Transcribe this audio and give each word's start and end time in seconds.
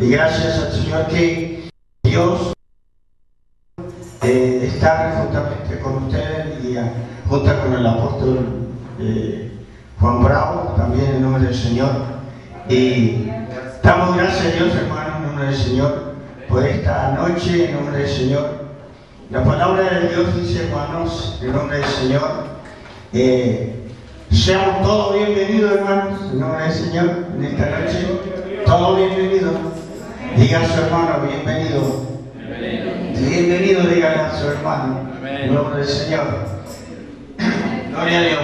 Y 0.00 0.10
gracias 0.10 0.58
al 0.58 0.72
Señor 0.72 1.06
que 1.06 1.70
Dios 2.02 2.52
eh, 4.22 4.70
está 4.74 5.22
juntamente 5.22 5.78
con 5.80 6.04
ustedes 6.04 6.64
y 6.64 6.76
junto 7.28 7.60
con 7.60 7.74
el 7.74 7.86
apóstol 7.86 8.38
eh, 8.98 9.52
Juan 10.00 10.24
Bravo, 10.24 10.74
también 10.76 11.14
en 11.14 11.22
nombre 11.22 11.44
del 11.44 11.54
Señor. 11.54 11.90
Y 12.68 13.30
damos 13.84 14.16
gracias 14.16 14.46
a 14.46 14.56
Dios, 14.56 14.74
hermano, 14.74 15.16
en 15.18 15.22
nombre 15.26 15.46
del 15.46 15.56
Señor, 15.56 16.14
por 16.48 16.66
esta 16.66 17.12
noche, 17.12 17.66
en 17.68 17.76
nombre 17.76 17.98
del 17.98 18.08
Señor. 18.08 18.64
La 19.30 19.44
palabra 19.44 20.00
de 20.00 20.08
Dios 20.08 20.34
dice, 20.34 20.66
hermanos, 20.66 21.38
en 21.40 21.52
nombre 21.52 21.78
del 21.78 21.88
Señor, 21.88 22.30
eh, 23.12 23.88
seamos 24.32 24.82
todos 24.82 25.14
bienvenidos, 25.14 25.72
hermanos, 25.72 26.18
en 26.32 26.40
nombre 26.40 26.64
del 26.64 26.72
Señor, 26.72 27.26
en 27.36 27.44
esta 27.44 27.78
noche. 27.78 28.43
Todos 28.66 28.96
bienvenidos. 28.96 29.52
Diga 30.36 30.60
a 30.60 30.66
su 30.66 30.80
hermano, 30.80 31.26
bienvenido. 31.28 32.06
Bienvenido, 32.34 33.82
diga 33.82 34.26
a 34.26 34.38
su 34.38 34.48
hermano, 34.48 35.00
en 35.22 35.54
nombre 35.54 35.80
del 35.80 35.88
Señor. 35.88 36.26
Gloria 37.90 38.18
a 38.18 38.22
Dios. 38.22 38.40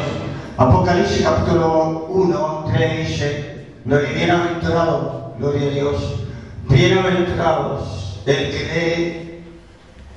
Apocalipsis 0.59 1.23
capítulo 1.23 2.07
1, 2.11 2.65
3 2.73 3.09
dice, 3.09 3.67
bienaventurado, 3.85 5.35
gloria 5.39 5.69
a 5.69 5.71
Dios, 5.71 6.25
bienaventurados 6.69 8.21
el 8.27 8.51
que 8.51 8.65
lee, 8.75 9.45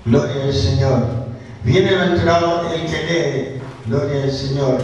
gloria 0.06 0.44
al 0.44 0.54
Señor, 0.54 1.06
bienaventurado 1.64 2.70
el 2.74 2.86
que 2.86 3.04
lee, 3.04 3.62
gloria 3.86 4.24
al 4.24 4.32
Señor, 4.32 4.82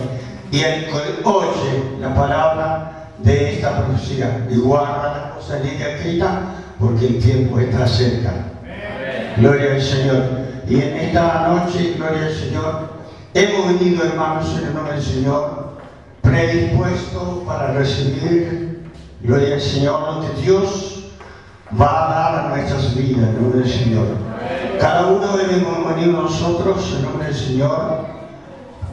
y 0.50 0.62
el 0.62 0.86
que 0.86 1.22
oye 1.26 1.84
la 2.00 2.16
palabra 2.16 2.99
de 3.24 3.54
esta 3.56 3.86
profecía 3.86 4.48
y 4.50 4.58
guarda 4.58 5.18
la 5.18 5.36
cosa 5.36 5.60
en 5.60 5.68
ella 5.68 5.96
escrita, 5.96 6.42
porque 6.80 7.08
el 7.08 7.20
tiempo 7.20 7.60
está 7.60 7.88
cerca. 7.88 8.32
Gloria 9.38 9.74
al 9.74 9.82
Señor. 9.82 10.24
Y 10.68 10.76
en 10.76 10.98
esta 10.98 11.48
noche, 11.48 11.96
gloria 11.98 12.28
al 12.28 12.34
Señor, 12.34 12.90
hemos 13.34 13.68
venido, 13.80 14.06
hermanos, 14.06 14.56
en 14.58 14.68
el 14.68 14.74
nombre 14.74 14.94
del 14.94 15.04
Señor, 15.04 15.78
predispuestos 16.22 17.40
para 17.46 17.74
recibir, 17.74 18.92
gloria 19.22 19.56
al 19.56 19.62
Señor, 19.62 20.14
lo 20.14 20.22
que 20.22 20.42
Dios 20.42 21.12
va 21.80 22.06
a 22.06 22.14
dar 22.14 22.46
a 22.46 22.50
nuestras 22.50 22.96
vidas, 22.96 23.30
en 23.30 23.36
el 23.36 23.42
nombre 23.42 23.60
del 23.62 23.70
Señor. 23.70 24.08
Cada 24.80 25.08
uno 25.08 25.38
debemos 25.38 25.96
venir 25.96 26.14
nosotros, 26.14 26.92
en 26.92 26.98
el 26.98 27.04
nombre 27.04 27.26
del 27.28 27.36
Señor, 27.36 28.06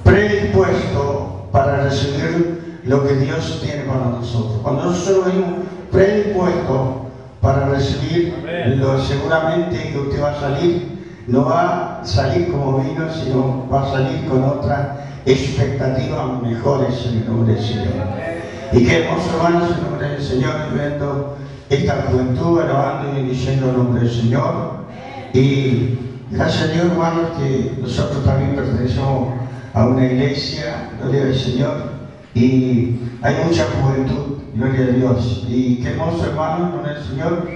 predispuesto 0.03 1.49
para 1.53 1.85
recibir 1.85 2.66
lo 2.87 3.07
que 3.07 3.15
Dios 3.17 3.61
tiene 3.63 3.83
para 3.83 4.07
nosotros. 4.07 4.61
Cuando 4.63 4.85
nosotros 4.85 5.27
venimos 5.27 5.51
predispuestos 5.91 6.89
para 7.41 7.69
recibir 7.69 8.35
lo 8.77 9.01
seguramente 9.03 9.91
que 9.93 9.99
usted 9.99 10.23
va 10.23 10.31
a 10.31 10.41
salir, 10.41 10.97
no 11.27 11.45
va 11.45 12.01
a 12.01 12.05
salir 12.05 12.51
como 12.51 12.79
vino, 12.79 13.13
sino 13.13 13.69
va 13.73 13.83
a 13.83 13.91
salir 13.91 14.25
con 14.27 14.45
otras 14.45 14.89
expectativas 15.25 16.43
mejores 16.43 17.07
en 17.07 17.19
el 17.19 17.27
nombre 17.27 17.55
del 17.55 17.65
Señor. 17.65 17.93
Y 18.73 18.85
que 18.85 19.05
hermoso 19.05 19.31
hermanos 19.37 19.71
en 19.71 19.77
el 19.77 19.83
nombre 19.91 20.09
del 20.09 20.23
Señor, 20.23 20.55
viendo 20.73 21.37
esta 21.69 22.07
juventud, 22.09 22.61
alabando 22.61 23.11
y 23.11 23.17
bendiciendo 23.17 23.71
el 23.71 23.77
nombre 23.77 24.03
del 24.03 24.11
Señor. 24.11 24.87
Y 25.33 25.99
gracias 26.31 26.71
a 26.71 26.73
Dios, 26.73 26.87
hermanos, 26.87 27.31
que 27.39 27.73
nosotros 27.81 28.25
también 28.25 28.55
pertenecemos 28.55 29.35
a 29.75 29.87
una 29.87 30.07
iglesia, 30.07 30.91
gloria 31.01 31.25
al 31.25 31.35
Señor, 31.35 31.96
y 32.37 33.01
hay 33.23 33.35
mucha 33.47 33.65
juventud, 33.81 34.43
gloria 34.55 34.85
a 34.85 34.89
Dios. 34.89 35.47
Y 35.49 35.77
qué 35.77 35.89
hermoso, 35.89 36.27
hermanos, 36.27 36.75
con 36.75 36.91
el 36.91 37.03
Señor, 37.03 37.49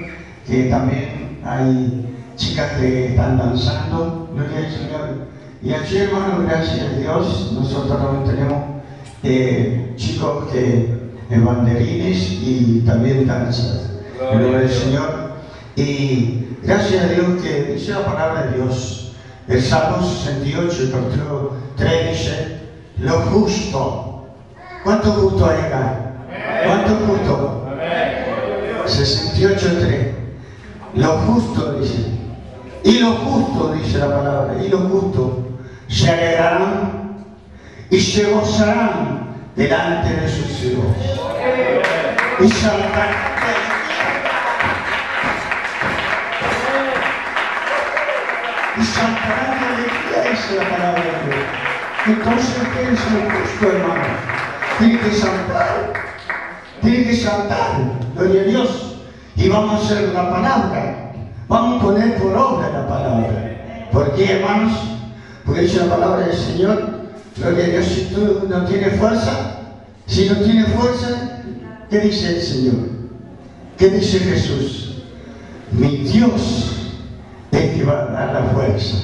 que 0.46 0.64
también 0.64 1.38
hay 1.44 2.16
chicas 2.36 2.72
que 2.78 3.08
están 3.08 3.36
danzando, 3.36 4.30
gloria 4.34 4.56
al 4.56 4.72
Señor. 4.72 5.28
Y 5.62 5.74
allí, 5.74 5.98
hermanos, 5.98 6.46
gracias 6.48 6.80
a 6.80 6.98
Dios, 6.98 7.52
nosotros 7.52 8.00
también 8.00 8.24
tenemos 8.24 8.64
eh, 9.22 9.92
chicos 9.96 10.50
que 10.50 10.98
en 11.28 11.44
banderines 11.44 12.32
y 12.40 12.82
también 12.86 13.26
danzas. 13.26 13.90
Nombre 14.18 14.60
del 14.60 14.70
Señor. 14.70 15.32
Y 15.76 16.56
gracias 16.62 17.04
a 17.04 17.08
Dios 17.08 17.42
que 17.42 17.74
dice 17.74 17.92
la 17.92 18.06
palabra 18.06 18.46
de 18.46 18.56
Dios. 18.56 19.12
El 19.46 19.60
Salmo 19.60 20.02
68, 20.02 20.82
el 20.84 20.90
capítulo 20.90 21.52
3 21.76 22.10
dice, 22.10 22.58
lo 22.98 23.20
justo. 23.26 24.09
¿Cuánto 24.82 25.12
justo 25.12 25.46
hay 25.48 25.58
acá? 25.58 25.94
¿Cuánto 26.64 26.94
justo? 27.06 27.66
68, 28.86 29.66
3. 29.80 30.06
Lo 30.94 31.08
justo 31.18 31.72
dice. 31.74 32.06
Y 32.82 32.98
lo 32.98 33.12
justo, 33.12 33.72
dice 33.74 33.98
la 33.98 34.06
palabra, 34.06 34.54
y 34.62 34.68
lo 34.68 34.78
justo 34.78 35.48
se 35.86 36.10
alegrarán 36.10 37.26
y 37.90 38.00
se 38.00 38.30
gozarán 38.30 39.36
delante 39.54 40.14
de 40.14 40.28
sus 40.28 40.64
hijos. 40.64 40.86
Y 42.40 42.48
saltarán. 42.48 43.30
Y 48.78 48.84
saltarán 48.84 49.60
de 49.60 49.66
alegría, 49.66 50.30
dice 50.30 50.56
la 50.56 50.70
palabra 50.70 51.02
de 51.02 51.10
Dios. 51.26 51.44
Entonces, 52.06 52.62
¿qué 52.72 52.82
es 52.82 53.12
lo 53.12 53.20
justo, 53.30 53.76
hermano? 53.76 54.39
Tiene 54.80 54.98
que 54.98 55.12
saltar. 55.12 55.92
Tiene 56.80 57.04
que 57.04 57.16
saltar. 57.16 58.00
Gloria 58.16 58.40
a 58.40 58.44
Dios. 58.44 58.96
Y 59.36 59.48
vamos 59.48 59.74
a 59.74 59.84
hacer 59.84 60.08
la 60.08 60.30
palabra. 60.30 61.12
Vamos 61.48 61.80
a 61.80 61.84
poner 61.84 62.16
por 62.16 62.34
obra 62.34 62.70
la 62.70 62.88
palabra. 62.88 63.88
¿Por 63.92 64.14
qué, 64.14 64.38
hermanos? 64.38 64.72
Porque 65.44 65.62
dice 65.62 65.84
la 65.84 65.94
palabra 65.94 66.26
del 66.26 66.36
Señor, 66.36 67.00
gloria 67.36 67.64
a 67.64 67.68
Dios, 67.68 67.86
si 67.86 68.04
tú 68.14 68.46
no 68.48 68.64
tienes 68.64 68.96
fuerza, 68.98 69.56
si 70.06 70.28
no 70.28 70.36
tienes 70.36 70.68
fuerza, 70.68 71.42
¿qué 71.90 71.98
dice 71.98 72.36
el 72.36 72.42
Señor? 72.42 72.88
¿Qué 73.76 73.88
dice 73.90 74.18
Jesús? 74.20 75.02
Mi 75.72 75.96
Dios 75.98 76.92
es 77.50 77.74
que 77.74 77.84
va 77.84 78.02
a 78.02 78.06
dar 78.06 78.32
la 78.32 78.42
fuerza. 78.52 78.96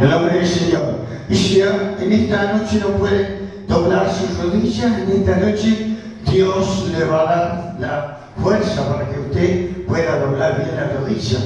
El 0.00 0.10
nombre 0.10 0.34
del 0.38 0.46
Señor. 0.46 1.06
Y 1.28 1.36
si 1.36 1.60
en 1.60 2.12
esta 2.12 2.52
noche 2.52 2.80
no 2.80 2.88
puede 2.98 3.45
doblar 3.68 4.10
sus 4.12 4.38
rodillas, 4.38 4.98
en 4.98 5.10
esta 5.10 5.36
noche 5.36 5.96
Dios 6.30 6.88
le 6.92 7.04
va 7.04 7.20
a 7.20 7.24
dar 7.24 7.76
la 7.78 8.18
fuerza 8.42 8.92
para 8.92 9.08
que 9.10 9.20
usted 9.20 9.86
pueda 9.86 10.20
doblar 10.20 10.56
bien 10.58 10.76
la 10.76 10.98
rodilla. 10.98 11.38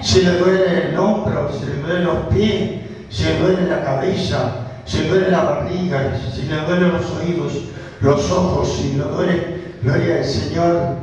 Si 0.00 0.22
le 0.22 0.38
duele 0.38 0.90
el 0.90 0.98
hombro, 0.98 1.50
si 1.52 1.66
le 1.66 1.82
duele 1.82 2.04
los 2.04 2.26
pies, 2.26 2.80
si 3.10 3.24
le 3.24 3.38
duele 3.40 3.68
la 3.68 3.84
cabeza, 3.84 4.52
si 4.84 4.98
le 4.98 5.08
duele 5.08 5.30
la 5.30 5.42
barriga, 5.42 6.12
si 6.34 6.42
le 6.42 6.56
duelen 6.60 6.92
los 6.92 7.10
oídos, 7.12 7.52
los 8.00 8.30
ojos, 8.30 8.72
si 8.72 8.94
le 8.94 9.04
duele, 9.04 9.74
gloria 9.82 10.18
al 10.18 10.24
Señor, 10.24 10.96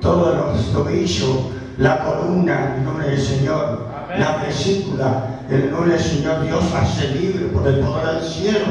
todos 0.00 0.36
los 0.36 0.72
tobillos, 0.72 1.38
la 1.78 1.98
columna, 2.04 2.76
en 2.76 2.84
nombre 2.84 3.08
del 3.08 3.20
Señor, 3.20 3.88
la 4.18 4.36
vesícula, 4.44 5.24
el 5.50 5.70
nombre 5.70 5.92
del 5.92 6.02
Señor, 6.02 6.42
Dios 6.42 6.64
hace 6.74 7.08
libre 7.08 7.46
por 7.46 7.66
el 7.66 7.80
poder 7.80 8.20
del 8.20 8.24
cielo, 8.24 8.66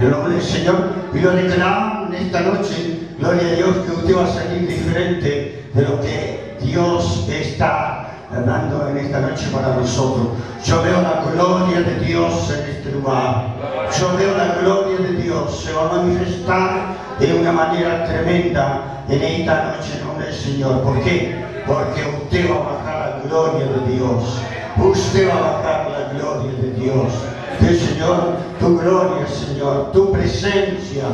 el 0.00 0.10
nombre 0.10 0.34
del 0.34 0.42
Señor, 0.42 0.76
y 1.12 1.18
lo 1.18 1.30
declaramos 1.30 2.14
en 2.14 2.26
esta 2.26 2.40
noche, 2.40 3.00
gloria 3.18 3.48
a 3.48 3.54
Dios, 3.56 3.76
que 3.86 3.92
usted 3.92 4.16
va 4.16 4.24
a 4.24 4.32
salir 4.32 4.68
diferente 4.68 5.64
de 5.72 5.82
lo 5.82 6.00
que 6.00 6.56
Dios 6.60 7.26
está 7.28 8.10
dando 8.30 8.88
en 8.88 8.98
esta 8.98 9.20
noche 9.20 9.46
para 9.52 9.74
nosotros. 9.74 10.28
Yo 10.64 10.82
veo 10.82 11.02
la 11.02 11.22
gloria 11.30 11.80
de 11.82 12.00
Dios 12.00 12.50
en 12.50 12.70
este 12.70 12.90
lugar. 12.90 13.54
Yo 13.98 14.16
veo 14.16 14.36
la 14.36 14.56
gloria 14.60 14.98
de 14.98 15.22
Dios. 15.22 15.62
Se 15.62 15.72
va 15.72 15.88
a 15.88 15.92
manifestar 15.92 16.96
de 17.18 17.34
una 17.34 17.52
manera 17.52 18.04
tremenda 18.04 19.04
en 19.08 19.22
esta 19.22 19.76
noche 19.76 19.98
en 19.98 20.06
nombre 20.06 20.26
del 20.26 20.34
Señor. 20.34 20.82
¿Por 20.82 21.00
qué? 21.02 21.44
Porque 21.66 22.02
usted 22.22 22.50
va 22.50 22.56
a 22.56 22.74
bajar 22.74 23.20
la 23.22 23.28
gloria 23.28 23.66
de 23.66 23.94
Dios. 23.94 24.40
Usted 24.76 25.28
va 25.28 25.34
a 25.34 25.40
bajar 25.40 25.90
la 25.90 26.12
gloria 26.12 26.52
de 26.60 26.70
Dios. 26.72 27.12
El 27.60 27.78
Señor, 27.78 28.36
tu 28.58 28.78
gloria, 28.78 29.26
Señor, 29.26 29.92
tu 29.92 30.12
presencia. 30.12 31.04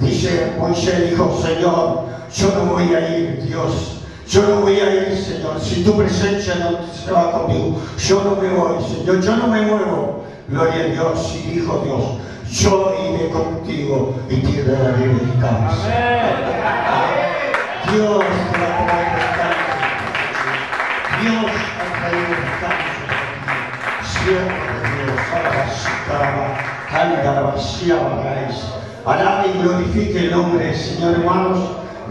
Dice 0.00 0.52
Moisés, 0.58 1.10
dijo, 1.10 1.40
Señor, 1.42 2.04
yo 2.32 2.52
no 2.54 2.72
voy 2.72 2.94
a 2.94 3.18
ir, 3.18 3.42
Dios, 3.42 4.02
yo 4.28 4.42
no 4.42 4.60
voy 4.60 4.78
a 4.78 4.94
ir, 4.94 5.16
Señor. 5.16 5.60
Si 5.60 5.82
tu 5.82 5.96
presencia 5.96 6.54
no 6.56 6.78
se 6.92 7.10
va 7.10 7.32
conmigo, 7.32 7.80
yo 7.98 8.22
no 8.22 8.36
me 8.36 8.48
voy, 8.50 8.76
Señor. 8.84 9.20
Yo 9.20 9.36
no 9.36 9.48
me 9.48 9.62
muevo. 9.62 10.24
Gloria 10.48 10.84
a 10.84 10.86
Dios. 10.86 11.34
Y 11.34 11.50
dijo 11.50 11.82
Dios, 11.84 12.02
yo 12.50 12.94
iré 13.10 13.30
contigo 13.30 14.14
y 14.30 14.36
te 14.36 14.62
daré 14.62 15.08
descanso. 15.08 15.88
Dios 17.92 18.24
te 18.52 18.58
va 18.58 18.68
a 18.68 18.86
traer 18.86 19.10
descanso. 19.16 19.78
Dios 21.20 21.44
va 21.44 21.84
a 21.84 22.10
traer 22.10 22.28
descanso. 22.28 22.87
Alabe 29.08 29.48
y 29.54 29.62
glorifique 29.62 30.18
el 30.18 30.30
nombre 30.30 30.66
del 30.66 30.76
Señor, 30.76 31.14
hermanos. 31.14 31.58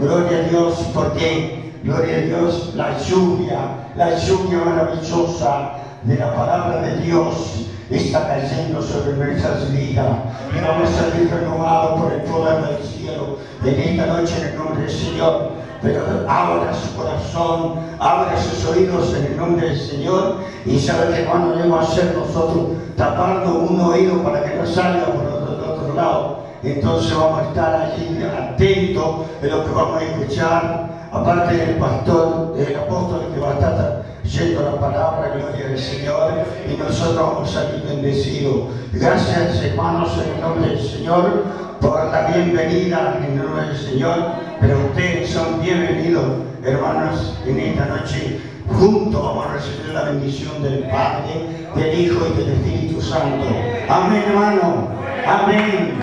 Gloria 0.00 0.38
a 0.38 0.42
Dios, 0.48 0.74
porque 0.92 1.72
gloria 1.84 2.16
a 2.16 2.20
Dios, 2.20 2.72
la 2.74 2.98
lluvia, 2.98 3.58
la 3.96 4.16
lluvia 4.16 4.58
maravillosa 4.58 5.74
de 6.02 6.16
la 6.16 6.34
palabra 6.34 6.82
de 6.82 6.96
Dios 7.02 7.66
está 7.90 8.26
cayendo 8.26 8.82
sobre 8.82 9.12
nuestras 9.12 9.72
vidas 9.72 10.06
y 10.52 10.60
vamos 10.60 10.90
a 10.90 11.10
salir 11.10 11.30
renovados 11.30 12.00
por 12.00 12.12
el 12.12 12.20
poder 12.22 12.62
del 12.66 12.84
cielo 12.84 13.38
en 13.64 13.80
esta 13.80 14.06
noche 14.06 14.34
en 14.40 14.48
el 14.48 14.56
nombre 14.56 14.82
del 14.82 14.90
Señor. 14.90 15.50
Pero 15.82 16.02
abra 16.28 16.74
su 16.74 16.96
corazón, 16.96 17.74
abra 18.00 18.36
sus 18.36 18.66
oídos 18.66 19.14
en 19.14 19.26
el 19.26 19.36
nombre 19.36 19.68
del 19.68 19.78
Señor 19.78 20.38
y 20.66 20.78
sabe 20.78 21.14
que 21.14 21.24
cuando 21.24 21.54
debemos 21.54 21.88
hacer 21.88 22.16
nosotros 22.16 22.70
tapando 22.96 23.60
un 23.60 23.80
oído 23.80 24.22
para 24.24 24.42
que 24.42 24.56
no 24.56 24.66
salga 24.66 25.06
por 25.06 25.24
otro, 25.24 25.74
otro 25.74 25.94
lado. 25.94 26.47
Entonces 26.62 27.16
vamos 27.16 27.40
a 27.40 27.44
estar 27.44 27.74
allí 27.74 28.18
atentos 28.24 29.26
de 29.40 29.50
lo 29.50 29.64
que 29.64 29.70
vamos 29.70 30.02
a 30.02 30.04
escuchar, 30.04 31.08
aparte 31.12 31.56
del 31.56 31.76
pastor, 31.76 32.56
del 32.56 32.76
apóstol 32.76 33.32
que 33.32 33.40
va 33.40 33.50
a 33.50 33.54
estar 33.54 34.04
yendo 34.24 34.62
la 34.62 34.80
palabra, 34.80 35.32
gloria 35.36 35.68
del 35.68 35.78
Señor, 35.78 36.32
y 36.68 36.76
nosotros 36.76 37.16
vamos 37.16 37.56
a 37.56 37.60
salir 37.62 37.82
bendecidos. 37.82 38.70
Gracias, 38.92 39.62
hermanos, 39.62 40.18
en 40.24 40.34
el 40.34 40.40
nombre 40.40 40.68
del 40.70 40.80
Señor, 40.80 41.44
por 41.80 42.10
la 42.10 42.22
bienvenida 42.26 43.18
en 43.18 43.24
el 43.24 43.36
nombre 43.36 43.68
del 43.68 43.76
Señor, 43.76 44.18
pero 44.60 44.78
ustedes 44.90 45.30
son 45.30 45.60
bienvenidos, 45.60 46.24
hermanos, 46.64 47.38
en 47.46 47.60
esta 47.60 47.86
noche. 47.86 48.40
Juntos 48.68 49.22
vamos 49.22 49.46
a 49.46 49.52
recibir 49.54 49.94
la 49.94 50.02
bendición 50.04 50.62
del 50.62 50.84
Padre, 50.84 51.66
del 51.74 52.00
Hijo 52.00 52.26
y 52.28 52.38
del 52.38 52.52
Espíritu 52.52 53.00
Santo. 53.00 53.46
Amén, 53.88 54.24
hermano. 54.28 54.88
Amén. 55.26 55.98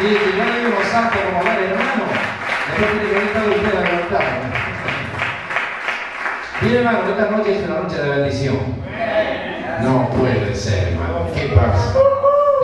Y 0.00 0.02
si 0.02 0.36
no 0.36 0.44
le 0.44 0.58
dimos 0.58 0.84
santo 0.90 1.18
como 1.24 1.38
hablar 1.38 1.60
hermano, 1.60 2.04
después 2.66 2.90
tiene 2.90 3.08
que 3.08 3.14
venir 3.14 3.32
cada 3.32 3.46
usted 3.46 3.78
a 3.78 3.82
levantar. 3.82 4.24
Mire 6.62 6.78
hermano, 6.78 6.98
esta 7.08 7.30
noche 7.30 7.58
es 7.58 7.68
una 7.68 7.80
noche 7.80 8.02
de 8.02 8.08
bendición. 8.08 8.58
No 9.82 10.08
puede 10.10 10.54
ser, 10.54 10.88
hermano. 10.88 11.28
¿Qué 11.34 11.46
pasa? 11.54 11.94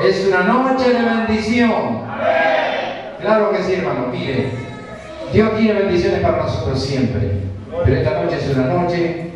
Es 0.03 0.27
una 0.27 0.43
noche 0.43 0.93
de 0.93 1.03
bendición. 1.03 2.03
Claro 3.21 3.51
que 3.53 3.63
sí, 3.63 3.75
hermano. 3.75 4.09
Mire, 4.11 4.51
Dios 5.33 5.57
tiene 5.57 5.81
bendiciones 5.81 6.21
para 6.21 6.39
nosotros 6.39 6.83
siempre. 6.83 7.43
Pero 7.85 7.97
esta 7.97 8.23
noche 8.23 8.37
es 8.37 8.57
una 8.57 8.67
noche. 8.67 9.31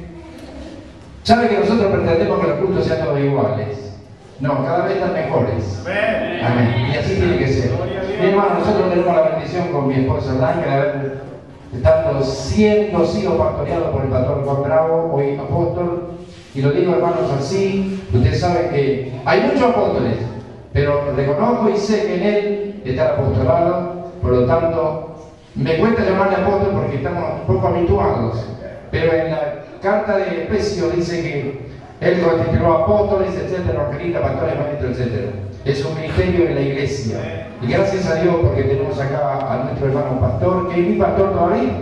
¿Sabe 1.22 1.48
que 1.48 1.58
nosotros 1.58 1.92
pretendemos 1.92 2.40
que 2.40 2.46
los 2.48 2.58
cultos 2.58 2.86
sean 2.86 3.04
todos 3.04 3.20
iguales? 3.20 3.83
Siendo 12.22 13.04
sido 13.04 13.38
pastoreado 13.38 13.92
por 13.92 14.04
el 14.04 14.10
pastor 14.10 14.44
Juan 14.44 14.62
Bravo, 14.62 15.14
hoy 15.14 15.36
apóstol, 15.36 16.10
y 16.54 16.62
lo 16.62 16.70
digo 16.70 16.94
hermanos 16.94 17.30
así, 17.36 18.00
ustedes 18.12 18.40
saben 18.40 18.70
que 18.70 19.20
hay 19.24 19.40
muchos 19.42 19.70
apóstoles, 19.70 20.18
pero 20.72 21.12
reconozco 21.16 21.70
y 21.70 21.76
sé 21.76 22.06
que 22.06 22.14
en 22.14 22.22
él 22.22 22.82
está 22.84 23.02
el 23.02 23.10
apostolado, 23.12 24.10
por 24.22 24.32
lo 24.32 24.46
tanto, 24.46 25.16
me 25.54 25.78
cuesta 25.78 26.04
llamarle 26.04 26.36
apóstol 26.36 26.70
porque 26.74 26.96
estamos 26.96 27.40
un 27.40 27.54
poco 27.54 27.66
habituados, 27.68 28.46
pero 28.90 29.12
en 29.12 29.30
la 29.30 29.64
carta 29.82 30.16
de 30.18 30.44
Efesios 30.44 30.94
dice 30.94 31.22
que 31.22 31.66
él 32.00 32.20
constituyó 32.20 32.72
apóstoles, 32.72 33.34
etcétera, 33.34 33.82
evangelistas, 33.82 34.22
pastores, 34.22 34.56
maestros, 34.56 34.90
etcétera. 34.98 35.32
Es 35.64 35.84
un 35.84 35.94
ministerio 35.94 36.48
en 36.48 36.54
la 36.54 36.60
iglesia. 36.60 37.48
Y 37.62 37.66
gracias 37.68 38.06
a 38.06 38.16
Dios 38.16 38.36
porque 38.42 38.64
tenemos 38.64 39.00
acá 39.00 39.52
a 39.52 39.64
nuestro 39.64 39.86
hermano 39.88 40.20
pastor, 40.20 40.68
que 40.68 40.80
es 40.80 40.88
mi 40.88 40.96
pastor 40.96 41.32
todavía. 41.32 41.72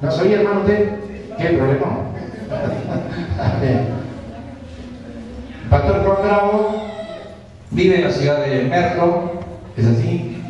¿No 0.00 0.10
soy 0.10 0.32
hermano 0.32 0.60
usted? 0.60 0.88
¿Qué 1.36 1.48
problema? 1.48 2.10
Pastor 5.70 6.02
Juan 6.04 6.90
vive 7.70 7.96
en 7.96 8.04
la 8.04 8.10
ciudad 8.10 8.44
de 8.44 8.64
Merlo, 8.64 9.32
¿es 9.76 9.86
así? 9.86 10.42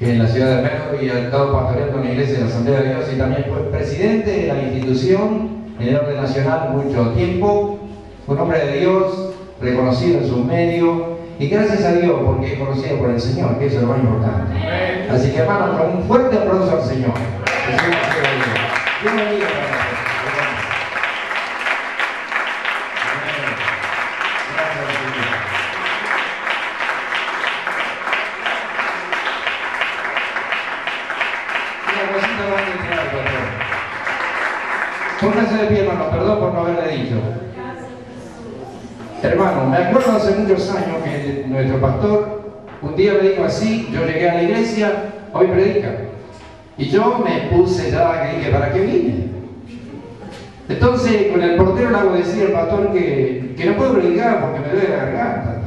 En 0.00 0.18
la 0.18 0.26
ciudad 0.26 0.56
de 0.56 0.62
Merlo 0.62 1.02
y 1.02 1.10
ha 1.10 1.20
estado 1.20 1.52
pastoreando 1.52 1.98
en 1.98 2.04
la 2.04 2.12
iglesia 2.12 2.34
de 2.34 2.40
la 2.40 2.46
Asamblea 2.46 2.80
de 2.80 2.88
Dios 2.88 3.04
y 3.14 3.18
también 3.18 3.44
fue 3.44 3.70
presidente 3.70 4.30
de 4.30 4.46
la 4.46 4.62
institución 4.62 5.50
en 5.78 5.88
el 5.88 5.96
orden 5.96 6.16
nacional 6.16 6.70
mucho 6.70 7.10
tiempo. 7.10 7.78
Un 8.24 8.38
hombre 8.38 8.64
de 8.64 8.78
Dios, 8.78 9.34
reconocido 9.60 10.18
en 10.20 10.28
sus 10.28 10.44
medios 10.44 10.96
y 11.40 11.48
gracias 11.48 11.84
a 11.84 11.92
Dios 11.94 12.20
porque 12.24 12.52
es 12.52 12.58
conocido 12.58 12.98
por 12.98 13.10
el 13.10 13.20
Señor, 13.20 13.58
que 13.58 13.66
eso 13.66 13.76
es 13.76 13.82
lo 13.82 13.88
más 13.88 13.98
importante. 13.98 14.54
Así 15.10 15.32
que 15.32 15.38
hermanos, 15.38 15.80
con 15.80 15.96
un 15.96 16.04
fuerte 16.04 16.36
aplauso 16.36 16.76
al 16.76 16.84
Señor. 16.84 17.12
Bienvenido. 19.02 19.46
Póngase 35.20 35.56
de 35.56 35.66
pie, 35.66 35.80
hermano, 35.84 36.10
perdón 36.10 36.38
por 36.40 36.52
no 36.52 36.60
haberle 36.60 36.96
dicho. 36.96 37.16
Hermano, 39.22 39.66
me 39.66 39.76
acuerdo 39.76 40.12
hace 40.12 40.34
muchos 40.34 40.68
años 40.70 40.96
que 41.04 41.44
nuestro 41.46 41.80
pastor 41.80 42.42
un 42.82 42.96
día 42.96 43.14
me 43.14 43.28
dijo 43.28 43.44
así, 43.44 43.88
yo 43.92 44.04
llegué 44.04 44.28
a 44.28 44.34
la 44.34 44.42
iglesia, 44.42 44.92
hoy 45.32 45.46
predica. 45.46 45.94
Y 46.76 46.88
yo 46.88 47.22
me 47.24 47.48
puse 47.48 47.92
ya, 47.92 48.22
que 48.22 48.38
dije, 48.38 48.50
¿para 48.50 48.72
qué 48.72 48.80
vine? 48.80 49.26
Entonces, 50.68 51.28
con 51.30 51.40
el 51.40 51.56
portero 51.56 51.90
le 51.90 51.96
hago 51.96 52.14
decir 52.14 52.46
al 52.46 52.52
pastor 52.52 52.92
que, 52.92 53.54
que 53.56 53.66
no 53.66 53.76
puedo 53.76 53.94
predicar 53.94 54.40
porque 54.40 54.60
me 54.60 54.68
duele 54.72 54.88
la 54.88 55.04
garganta. 55.04 55.62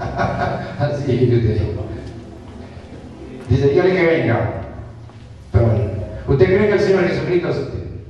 Así 0.78 1.28
yo 1.30 1.40
te 1.40 1.54
digo. 1.54 1.86
Dice, 3.50 3.68
dígale 3.68 3.94
que 3.94 4.06
venga. 4.06 4.50
Pero, 5.52 5.70
¿usted 6.28 6.46
cree 6.46 6.68
que 6.68 6.74
el 6.74 6.80
Señor 6.80 7.08
Jesucristo 7.08 7.48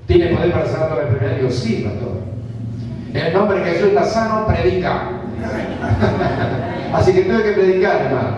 tiene 0.06 0.36
poder 0.36 0.52
para 0.52 0.66
sanar 0.66 0.96
la 0.96 1.02
enfermedad? 1.02 1.36
Digo, 1.38 1.50
sí, 1.50 1.84
pastor. 1.84 2.31
En 3.14 3.26
el 3.26 3.34
nombre 3.34 3.60
de 3.60 3.70
Jesús 3.70 3.88
está 3.88 4.04
sano, 4.04 4.46
predica. 4.46 5.02
Así 6.94 7.12
que 7.12 7.22
tengo 7.22 7.42
que 7.42 7.52
predicar, 7.52 8.02
hermano. 8.02 8.36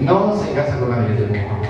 No 0.00 0.36
se 0.36 0.52
casa 0.52 0.78
con 0.78 0.90
la 0.90 0.98
vida 0.98 1.20
del 1.20 1.30
mundo. 1.30 1.68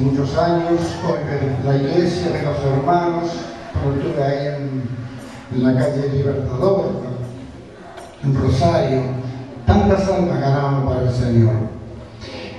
Muchos 0.00 0.36
años, 0.38 0.80
hoy 1.06 1.18
de 1.28 1.68
la 1.70 1.76
iglesia, 1.76 2.30
de 2.30 2.42
los 2.42 2.58
hermanos, 2.64 3.30
cuando 3.72 4.00
estuve 4.00 4.24
ahí 4.24 4.46
en, 5.52 5.62
la 5.62 5.74
calle 5.74 6.08
Libertador, 6.12 6.90
en 8.22 8.34
Rosario, 8.34 9.00
tantas 9.66 10.08
almas 10.08 10.40
ganamos 10.40 10.92
para 10.92 11.08
el 11.08 11.14
Señor. 11.14 11.54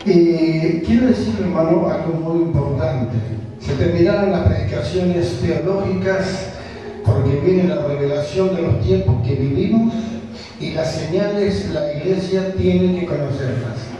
Y 0.05 0.81
quiero 0.81 1.07
decir, 1.07 1.35
hermano, 1.39 1.87
algo 1.87 2.13
muy 2.13 2.43
importante. 2.43 3.15
Se 3.59 3.73
terminaron 3.73 4.31
las 4.31 4.47
predicaciones 4.47 5.39
teológicas 5.39 6.47
porque 7.05 7.41
viene 7.45 7.63
la 7.63 7.81
revelación 7.85 8.55
de 8.55 8.61
los 8.61 8.81
tiempos 8.81 9.15
que 9.25 9.35
vivimos 9.35 9.93
y 10.59 10.71
las 10.71 10.93
señales 10.93 11.69
la 11.73 11.93
iglesia 11.93 12.53
tiene 12.55 12.99
que 12.99 13.05
conocerlas. 13.05 13.98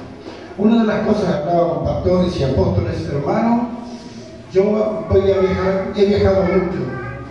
Una 0.60 0.82
de 0.82 0.88
las 0.88 1.08
cosas 1.08 1.24
que 1.24 1.50
hablaba 1.50 1.74
con 1.74 1.86
pastores 1.86 2.38
y 2.38 2.44
apóstoles, 2.44 3.08
hermanos, 3.10 3.68
yo 4.52 4.64
voy 5.10 5.32
a 5.32 5.40
viajar, 5.40 5.94
he 5.96 6.06
viajado 6.06 6.44
mucho. 6.44 6.80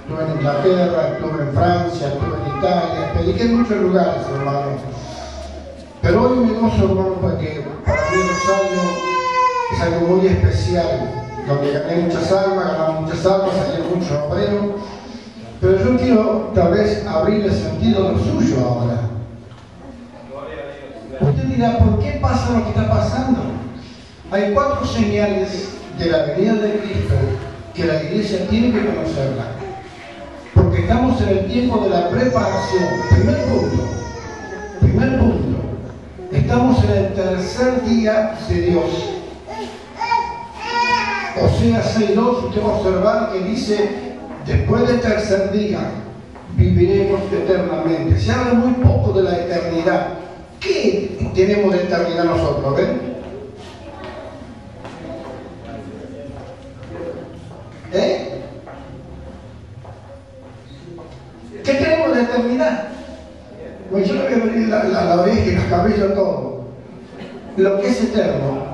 Estuve 0.01 0.25
en 0.25 0.33
Inglaterra, 0.39 1.09
estuve 1.13 1.43
en 1.43 1.53
Francia, 1.53 2.09
estuve 2.09 2.37
en 2.39 2.59
Italia, 2.59 3.13
prediqué 3.13 3.43
en 3.43 3.59
muchos 3.59 3.77
lugares, 3.83 4.23
hermanos. 4.35 4.81
Pero 6.01 6.23
hoy 6.23 6.39
me 6.39 6.59
gozo, 6.59 6.85
hermano, 6.85 7.15
porque 7.21 7.67
para 7.85 8.01
mí 8.01 8.17
Rosario 8.17 8.81
es 9.75 9.81
algo 9.83 10.17
muy 10.17 10.27
especial, 10.27 11.27
donde 11.47 11.73
gané 11.73 11.97
muchas 12.05 12.33
almas, 12.33 12.73
ganamos 12.73 13.01
muchas 13.03 13.27
almas, 13.27 13.51
salieron 13.57 13.99
muchos 13.99 14.13
obreros. 14.27 14.65
Pero 15.61 15.79
yo 15.85 15.97
quiero 15.99 16.51
tal 16.55 16.73
vez 16.73 17.07
abrir 17.07 17.45
el 17.45 17.53
sentido 17.53 18.05
de 18.05 18.13
lo 18.13 18.19
suyo 18.21 18.57
ahora. 18.67 19.18
¿Por 21.67 21.99
qué 22.01 22.19
pasa 22.21 22.53
lo 22.53 22.65
que 22.65 22.71
está 22.71 22.89
pasando? 22.89 23.41
Hay 24.31 24.53
cuatro 24.55 24.87
señales 24.87 25.71
de 25.99 26.07
la 26.07 26.19
venida 26.25 26.55
de 26.55 26.79
Cristo 26.79 27.15
que 27.75 27.85
la 27.85 28.03
iglesia 28.03 28.47
tiene 28.49 28.73
que 28.73 28.87
conocerla. 28.87 29.47
Porque 30.55 30.83
estamos 30.83 31.21
en 31.23 31.29
el 31.29 31.47
tiempo 31.47 31.79
de 31.79 31.91
la 31.91 32.09
preparación. 32.09 32.85
Primer 33.11 33.45
punto. 33.45 33.89
Primer 34.81 35.19
punto. 35.19 35.59
Estamos 36.33 36.85
en 36.85 36.91
el 36.91 37.15
tercer 37.15 37.85
día 37.85 38.39
de 38.49 38.61
Dios. 38.61 38.85
O 41.41 41.49
sea, 41.49 41.83
6.2, 41.83 42.45
usted 42.47 42.63
va 42.63 42.67
a 42.67 42.77
observar 42.77 43.33
que 43.33 43.41
dice, 43.41 43.91
después 44.45 44.89
del 44.89 45.01
tercer 45.01 45.53
día 45.53 45.79
viviremos 46.57 47.21
eternamente. 47.33 48.21
Se 48.21 48.33
habla 48.33 48.55
muy 48.55 48.73
poco 48.85 49.13
de 49.13 49.23
la 49.23 49.39
eternidad. 49.39 50.09
¿Qué 50.61 51.18
tenemos 51.39 51.73
de 51.73 51.85
eternidad 51.85 52.25
nosotros? 52.25 52.77
¿Ven? 52.77 53.01
¿Eh? 57.93 58.43
¿Qué 61.65 61.75
tenemos 61.75 62.17
de 62.17 62.23
eternidad? 62.23 62.89
Pues 63.93 64.09
yo 64.09 64.15
le 64.15 64.23
voy 64.23 64.33
a 64.33 64.37
abrir 64.37 64.69
la, 64.69 64.85
la, 64.85 65.05
la 65.05 65.23
oreja 65.23 65.47
y 65.47 65.55
los 65.55 65.65
cabellos 65.67 66.15
todo. 66.15 66.65
Lo 67.57 67.81
que 67.81 67.89
es 67.89 68.03
eterno 68.03 68.67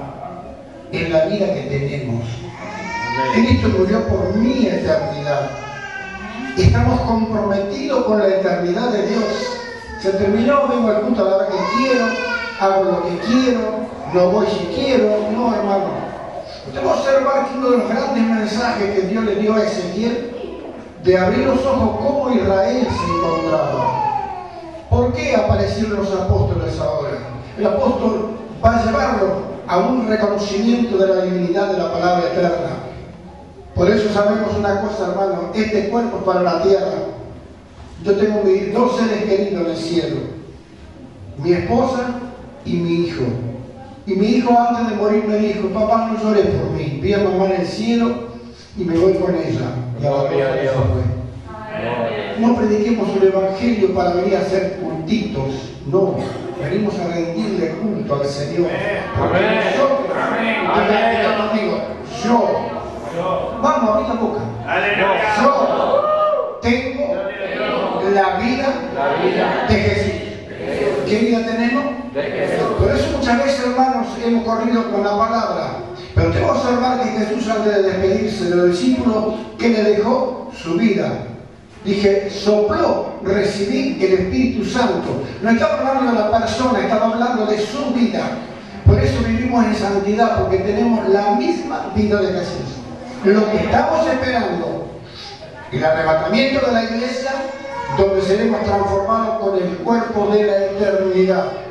es 0.91 1.11
la 1.11 1.27
vida 1.27 1.53
que 1.53 1.63
tenemos. 1.69 2.25
Cristo 3.35 3.69
murió 3.79 4.09
por 4.09 4.35
mi 4.37 4.67
eternidad. 4.69 5.51
Estamos 6.57 7.01
comprometidos 7.03 8.05
con 8.05 8.19
la 8.21 8.29
eternidad 8.29 8.91
de 8.91 9.07
Dios. 9.07 9.25
Se 10.01 10.11
terminó, 10.13 10.67
vengo 10.67 10.89
al 10.89 11.03
culto 11.03 11.27
a 11.27 11.31
la 11.31 11.37
hora 11.37 11.47
que 11.47 11.57
quiero, 11.77 12.34
hago 12.61 12.85
lo 12.85 13.03
que 13.03 13.19
quiero, 13.19 13.61
no 14.13 14.31
voy 14.31 14.47
si 14.47 14.67
quiero, 14.75 15.09
no 15.33 15.55
hermano. 15.55 16.05
Usted 16.67 16.87
va 16.87 16.93
a 16.93 16.95
observar 16.95 17.49
que 17.49 17.59
uno 17.59 17.71
de 17.71 17.79
los 17.79 17.89
grandes 17.89 18.23
mensajes 18.23 18.95
que 18.95 19.07
Dios 19.09 19.25
le 19.25 19.35
dio 19.37 19.55
a 19.55 19.63
Ezequiel, 19.63 20.31
de 21.03 21.19
abrir 21.19 21.47
los 21.47 21.65
ojos 21.67 21.99
cómo 21.99 22.31
Israel 22.31 22.87
se 22.89 23.13
encontraba. 23.13 24.05
¿Por 24.89 25.13
qué 25.13 25.37
aparecieron 25.37 25.97
los 25.97 26.13
apóstoles 26.13 26.79
ahora? 26.81 27.19
El 27.59 27.67
apóstol 27.67 28.31
va 28.65 28.79
a 28.79 28.85
llevarlo 28.85 29.55
a 29.67 29.79
un 29.79 30.09
reconocimiento 30.09 30.97
de 30.97 31.07
la 31.07 31.25
divinidad 31.25 31.69
de 31.73 31.79
la 31.79 31.93
palabra 31.93 32.27
eterna. 32.33 32.71
Por 33.75 33.91
eso 33.91 34.13
sabemos 34.15 34.55
una 34.57 34.81
cosa, 34.81 35.11
hermano, 35.11 35.51
este 35.55 35.89
cuerpo 35.89 36.19
es 36.19 36.23
para 36.23 36.43
la 36.43 36.63
tierra. 36.63 36.93
Yo 38.03 38.17
tengo 38.17 38.43
mis 38.45 38.73
dos 38.73 38.97
seres 38.97 39.25
queridos 39.25 39.65
en 39.65 39.71
el 39.71 39.77
cielo, 39.77 40.17
mi 41.39 41.53
esposa 41.53 42.21
y 42.65 42.73
mi 42.75 43.07
hijo. 43.07 43.25
Y 44.07 44.15
mi 44.15 44.27
hijo 44.27 44.55
antes 44.59 44.91
de 44.91 44.97
morir 44.97 45.25
me 45.27 45.39
dijo, 45.39 45.69
papá 45.69 46.11
no 46.13 46.23
llores 46.23 46.47
por 46.47 46.71
mí, 46.73 46.99
vi 47.03 47.15
a 47.15 47.19
mamá 47.19 47.47
en 47.47 47.61
el 47.63 47.67
cielo 47.67 48.15
y 48.77 48.85
me 48.85 48.99
voy 48.99 49.15
con 49.15 49.35
ella. 49.35 49.75
Y 50.01 50.07
ahora 50.07 50.29
fue. 50.29 51.15
No 52.39 52.57
prediquemos 52.57 53.09
un 53.09 53.23
evangelio 53.27 53.95
para 53.95 54.13
venir 54.15 54.37
a 54.37 54.41
hacer 54.41 54.79
cultitos, 54.83 55.73
no. 55.91 56.17
Venimos 56.63 56.99
a 56.99 57.09
rendirle 57.09 57.71
culto 57.71 58.15
al 58.15 58.27
Señor. 58.27 58.69
Porque 59.19 59.41
nosotros, 59.41 60.01
conmigo, 61.49 61.79
yo, 62.25 63.61
vamos 63.63 63.91
a 63.91 63.95
abrir 63.95 64.09
la 64.09 64.15
boca. 64.15 64.41
Yo 65.41 66.59
tengo 66.61 67.15
la 68.15 68.37
vida 68.39 68.69
de 69.69 69.75
Jesús. 69.75 70.13
¿Qué 71.07 71.19
vida 71.19 71.45
tenemos? 71.45 72.04
Por 72.15 72.95
eso 72.95 73.19
muchas 73.19 73.45
veces, 73.45 73.67
hermanos, 73.67 74.07
hemos 74.25 74.45
corrido 74.45 74.89
con 74.93 75.03
la 75.03 75.19
palabra. 75.19 75.71
Pero 76.15 76.31
tengo 76.31 76.53
que 76.53 76.59
observar 76.59 77.03
que 77.03 77.09
Jesús, 77.11 77.51
antes 77.51 77.75
de 77.75 77.83
despedirse 77.83 78.51
de 78.51 78.57
los 78.57 78.71
discípulos, 78.71 79.35
¿qué 79.59 79.71
le 79.71 79.83
dejó? 79.83 80.49
Su 80.57 80.75
vida. 80.75 81.11
Dije, 81.85 82.31
sopló, 82.31 83.15
recibí 83.25 83.99
el 84.01 84.13
Espíritu 84.13 84.65
Santo. 84.65 85.25
No 85.43 85.51
estaba 85.51 85.81
hablando 85.81 86.13
de 86.13 86.19
la 86.19 86.39
persona, 86.39 86.79
estaba 86.79 87.07
hablando 87.07 87.47
de 87.47 87.59
su 87.59 87.93
vida. 87.93 88.23
Por 88.87 89.01
eso 89.01 89.19
vivimos 89.27 89.65
en 89.65 89.75
santidad, 89.75 90.39
porque 90.41 90.59
tenemos 90.59 91.09
la 91.09 91.33
misma 91.33 91.91
vida 91.97 92.21
de 92.21 92.29
Jesús. 92.29 92.79
Lo 93.25 93.51
que 93.51 93.57
estamos 93.57 94.07
esperando, 94.07 94.87
el 95.73 95.85
arrebatamiento 95.85 96.65
de 96.65 96.73
la 96.73 96.85
iglesia, 96.85 97.33
donde 97.99 98.23
seremos 98.23 98.63
transformados 98.63 99.43
con 99.43 99.57
el 99.57 99.69
cuerpo 99.79 100.29
de 100.29 100.45
la 100.45 100.57
eternidad. 100.67 101.65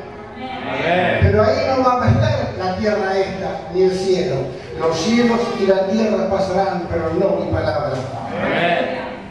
Pero 1.22 1.42
ahí 1.42 1.56
no 1.68 1.84
va 1.84 2.04
a 2.04 2.08
estar 2.08 2.54
la 2.58 2.76
tierra 2.76 3.16
esta, 3.16 3.60
ni 3.72 3.82
el 3.82 3.92
cielo. 3.92 4.36
Los 4.78 4.96
cielos 4.96 5.40
y 5.60 5.66
la 5.66 5.86
tierra 5.86 6.28
pasarán, 6.28 6.86
pero 6.90 7.10
no 7.14 7.44
mi 7.44 7.52
palabra. 7.52 7.92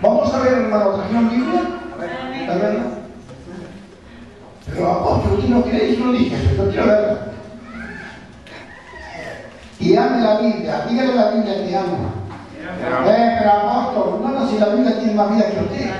Vamos 0.01 0.33
a 0.33 0.39
ver, 0.39 0.53
hermano, 0.53 0.91
¿trajeron 0.91 1.29
Biblia? 1.29 1.61
¿La 2.47 2.55
verdad? 2.55 2.85
Pero 4.65 4.91
apóstol, 4.91 5.39
¿tú 5.41 5.49
no 5.49 5.63
creéis? 5.63 5.99
Yo 5.99 6.05
no 6.05 6.11
dije 6.13 6.35
yo 6.57 6.69
quiero 6.69 6.87
verla. 6.87 7.17
Y 9.79 9.95
ame 9.95 10.21
la 10.21 10.37
Biblia, 10.39 10.85
dígale 10.89 11.15
la 11.15 11.31
Biblia 11.31 11.67
que 11.67 11.75
ama. 11.75 12.13
Eh, 13.05 13.35
pero 13.39 13.51
apóstol, 13.51 14.21
no, 14.23 14.29
no, 14.29 14.49
si 14.49 14.57
la 14.57 14.69
Biblia 14.69 14.97
tiene 14.97 15.13
más 15.13 15.35
vida 15.35 15.49
que 15.49 15.59
usted. 15.59 15.91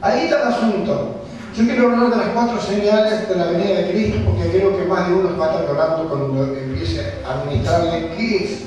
Ahí 0.00 0.24
está 0.24 0.42
el 0.42 0.48
asunto. 0.48 1.13
Yo 1.56 1.64
quiero 1.66 1.92
hablar 1.92 2.10
de 2.10 2.16
las 2.16 2.28
cuatro 2.30 2.60
señales 2.60 3.28
de 3.28 3.36
la 3.36 3.44
venida 3.44 3.76
de 3.76 3.90
Cristo, 3.92 4.18
porque 4.26 4.50
creo 4.50 4.76
que 4.76 4.86
más 4.86 5.08
de 5.08 5.14
uno 5.14 5.38
va 5.38 5.46
a 5.46 6.08
cuando 6.08 6.52
empiece 6.52 7.14
a 7.24 7.34
administrarle 7.34 8.10
qué 8.16 8.36
es. 8.38 8.62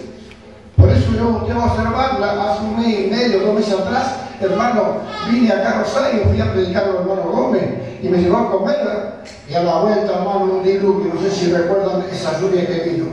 Por 0.77 0.89
eso 0.89 1.11
yo 1.11 1.43
tengo 1.45 1.63
a 1.63 1.65
observarla 1.65 2.53
hace 2.53 2.63
un 2.63 2.79
mes 2.79 2.99
y 2.99 3.07
medio, 3.07 3.41
dos 3.41 3.55
meses 3.55 3.73
atrás, 3.73 4.15
hermano, 4.39 5.01
vine 5.29 5.51
acá 5.51 5.71
a 5.71 5.79
Rosario, 5.79 6.23
fui 6.29 6.39
a 6.39 6.53
predicar 6.53 6.83
al 6.85 6.95
hermano 6.95 7.23
Gómez 7.23 7.63
y 8.01 8.07
me 8.07 8.19
llevó 8.19 8.37
a 8.37 8.51
comer 8.51 8.77
y 9.49 9.53
a 9.53 9.63
la 9.63 9.79
vuelta, 9.79 10.19
hermano, 10.19 10.45
un 10.45 10.63
diluvio, 10.63 11.13
no 11.13 11.21
sé 11.21 11.29
si 11.29 11.51
recuerdan 11.51 12.05
esa 12.09 12.39
lluvia 12.39 12.65
que 12.67 12.89
vino. 12.89 13.07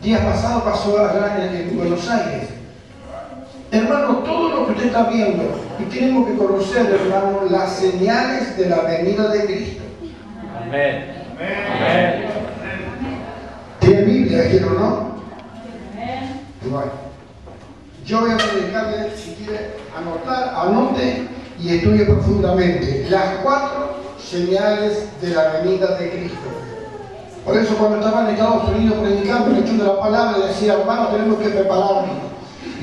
Días 0.00 0.20
pasados 0.20 0.62
pasó 0.62 0.96
allá 0.96 1.50
en 1.50 1.76
Buenos 1.76 2.08
Aires. 2.08 2.53
Hermano, 3.74 4.18
todo 4.18 4.48
lo 4.50 4.66
que 4.66 4.72
usted 4.72 4.86
está 4.86 5.08
viendo, 5.08 5.42
y 5.80 5.82
tenemos 5.92 6.28
que 6.28 6.36
conocer, 6.36 6.86
hermano, 6.86 7.40
las 7.50 7.72
señales 7.72 8.56
de 8.56 8.68
la 8.68 8.82
venida 8.82 9.26
de 9.30 9.44
Cristo. 9.46 9.82
Amén. 10.62 11.12
Amén. 11.32 12.24
¿Tiene 13.80 14.02
Biblia, 14.02 14.48
quiero 14.48 14.70
no? 14.70 15.14
Igual. 16.64 16.84
Yo 18.06 18.20
voy 18.20 18.30
a 18.30 18.36
predicarle, 18.36 19.10
si 19.16 19.32
quiere 19.32 19.72
anotar, 19.96 20.54
anote 20.54 21.26
y 21.60 21.76
estudie 21.76 22.04
profundamente 22.04 23.08
las 23.10 23.38
cuatro 23.42 23.96
señales 24.22 25.08
de 25.20 25.30
la 25.30 25.48
venida 25.48 25.98
de 25.98 26.10
Cristo. 26.10 26.48
Por 27.44 27.56
eso 27.56 27.74
cuando 27.76 27.98
estaba 27.98 28.22
en 28.22 28.34
Estados 28.36 28.68
Unidos 28.68 28.98
predicando 29.02 29.50
el 29.50 29.64
hecho 29.64 29.72
de 29.72 29.84
la 29.84 29.98
palabra, 29.98 30.46
decía, 30.46 30.74
hermano, 30.74 31.08
tenemos 31.08 31.38
que 31.40 31.48
prepararnos. 31.48 32.33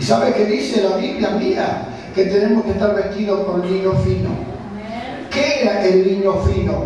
¿Y 0.02 0.04
sabe 0.04 0.34
qué 0.34 0.46
dice 0.46 0.82
la 0.82 0.98
Biblia 0.98 1.30
mía? 1.30 1.84
Que 2.16 2.26
tenemos 2.26 2.66
que 2.66 2.72
estar 2.72 2.96
vestidos 2.96 3.46
con 3.46 3.62
lino 3.62 3.92
fino. 3.98 4.30
¿Qué 5.30 5.62
era 5.62 5.86
el 5.86 6.04
lino 6.04 6.38
fino? 6.38 6.86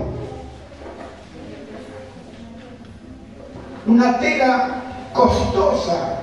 Una 3.88 4.20
tela 4.20 4.82
costosa 5.14 6.20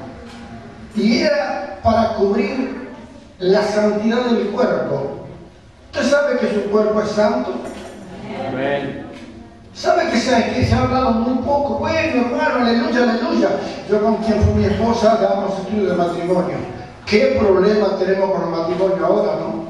y 0.94 1.20
era 1.20 1.80
para 1.82 2.14
cubrir 2.16 2.90
la 3.38 3.62
santidad 3.62 4.26
del 4.26 4.48
cuerpo. 4.48 5.24
¿Usted 5.94 6.10
sabe 6.10 6.38
que 6.40 6.52
su 6.52 6.70
cuerpo 6.70 7.00
es 7.00 7.08
santo? 7.08 7.54
Amén. 8.48 9.06
¿Sabe 9.72 10.10
que 10.10 10.18
se, 10.18 10.52
que 10.52 10.66
se 10.66 10.74
ha 10.74 10.82
hablado 10.82 11.12
muy 11.12 11.42
poco? 11.42 11.78
Bueno, 11.78 12.26
hermano, 12.26 12.66
aleluya, 12.66 13.04
aleluya. 13.04 13.48
Yo 13.88 14.02
con 14.02 14.16
quien 14.16 14.42
fue 14.42 14.54
mi 14.56 14.66
esposa 14.66 15.16
damos 15.16 15.58
estudio 15.58 15.88
de 15.88 15.96
matrimonio. 15.96 16.71
¿Qué 17.12 17.36
problema 17.38 17.98
tenemos 17.98 18.30
con 18.30 18.42
el 18.44 18.48
matrimonio 18.48 19.04
ahora, 19.04 19.32
no? 19.36 19.64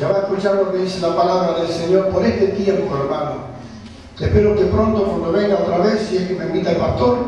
Ya 0.00 0.12
va 0.12 0.18
a 0.18 0.20
escuchar 0.20 0.54
lo 0.54 0.70
que 0.70 0.78
dice 0.78 1.00
la 1.00 1.16
palabra 1.16 1.58
del 1.58 1.66
Señor 1.66 2.06
por 2.10 2.24
este 2.24 2.46
tiempo, 2.52 2.94
hermano. 2.94 3.32
Espero 4.20 4.54
que 4.54 4.66
pronto 4.66 5.02
cuando 5.02 5.32
venga 5.32 5.56
otra 5.56 5.78
vez, 5.78 6.06
si 6.08 6.18
es 6.18 6.28
que 6.28 6.34
me 6.34 6.44
invita 6.44 6.70
el 6.70 6.76
pastor, 6.76 7.18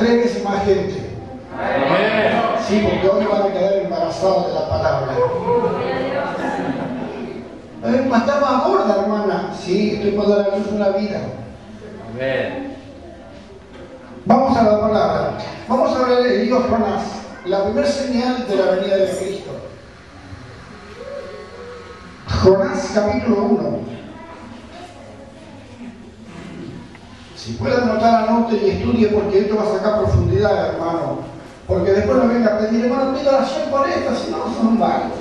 veces 0.00 0.42
más 0.42 0.64
gente. 0.64 0.94
Sí, 2.66 2.88
porque 2.90 3.08
hoy 3.08 3.24
van 3.30 3.42
a 3.42 3.52
quedar 3.52 3.72
embarazados 3.84 4.48
de 4.48 4.54
la 4.54 4.68
palabra. 4.68 5.16
Eh, 7.84 8.02
está 8.04 8.40
más 8.40 8.64
gorda, 8.64 8.96
hermana. 9.00 9.54
Sí, 9.56 9.92
estoy 9.94 10.10
por 10.10 10.28
dar 10.28 10.40
a 10.40 10.58
luz 10.58 10.66
una 10.72 10.88
vida. 10.88 11.20
Vamos 14.24 14.58
a 14.58 14.62
la 14.64 14.80
palabra. 14.80 15.38
Vamos 15.68 15.96
a 15.96 16.08
ver 16.08 16.26
el 16.26 16.42
libro 16.46 16.64
Jonás, 16.68 17.25
la 17.46 17.64
primera 17.64 17.86
señal 17.86 18.46
de 18.48 18.56
la 18.56 18.70
venida 18.72 18.96
de 18.96 19.16
Cristo. 19.16 19.50
Jonás 22.42 22.90
capítulo 22.92 23.42
1. 23.42 23.78
Si 27.36 27.52
puede 27.52 27.76
anotar, 27.76 28.28
anote 28.28 28.56
y 28.56 28.70
estudie 28.70 29.08
porque 29.08 29.40
esto 29.40 29.56
va 29.56 29.62
a 29.62 29.78
sacar 29.78 29.98
profundidad, 30.00 30.74
hermano. 30.74 31.18
Porque 31.68 31.92
después 31.92 32.18
no 32.18 32.28
venga 32.28 32.54
a 32.54 32.58
pedir, 32.58 32.84
hermano, 32.84 33.16
pido 33.16 33.30
oración 33.30 33.70
por 33.70 33.88
esta, 33.88 34.16
si 34.16 34.30
no, 34.30 34.52
son 34.54 34.78
varios. 34.78 35.12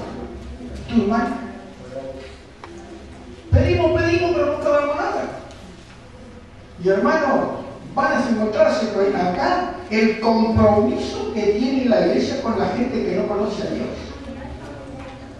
¿Tú, 0.89 1.01
hermano? 1.03 1.35
Pedimos, 3.51 4.01
pedimos, 4.01 4.31
pero 4.33 4.57
nunca 4.57 4.69
damos 4.69 4.95
nada. 4.95 5.23
Y 6.83 6.89
hermano, 6.89 7.64
van 7.95 8.11
a 8.11 8.29
encontrarse 8.29 8.87
acá 9.15 9.71
el 9.89 10.19
compromiso 10.19 11.33
que 11.33 11.41
tiene 11.41 11.85
la 11.85 12.07
iglesia 12.07 12.41
con 12.41 12.59
la 12.59 12.67
gente 12.67 13.05
que 13.05 13.15
no 13.15 13.27
conoce 13.27 13.63
a 13.63 13.71
Dios. 13.71 13.87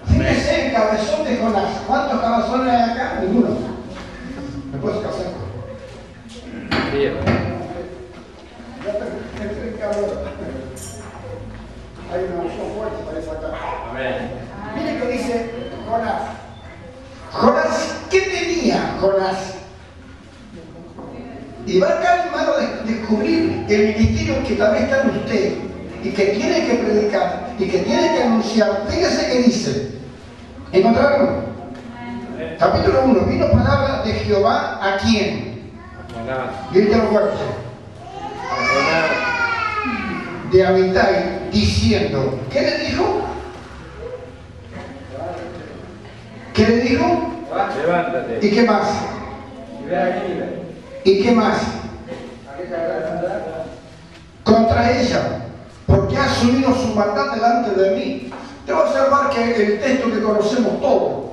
Fíjese 0.08 0.68
el 0.68 0.74
cabezón 0.74 1.26
de 1.26 1.38
Jonás. 1.38 1.82
¿Cuántos 1.86 2.22
cabezones 2.22 2.74
hay 2.74 2.92
acá? 2.92 3.20
Ninguno. 3.22 3.50
¿Me 4.72 4.78
puedes 4.80 5.00
casar? 5.00 5.26
Hay 12.12 12.24
una 12.24 12.36
emoción 12.36 12.68
fuerte 12.78 13.04
para 13.06 13.22
sacar. 13.22 13.60
Amén. 13.90 14.32
Mire 14.76 15.00
que 15.00 15.08
dice 15.12 15.52
Jonás. 15.90 16.22
Jonás, 17.34 17.96
¿qué 18.10 18.22
tenía 18.22 18.98
Jonás? 19.02 19.65
Y 21.66 21.80
va 21.80 21.88
acá, 21.90 22.26
hermano, 22.26 22.52
de 22.58 22.94
descubrir 22.94 23.66
el 23.68 23.96
ministerio 23.96 24.44
que 24.48 24.56
también 24.56 24.84
está 24.86 25.02
en 25.02 25.10
usted 25.10 25.54
y 26.04 26.10
que 26.12 26.26
tiene 26.26 26.68
que 26.68 26.76
predicar 26.76 27.56
y 27.58 27.66
que 27.66 27.80
tiene 27.80 28.14
que 28.14 28.24
anunciar. 28.24 28.84
Fíjese 28.88 29.28
que 29.32 29.44
dice. 29.44 29.92
¿Encontraron? 30.72 31.46
Capítulo 32.60 33.06
1. 33.06 33.22
Vino 33.26 33.50
palabra 33.50 34.04
de 34.04 34.14
Jehová 34.14 34.80
a 34.82 34.98
quién? 34.98 35.72
Grítalo 36.72 37.08
fuerte. 37.10 37.38
De 40.52 40.66
Abitai 40.66 41.50
diciendo, 41.52 42.40
¿qué 42.52 42.62
le 42.62 42.78
dijo? 42.80 43.22
¿Qué 46.54 46.68
le 46.68 46.78
dijo? 46.82 47.32
Levántate. 47.82 48.46
¿Y 48.46 48.52
qué 48.52 48.62
más? 48.64 48.88
¿Y 49.82 50.65
qué 51.06 51.32
más? 51.32 51.58
Contra 54.44 55.00
ella, 55.00 55.46
porque 55.86 56.18
ha 56.18 56.26
asumido 56.26 56.74
su 56.74 56.96
maldad 56.96 57.34
delante 57.34 57.72
de 57.72 57.96
mí. 57.96 58.32
Debo 58.66 58.82
observar 58.82 59.30
que 59.30 59.56
el 59.56 59.80
texto 59.80 60.12
que 60.12 60.22
conocemos 60.22 60.82
todos, 60.82 61.26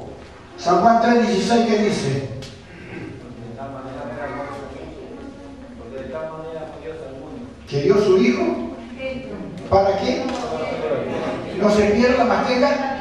San 0.59 0.81
Juan 0.81 1.01
3:16, 1.03 1.67
¿qué 1.67 1.79
dice? 1.79 2.33
que 7.73 7.81
dio 7.81 7.97
su 7.97 8.19
Hijo. 8.19 8.43
¿Para 9.71 9.97
qué? 9.97 10.25
No 11.59 11.71
se 11.71 11.83
pierda 11.87 12.25
más 12.25 12.47
tenga. 12.47 12.99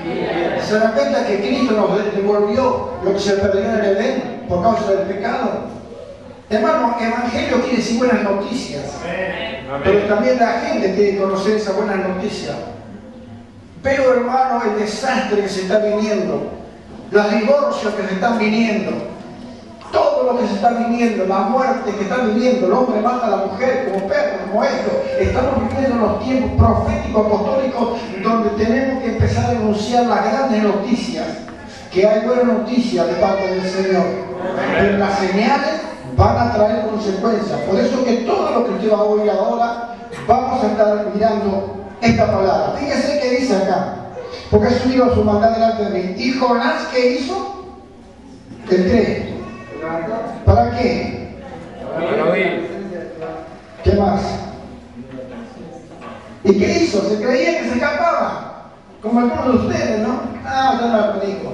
Se 0.66 0.76
da 0.76 0.96
que 1.28 1.40
Cristo 1.40 1.74
nos 1.74 2.16
devolvió 2.16 2.92
lo 3.04 3.14
que 3.14 3.20
se 3.20 3.34
perdió 3.34 3.66
en 3.66 3.72
el 3.72 3.86
Edén 3.86 4.46
por 4.48 4.64
causa 4.64 4.92
del 4.92 5.08
pecado. 5.14 5.81
Hermano, 6.52 6.98
Evangelio 7.00 7.62
quiere 7.62 7.78
decir 7.78 7.98
buenas 7.98 8.24
noticias. 8.24 8.84
Pero 9.86 10.00
también 10.02 10.38
la 10.38 10.60
gente 10.60 10.94
quiere 10.96 11.18
conocer 11.18 11.56
esa 11.56 11.72
buena 11.72 11.96
noticia. 11.96 12.56
Pero 13.82 14.14
hermano, 14.14 14.62
el 14.66 14.80
desastre 14.82 15.44
que 15.44 15.48
se 15.48 15.62
está 15.62 15.80
viniendo, 15.80 16.52
los 17.10 17.32
divorcios 17.32 17.94
que 17.94 18.06
se 18.06 18.14
están 18.16 18.38
viniendo, 18.38 18.92
todo 19.94 20.24
lo 20.24 20.40
que 20.40 20.48
se 20.48 20.56
está 20.56 20.72
viviendo, 20.72 21.26
la 21.26 21.40
muerte 21.40 21.90
que 21.98 22.04
está 22.04 22.18
viviendo, 22.18 22.68
el 22.68 22.74
hombre 22.74 23.00
mata 23.00 23.28
a 23.28 23.30
la 23.30 23.38
mujer 23.46 23.90
como 23.90 24.08
perro, 24.10 24.40
como 24.46 24.64
esto. 24.66 25.04
Estamos 25.20 25.70
viviendo 25.70 26.06
los 26.06 26.24
tiempos 26.26 26.52
proféticos, 26.58 27.26
apostólicos, 27.26 28.00
donde 28.22 28.50
tenemos 28.64 29.02
que 29.02 29.10
empezar 29.10 29.46
a 29.46 29.50
anunciar 29.52 30.06
las 30.06 30.26
grandes 30.26 30.64
noticias, 30.64 31.28
que 31.94 32.06
hay 32.06 32.26
buenas 32.26 32.46
noticias 32.46 33.08
de 33.08 33.14
parte 33.14 33.48
del 33.48 33.70
Señor. 33.70 34.06
Pero 34.78 34.98
las 34.98 35.18
señales 35.18 35.91
van 36.22 36.38
a 36.38 36.54
traer 36.54 36.86
consecuencias. 36.86 37.60
Por 37.62 37.80
eso 37.80 38.06
que 38.06 38.14
todo 38.18 38.52
lo 38.52 38.66
que 38.66 38.72
usted 38.74 38.94
va 38.94 38.98
a 38.98 39.04
oír 39.04 39.32
ahora, 39.32 39.96
vamos 40.28 40.64
a 40.64 40.68
estar 40.68 41.08
mirando 41.14 41.88
esta 42.00 42.32
palabra. 42.32 42.76
Fíjese 42.78 43.20
qué 43.20 43.30
dice 43.38 43.56
acá. 43.56 43.96
Porque 44.52 44.68
ha 44.68 44.80
subido 44.80 45.16
su 45.16 45.24
maldad 45.24 45.52
delante 45.52 45.86
de 45.86 45.90
mí. 45.90 46.14
Y 46.18 46.34
Jonás, 46.34 46.84
¿qué 46.94 47.14
hizo? 47.14 47.66
El 48.70 48.90
3. 48.92 49.30
¿Para 50.46 50.78
qué? 50.78 51.38
Para 51.96 52.32
oír. 52.32 52.70
¿Qué 53.84 53.92
más? 53.94 54.22
¿Y 56.44 56.54
qué 56.54 56.84
hizo? 56.84 57.02
Se 57.10 57.20
creía 57.20 57.62
que 57.62 57.70
se 57.70 57.76
escapaba. 57.76 58.70
Como 59.02 59.20
algunos 59.20 59.46
de 59.46 59.68
ustedes, 59.68 60.08
¿no? 60.08 60.22
Ah, 60.46 60.78
yo 60.80 60.88
no 60.88 60.98
lo 60.98 61.20
predico. 61.20 61.54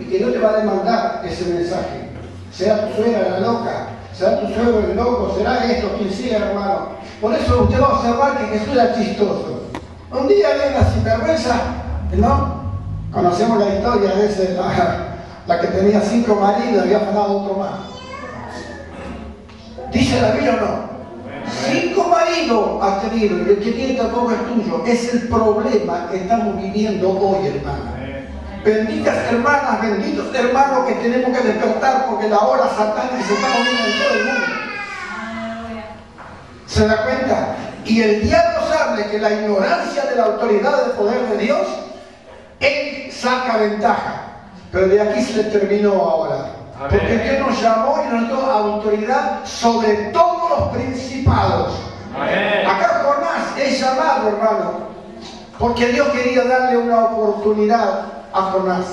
Y 0.00 0.04
que 0.04 0.20
no 0.20 0.32
te 0.32 0.38
va 0.38 0.50
a 0.50 0.56
demandar 0.56 1.22
ese 1.26 1.44
mensaje. 1.52 2.08
Será 2.50 2.88
tu 2.88 2.94
suegra 2.94 3.28
la 3.28 3.40
loca, 3.40 3.88
será 4.18 4.40
tu 4.40 4.52
suegro 4.52 4.80
el 4.80 4.96
loco, 4.96 5.34
será 5.36 5.64
esto, 5.64 5.92
quien 5.96 6.10
sea, 6.10 6.38
hermano. 6.38 6.88
Por 7.20 7.34
eso 7.34 7.62
usted 7.62 7.80
va 7.80 7.86
a 7.86 7.94
observar 7.98 8.38
que 8.38 8.58
Jesús 8.58 8.74
era 8.74 8.94
chistoso. 8.94 9.62
Un 10.10 10.26
día 10.26 10.48
viene 10.54 10.92
sin 10.92 11.04
vergüenza, 11.04 11.54
¿no? 12.14 12.58
Conocemos 13.12 13.58
la 13.58 13.74
historia 13.76 14.10
de 14.16 14.26
ese, 14.26 14.58
la 15.46 15.60
que 15.60 15.66
tenía 15.68 16.00
cinco 16.00 16.34
maridos 16.34 16.74
y 16.74 16.94
había 16.94 16.98
ganado 16.98 17.42
otro 17.42 17.54
más. 17.58 17.70
¿Dice 19.92 20.20
la 20.20 20.32
Biblia 20.32 20.58
o 20.60 20.66
no? 20.66 20.88
Cinco 21.70 22.08
maridos 22.08 22.82
has 22.82 23.02
tenido 23.02 23.38
y 23.38 23.40
el 23.40 23.58
que 23.60 23.72
tiene 23.72 23.94
tampoco 23.94 24.32
es 24.32 24.46
tuyo. 24.46 24.84
Es 24.84 25.14
el 25.14 25.28
problema 25.28 26.08
que 26.10 26.18
estamos 26.18 26.60
viviendo 26.60 27.10
hoy, 27.10 27.46
hermano. 27.46 27.97
Benditas 28.68 29.16
hermanas, 29.32 29.80
benditos 29.80 30.26
hermanos 30.34 30.86
que 30.86 30.92
tenemos 30.96 31.34
que 31.34 31.42
despertar 31.42 32.04
porque 32.04 32.28
la 32.28 32.38
hora 32.38 32.68
satánica 32.68 33.16
se 33.26 33.32
está 33.32 33.48
moviendo 33.48 33.82
en 33.86 33.98
todo 33.98 34.12
el 34.12 34.24
mundo. 34.26 34.46
¿Se 36.66 36.86
da 36.86 37.02
cuenta? 37.02 37.56
Y 37.86 38.02
el 38.02 38.28
diablo 38.28 38.58
sabe 38.68 39.06
que 39.06 39.18
la 39.20 39.30
ignorancia 39.30 40.04
de 40.04 40.16
la 40.16 40.24
autoridad 40.24 40.82
del 40.82 40.90
poder 40.90 41.28
de 41.28 41.38
Dios, 41.38 41.66
él 42.60 43.10
saca 43.10 43.56
ventaja. 43.56 44.24
Pero 44.70 44.88
de 44.88 45.00
aquí 45.00 45.22
se 45.22 45.44
terminó 45.44 45.92
ahora. 45.92 46.50
Porque 46.78 46.98
Dios 46.98 47.48
nos 47.48 47.62
llamó 47.62 48.04
y 48.06 48.14
nos 48.14 48.28
dio 48.28 48.50
autoridad 48.50 49.46
sobre 49.46 49.94
todos 50.12 50.50
los 50.50 50.76
principados. 50.76 51.72
Acá 52.14 53.02
Jonás 53.02 53.56
es 53.56 53.80
llamado, 53.80 54.28
hermano, 54.28 54.72
porque 55.58 55.86
Dios 55.86 56.08
quería 56.08 56.44
darle 56.44 56.76
una 56.76 57.06
oportunidad 57.06 58.17
a 58.38 58.52
Jonás. 58.52 58.86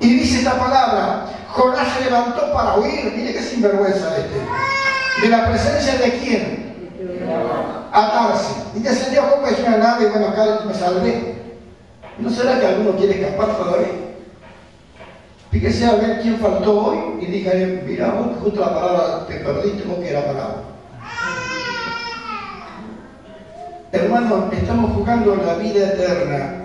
Y 0.00 0.08
dice 0.18 0.38
esta 0.38 0.58
palabra, 0.58 1.26
Jonás 1.48 1.88
se 1.96 2.04
levantó 2.04 2.52
para 2.52 2.76
huir, 2.76 3.12
mire 3.16 3.32
qué 3.32 3.42
sinvergüenza 3.42 4.16
este, 4.16 5.22
de 5.22 5.28
la 5.28 5.48
presencia 5.48 5.94
de 5.98 6.18
quién? 6.18 6.66
Atarse. 7.92 8.54
Y 8.74 8.80
descendió 8.80 9.30
como 9.30 9.46
es 9.46 9.58
una 9.60 9.78
nave 9.78 10.06
bueno, 10.08 10.28
acá 10.28 10.60
me 10.66 10.74
salvé. 10.74 11.36
¿No 12.18 12.30
será 12.30 12.60
que 12.60 12.66
alguno 12.66 12.96
quiere 12.96 13.20
escapar 13.20 13.56
todavía? 13.56 13.88
Fíjese 15.50 15.86
a 15.86 15.94
ver 15.94 16.20
quién 16.20 16.38
faltó 16.38 16.86
hoy 16.86 16.98
y 17.20 17.26
dígale, 17.26 17.82
mira, 17.86 18.12
justo 18.42 18.60
la 18.60 18.74
palabra 18.74 19.26
te 19.26 19.36
perdiste 19.36 19.84
que 19.84 20.10
era 20.10 20.26
palabra. 20.26 20.62
Hermanos, 23.92 24.52
estamos 24.52 24.92
jugando 24.92 25.36
la 25.36 25.54
vida 25.54 25.86
eterna. 25.86 26.55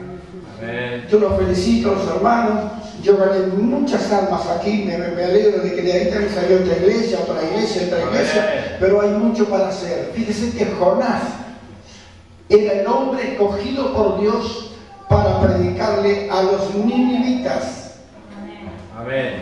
Yo 1.09 1.19
los 1.19 1.37
felicito, 1.37 1.95
los 1.95 2.07
hermanos. 2.07 2.71
Yo 3.01 3.17
gané 3.17 3.47
muchas 3.47 4.11
almas 4.11 4.45
aquí. 4.47 4.83
Me, 4.85 4.93
alegro 4.93 5.63
de 5.63 5.73
que 5.73 5.81
de 5.81 5.93
ahí 5.93 6.09
también 6.09 6.33
salió 6.33 6.57
otra 6.57 6.77
iglesia, 6.77 7.19
otra 7.19 7.43
iglesia, 7.43 7.87
otra 7.87 8.01
iglesia. 8.01 8.77
Pero 8.79 9.01
hay 9.01 9.09
mucho 9.09 9.45
para 9.45 9.69
hacer. 9.69 10.11
Fíjese 10.13 10.55
que 10.55 10.65
Jonás 10.65 11.23
era 12.49 12.73
el 12.73 12.87
hombre 12.87 13.33
escogido 13.33 13.93
por 13.93 14.19
Dios 14.19 14.75
para 15.09 15.41
predicarle 15.41 16.29
a 16.29 16.43
los 16.43 16.75
ninivitas. 16.75 17.95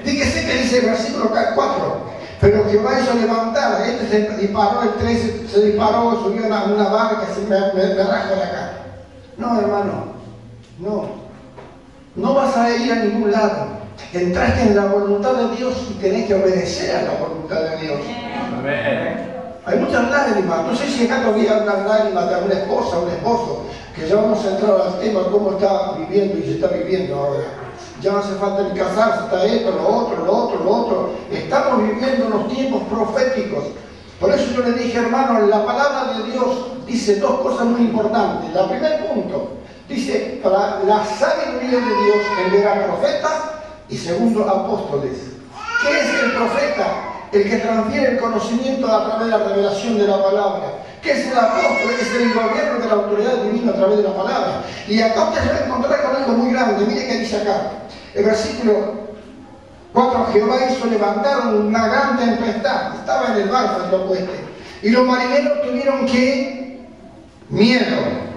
Fíjese 0.03 0.45
que 0.45 0.61
dice 0.61 0.79
el 0.79 0.85
versículo 0.85 1.29
4. 1.29 2.09
Pero 2.39 2.63
Jehová 2.69 2.97
hizo 3.01 3.13
levantar, 3.15 3.81
este 3.81 4.07
se 4.07 4.37
disparó, 4.37 4.81
el 4.83 4.93
13 4.93 5.47
se 5.49 5.65
disparó, 5.65 6.23
subió 6.23 6.45
a 6.45 6.63
una, 6.63 6.87
barca 6.87 7.27
se 7.35 7.41
me, 7.41 7.59
me, 7.73 7.95
me 7.95 8.01
arrancó 8.01 8.35
la 8.37 8.49
cara. 8.49 8.71
No, 9.37 9.59
hermano, 9.59 10.18
no. 10.79 11.05
No 12.15 12.33
vas 12.33 12.55
a 12.57 12.75
ir 12.75 12.91
a 12.91 12.95
ningún 12.95 13.31
lado. 13.31 13.79
Entraste 14.13 14.61
en 14.61 14.75
la 14.75 14.85
voluntad 14.85 15.33
de 15.33 15.55
Dios 15.55 15.73
y 15.91 15.93
tenés 15.95 16.27
que 16.27 16.35
obedecer 16.35 16.95
a 16.95 17.01
la 17.03 17.19
voluntad 17.19 17.61
de 17.61 17.77
Dios. 17.77 17.99
Hay 19.65 19.77
muchas 19.77 20.09
lágrimas. 20.09 20.65
No 20.65 20.75
sé 20.75 20.87
si 20.87 21.05
acá 21.05 21.21
todavía 21.21 21.55
hay 21.55 21.61
unas 21.63 21.85
lágrimas 21.85 22.29
de 22.29 22.45
una 22.45 22.53
esposa 22.53 22.97
o 22.97 23.03
un 23.03 23.09
esposo, 23.09 23.65
que 23.95 24.07
ya 24.07 24.15
vamos 24.15 24.43
a 24.43 24.49
entrar 24.49 24.81
al 24.81 24.99
tema 24.99 25.21
cómo 25.29 25.51
está 25.51 25.93
viviendo 25.97 26.39
y 26.39 26.43
se 26.43 26.51
está 26.53 26.67
viviendo 26.67 27.15
ahora. 27.15 27.43
Ya 28.01 28.13
no 28.13 28.19
hace 28.19 28.33
falta 28.35 28.63
ni 28.63 28.79
casarse, 28.79 29.25
está 29.25 29.45
esto, 29.45 29.71
lo 29.71 29.87
otro, 29.87 30.25
lo 30.25 30.31
otro, 30.31 30.63
lo 30.63 30.71
otro. 30.71 31.09
Estamos 31.31 31.83
viviendo 31.83 32.27
unos 32.27 32.47
tiempos 32.47 32.83
proféticos. 32.83 33.65
Por 34.19 34.31
eso 34.31 34.51
yo 34.53 34.63
le 34.63 34.71
dije, 34.71 34.97
hermano, 34.97 35.45
la 35.45 35.65
palabra 35.65 36.13
de 36.17 36.31
Dios 36.31 36.67
dice 36.87 37.17
dos 37.17 37.41
cosas 37.41 37.65
muy 37.65 37.81
importantes. 37.81 38.49
El 38.55 38.69
primer 38.69 39.07
punto, 39.07 39.58
dice, 39.89 40.39
para 40.41 40.79
la 40.85 41.03
sabiduría 41.03 41.79
de 41.79 42.03
Dios 42.03 42.17
enviará 42.45 42.85
profetas 42.85 43.33
y 43.89 43.97
segundo, 43.97 44.47
apóstoles. 44.47 45.17
¿Qué 45.81 45.99
es 45.99 46.23
el 46.23 46.31
profeta? 46.33 46.85
El 47.31 47.49
que 47.49 47.57
transfiere 47.57 48.11
el 48.13 48.19
conocimiento 48.19 48.87
a 48.87 49.05
través 49.05 49.25
de 49.25 49.37
la 49.37 49.43
revelación 49.49 49.97
de 49.97 50.07
la 50.07 50.23
palabra. 50.23 50.63
¿Qué 51.01 51.11
es 51.11 51.27
el 51.27 51.37
apóstol? 51.37 51.91
Es 51.99 52.21
el 52.21 52.33
gobierno 52.33 52.79
de 52.79 52.87
la 52.87 52.93
autoridad 52.93 53.37
divina 53.43 53.71
a 53.71 53.75
través 53.75 53.97
de 53.97 54.03
la 54.03 54.15
palabra. 54.15 54.63
Y 54.87 55.01
acá 55.01 55.23
usted 55.25 55.41
se 55.41 55.49
va 55.49 55.55
a 55.55 55.65
encontrar 55.65 56.03
con 56.03 56.15
algo 56.15 56.31
muy 56.33 56.53
grande. 56.53 56.85
Mire 56.85 57.07
qué 57.07 57.17
dice 57.19 57.37
acá. 57.37 57.71
El 58.13 58.25
versículo 58.25 59.09
4. 59.93 60.27
Jehová 60.33 60.55
hizo 60.69 60.85
levantar 60.87 61.47
una 61.47 61.87
gran 61.87 62.17
tempestad. 62.17 62.95
Estaba 62.95 63.27
en 63.27 63.41
el 63.41 63.49
barco 63.49 63.83
el 63.85 63.91
loco 63.91 64.13
este. 64.13 64.39
Y 64.81 64.89
los 64.89 65.05
marineros 65.05 65.61
tuvieron 65.63 66.05
que 66.05 66.79
miedo. 67.49 68.28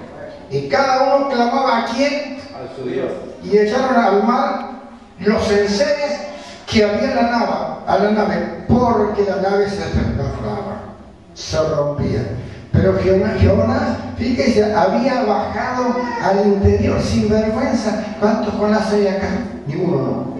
Y 0.52 0.68
cada 0.68 1.16
uno 1.16 1.28
clamaba 1.30 1.78
a 1.78 1.84
quién? 1.86 2.38
A 2.52 2.76
su 2.76 2.86
Dios. 2.86 3.10
Y 3.42 3.56
echaron 3.56 3.96
al 3.96 4.22
mar 4.22 4.70
los 5.18 5.50
enseres 5.50 6.20
que 6.66 6.84
había 6.84 7.10
en 7.10 7.16
la 7.16 7.22
nave, 7.22 7.52
a 7.86 7.98
la 7.98 8.10
nave, 8.10 8.64
porque 8.68 9.24
la 9.24 9.36
nave 9.36 9.68
se 9.68 9.78
desgarraba, 9.78 10.94
se 11.32 11.58
rompía. 11.58 12.36
Pero 12.70 12.98
Jonás, 13.02 13.96
fíjese, 14.18 14.74
había 14.74 15.22
bajado 15.24 15.96
al 16.22 16.46
interior 16.46 17.00
sin 17.00 17.30
vergüenza. 17.30 18.04
¿Cuántos 18.20 18.52
Jonás 18.54 18.92
hay 18.92 19.08
acá? 19.08 19.28
Ninguno, 19.66 19.96
¿no? 19.96 20.32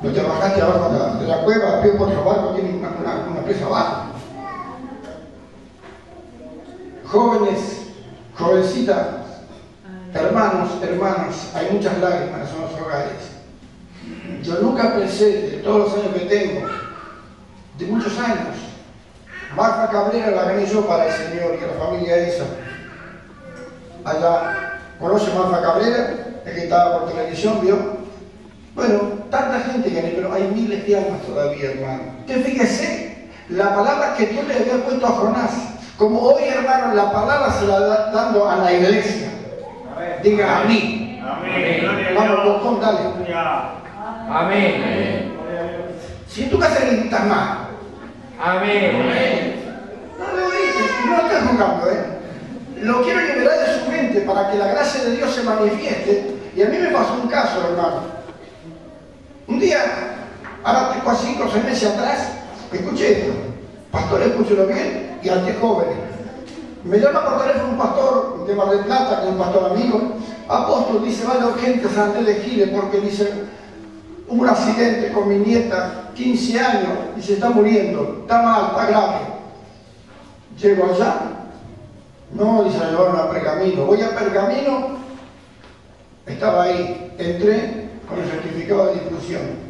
No 0.00 0.12
te 0.12 0.22
bajaste 0.22 0.62
abajo 0.62 1.18
de 1.18 1.26
la, 1.26 1.42
cueva, 1.42 1.82
pie 1.82 1.90
por 1.92 2.08
barco, 2.24 2.54
tiene 2.54 2.78
una, 2.78 2.88
una 3.32 3.40
presa 3.44 3.66
abajo. 3.66 4.02
Jóvenes, 7.04 7.87
jovencitas, 8.38 9.06
hermanos, 10.14 10.70
hermanas, 10.82 11.50
hay 11.54 11.70
muchas 11.72 11.98
lágrimas 11.98 12.48
en 12.50 12.60
los 12.62 12.80
hogares. 12.80 13.38
Yo 14.42 14.60
nunca 14.60 14.94
pensé, 14.94 15.50
de 15.50 15.56
todos 15.58 15.88
los 15.88 15.98
años 15.98 16.14
que 16.14 16.26
tengo, 16.26 16.66
de 17.78 17.86
muchos 17.86 18.18
años, 18.18 18.56
Marta 19.56 19.90
Cabrera 19.90 20.30
la 20.30 20.44
gané 20.44 20.66
yo 20.66 20.86
para 20.86 21.06
el 21.06 21.12
Señor 21.12 21.56
y 21.56 21.60
la 21.60 21.84
familia 21.84 22.16
esa. 22.16 22.44
Allá, 24.04 24.78
¿conoce 25.00 25.32
Marta 25.34 25.60
Cabrera? 25.60 26.14
El 26.44 26.54
que 26.54 26.64
estaba 26.64 27.00
por 27.00 27.10
televisión, 27.10 27.60
¿vio? 27.60 27.98
Bueno, 28.74 29.00
tanta 29.30 29.60
gente 29.60 29.90
que 29.90 30.00
pero 30.00 30.32
hay 30.32 30.44
miles 30.54 30.86
de 30.86 30.96
almas 30.96 31.22
todavía, 31.22 31.72
hermano. 31.72 32.02
Que 32.26 32.34
fíjese, 32.36 33.28
la 33.48 33.74
palabra 33.74 34.14
que 34.16 34.26
Dios 34.26 34.46
le 34.46 34.54
había 34.54 34.84
puesto 34.84 35.06
a 35.06 35.10
Jonás, 35.10 35.50
como 35.98 36.20
hoy, 36.20 36.44
hermano, 36.44 36.94
la 36.94 37.12
palabra 37.12 37.50
se 37.50 37.66
la 37.66 37.78
está 37.78 38.10
dando 38.12 38.48
a 38.48 38.56
la 38.56 38.72
iglesia. 38.72 39.30
Diga 40.22 40.60
a 40.60 40.64
mí. 40.64 41.20
Amén. 41.20 42.14
Vamos, 42.14 42.44
bocón, 42.44 42.80
dale. 42.80 43.00
Amén. 44.30 45.34
Si 46.28 46.44
en 46.44 46.50
tu 46.50 46.58
casa 46.58 46.86
gritas 46.86 47.26
más. 47.26 47.58
Amén. 48.40 49.64
No 50.18 50.24
lo 50.24 50.50
grites, 50.50 51.06
no 51.06 51.16
estás 51.16 51.48
jugando, 51.48 51.90
¿eh? 51.90 52.04
Lo 52.80 53.02
quiero 53.02 53.20
liberar 53.20 53.58
de 53.58 53.80
su 53.80 53.90
mente 53.90 54.20
para 54.20 54.52
que 54.52 54.58
la 54.58 54.68
gracia 54.68 55.02
de 55.02 55.16
Dios 55.16 55.34
se 55.34 55.42
manifieste. 55.42 56.36
Y 56.54 56.62
a 56.62 56.66
mí 56.66 56.78
me 56.78 56.90
pasó 56.90 57.14
un 57.14 57.28
caso, 57.28 57.60
hermano. 57.70 58.02
Un 59.48 59.58
día, 59.58 59.80
ahora 60.62 60.94
casi 61.04 61.26
cinco 61.26 61.48
o 61.48 61.50
seis 61.50 61.64
meses 61.64 61.90
atrás, 61.90 62.30
escuché 62.72 63.12
esto. 63.12 63.47
Pastor, 63.90 64.22
escúchelo 64.22 64.66
bien 64.66 65.18
y 65.22 65.28
ante 65.28 65.54
jóvenes. 65.54 65.96
Me 66.84 66.98
llama 66.98 67.24
por 67.24 67.42
teléfono 67.42 67.72
un 67.72 67.78
pastor 67.78 68.46
de 68.46 68.54
Mar 68.54 68.70
del 68.70 68.80
Plata, 68.80 69.20
que 69.20 69.26
es 69.26 69.32
un 69.32 69.38
pastor 69.38 69.72
amigo. 69.72 70.00
Apóstol, 70.48 71.04
dice, 71.04 71.26
vaya 71.26 71.46
urgente 71.46 71.88
San 71.88 72.24
de 72.24 72.34
Giles 72.36 72.70
porque 72.70 73.00
dice, 73.00 73.44
hubo 74.28 74.42
un 74.42 74.48
accidente 74.48 75.12
con 75.12 75.28
mi 75.28 75.36
nieta, 75.36 76.10
15 76.14 76.60
años, 76.60 76.92
y 77.18 77.22
se 77.22 77.34
está 77.34 77.50
muriendo, 77.50 78.18
está 78.22 78.42
mal, 78.42 78.66
está 78.70 78.86
grave. 78.86 79.18
Llego 80.60 80.84
allá, 80.84 81.14
no, 82.34 82.64
dice, 82.64 82.78
la 82.78 82.90
llevaron 82.90 83.16
a 83.16 83.30
Pergamino. 83.30 83.84
Voy 83.84 84.02
a 84.02 84.14
Pergamino, 84.14 84.98
estaba 86.26 86.64
ahí, 86.64 87.14
entré 87.18 87.88
con 88.08 88.18
el 88.18 88.30
certificado 88.30 88.86
de 88.86 88.94
difusión. 88.94 89.67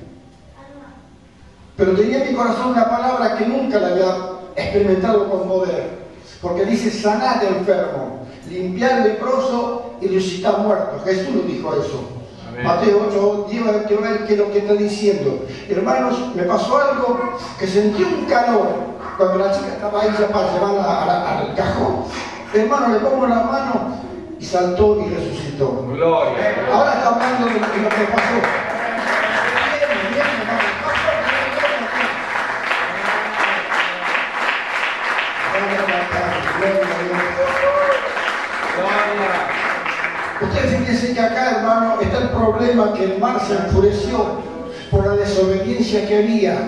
Pero 1.78 1.92
tenía 1.92 2.24
en 2.24 2.32
mi 2.32 2.36
corazón 2.36 2.72
una 2.72 2.90
palabra 2.90 3.36
que 3.36 3.46
nunca 3.46 3.78
la 3.78 3.88
había 3.88 4.16
experimentado 4.56 5.30
con 5.30 5.48
poder. 5.48 6.08
Porque 6.42 6.64
dice 6.64 6.90
sanar 6.90 7.42
enfermo, 7.44 8.26
limpiar 8.50 9.02
leproso 9.02 9.92
y 10.00 10.08
resucitar 10.08 10.58
muerto. 10.58 11.00
Jesús 11.04 11.36
lo 11.36 11.42
dijo 11.42 11.72
eso. 11.74 12.00
Mateo 12.64 13.06
8, 13.08 13.46
lleva 13.48 13.68
a 13.68 13.72
ver 13.72 13.86
qué 14.26 14.32
es 14.32 14.38
lo 14.38 14.50
que 14.50 14.58
está 14.58 14.72
diciendo. 14.72 15.46
Hermanos, 15.68 16.34
me 16.34 16.42
pasó 16.42 16.78
algo 16.78 17.38
que 17.56 17.68
sentí 17.68 18.02
un 18.02 18.24
calor 18.24 18.66
cuando 19.16 19.38
la 19.38 19.52
chica 19.52 19.68
estaba 19.68 20.02
ahí 20.02 20.10
ya 20.18 20.26
para 20.26 20.52
llevarla 20.52 21.38
al 21.38 21.54
cajón. 21.54 22.04
Hermano, 22.52 22.88
le 22.88 22.98
pongo 22.98 23.28
la 23.28 23.42
mano 23.44 23.96
y 24.40 24.44
saltó 24.44 24.98
y 25.00 25.14
resucitó. 25.14 25.86
Gloria. 25.92 26.66
Ahora 26.72 26.94
está 26.94 27.08
hablando 27.14 27.46
de 27.46 27.52
lo 27.54 27.88
que 27.88 28.04
pasó. 28.12 28.67
Ustedes 40.40 40.78
fíjense 40.78 41.14
que 41.14 41.20
acá, 41.20 41.56
hermano, 41.56 42.00
está 42.00 42.18
el 42.18 42.28
problema 42.28 42.92
que 42.92 43.04
el 43.04 43.18
mar 43.18 43.40
se 43.46 43.54
enfureció 43.54 44.38
por 44.90 45.06
la 45.06 45.14
desobediencia 45.14 46.06
que 46.06 46.18
había 46.18 46.58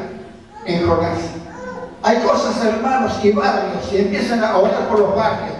en 0.66 0.88
Jonás. 0.88 1.18
Hay 2.02 2.16
cosas, 2.18 2.64
hermanos, 2.64 3.12
y 3.22 3.32
barrios, 3.32 3.92
y 3.92 3.98
empiezan 3.98 4.42
a 4.42 4.56
orar 4.56 4.88
por 4.88 4.98
los 4.98 5.14
barrios. 5.14 5.54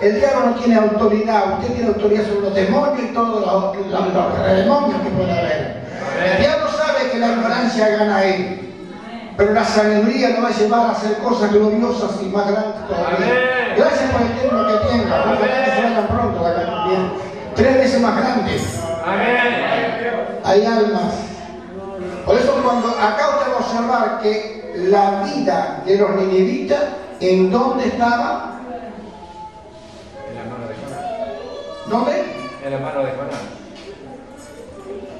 El 0.00 0.18
diablo 0.18 0.50
no 0.50 0.54
tiene 0.56 0.74
autoridad, 0.74 1.60
usted 1.60 1.74
tiene 1.74 1.88
autoridad 1.88 2.26
sobre 2.26 2.40
los 2.40 2.54
demonios 2.54 3.10
y 3.10 3.14
todos 3.14 3.46
los, 3.46 3.72
demonios 4.56 5.02
que 5.02 5.10
pueda 5.10 5.38
haber. 5.38 5.84
El 6.32 6.38
diablo 6.42 6.68
sabe 6.68 7.10
que 7.10 7.18
la 7.18 7.28
ignorancia 7.28 7.88
gana 7.88 8.16
a 8.16 8.24
él. 8.24 8.60
Pero 9.36 9.52
la 9.52 9.64
sabiduría 9.64 10.30
lo 10.30 10.42
va 10.42 10.48
a 10.48 10.52
llevar 10.52 10.86
a 10.86 10.90
hacer 10.92 11.18
cosas 11.18 11.52
gloriosas 11.52 12.10
y 12.22 12.26
más 12.26 12.46
grandes 12.50 12.88
todavía. 12.88 13.53
Gracias 13.84 14.10
por 14.12 14.22
el 14.22 14.32
tiempo 14.38 14.56
que 14.66 14.88
tenga. 14.88 15.20
Ojalá 15.20 15.64
que 15.64 15.70
se 15.70 15.82
vayan 15.82 16.06
pronto 16.06 16.40
también. 16.42 17.12
Tres 17.54 17.74
veces 17.76 18.00
más 18.00 18.16
grandes. 18.16 18.80
Hay 20.42 20.64
almas. 20.64 21.12
Por 22.24 22.38
eso 22.38 22.52
cuando 22.64 22.88
acá 22.88 23.28
usted 23.28 23.52
va 23.52 23.56
a 23.56 23.58
observar 23.58 24.20
que 24.22 24.72
la 24.88 25.22
vida 25.24 25.82
de 25.84 25.98
los 25.98 26.16
ninivitas, 26.16 26.82
¿en 27.20 27.50
dónde 27.50 27.88
estaba? 27.88 28.58
En 30.30 30.34
la 30.34 30.44
mano 30.44 30.66
de 30.66 30.74
Jonás. 30.74 31.88
¿Dónde? 31.90 32.24
En 32.64 32.70
la 32.72 32.78
mano 32.78 33.00
de 33.00 33.12
Jonás. 33.12 33.40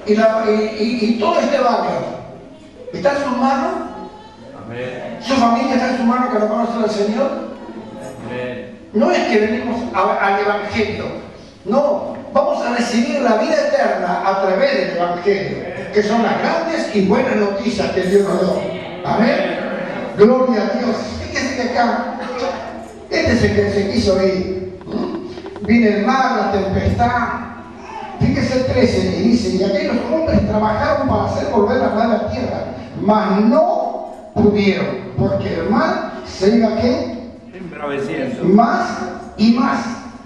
Y, 0.07 0.15
la, 0.17 0.45
y, 0.49 0.53
y, 0.53 1.05
y 1.11 1.21
todo 1.21 1.39
este 1.39 1.59
barrio, 1.59 1.91
¿está 2.93 3.13
en 3.13 3.25
sus 3.25 3.37
manos? 3.37 3.73
Amén. 4.65 5.19
¿Su 5.21 5.35
familia 5.35 5.75
está 5.75 5.91
en 5.91 5.97
sus 5.99 6.07
manos 6.07 6.33
que 6.33 6.39
no 6.39 6.49
conocen 6.49 6.83
al 6.83 6.91
Señor? 6.91 7.54
No 8.93 9.11
es 9.11 9.19
que 9.25 9.39
venimos 9.39 9.77
a- 9.95 10.27
al 10.27 10.41
Evangelio, 10.41 11.05
no, 11.65 12.15
vamos 12.33 12.65
a 12.65 12.77
recibir 12.77 13.21
la 13.21 13.37
vida 13.39 13.55
eterna 13.69 14.23
a 14.25 14.43
través 14.43 14.73
del 14.73 14.97
Evangelio, 14.97 15.59
que 15.93 16.03
son 16.03 16.23
las 16.23 16.39
grandes 16.41 16.95
y 16.95 17.07
buenas 17.07 17.37
noticias 17.37 17.91
que 17.91 18.03
Dios 18.03 18.23
nos 18.29 18.41
da. 18.41 19.15
Amén. 19.15 19.37
Gloria 20.17 20.63
a 20.63 20.79
Dios. 20.79 20.97
Fíjese 21.23 21.57
que 21.57 21.71
acá, 21.71 22.21
este 23.11 23.33
es 23.33 23.43
el 23.43 23.57
que 23.57 23.71
se 23.73 23.91
quiso 23.91 24.23
ir. 24.23 24.79
Viene 25.63 25.89
el 25.89 26.07
mar, 26.07 26.37
la 26.37 26.53
tempestad. 26.53 27.45
Fíjese 28.21 28.59
el 28.61 28.67
13 28.67 28.99
y 29.19 29.23
dice, 29.31 29.49
y 29.57 29.65
aquellos 29.65 29.97
hombres 30.13 30.47
trabajaron 30.47 31.09
para 31.09 31.25
hacer 31.25 31.49
volver 31.53 31.79
la 31.79 31.87
a 31.87 32.31
tierra, 32.31 32.65
mas 33.01 33.41
no 33.41 34.31
pudieron, 34.35 34.87
porque 35.19 35.55
el 35.55 35.71
mal 35.71 36.23
se 36.27 36.57
iba 36.57 36.77
qué? 36.77 37.24
Más 38.45 38.99
y 39.37 39.53
más. 39.53 39.79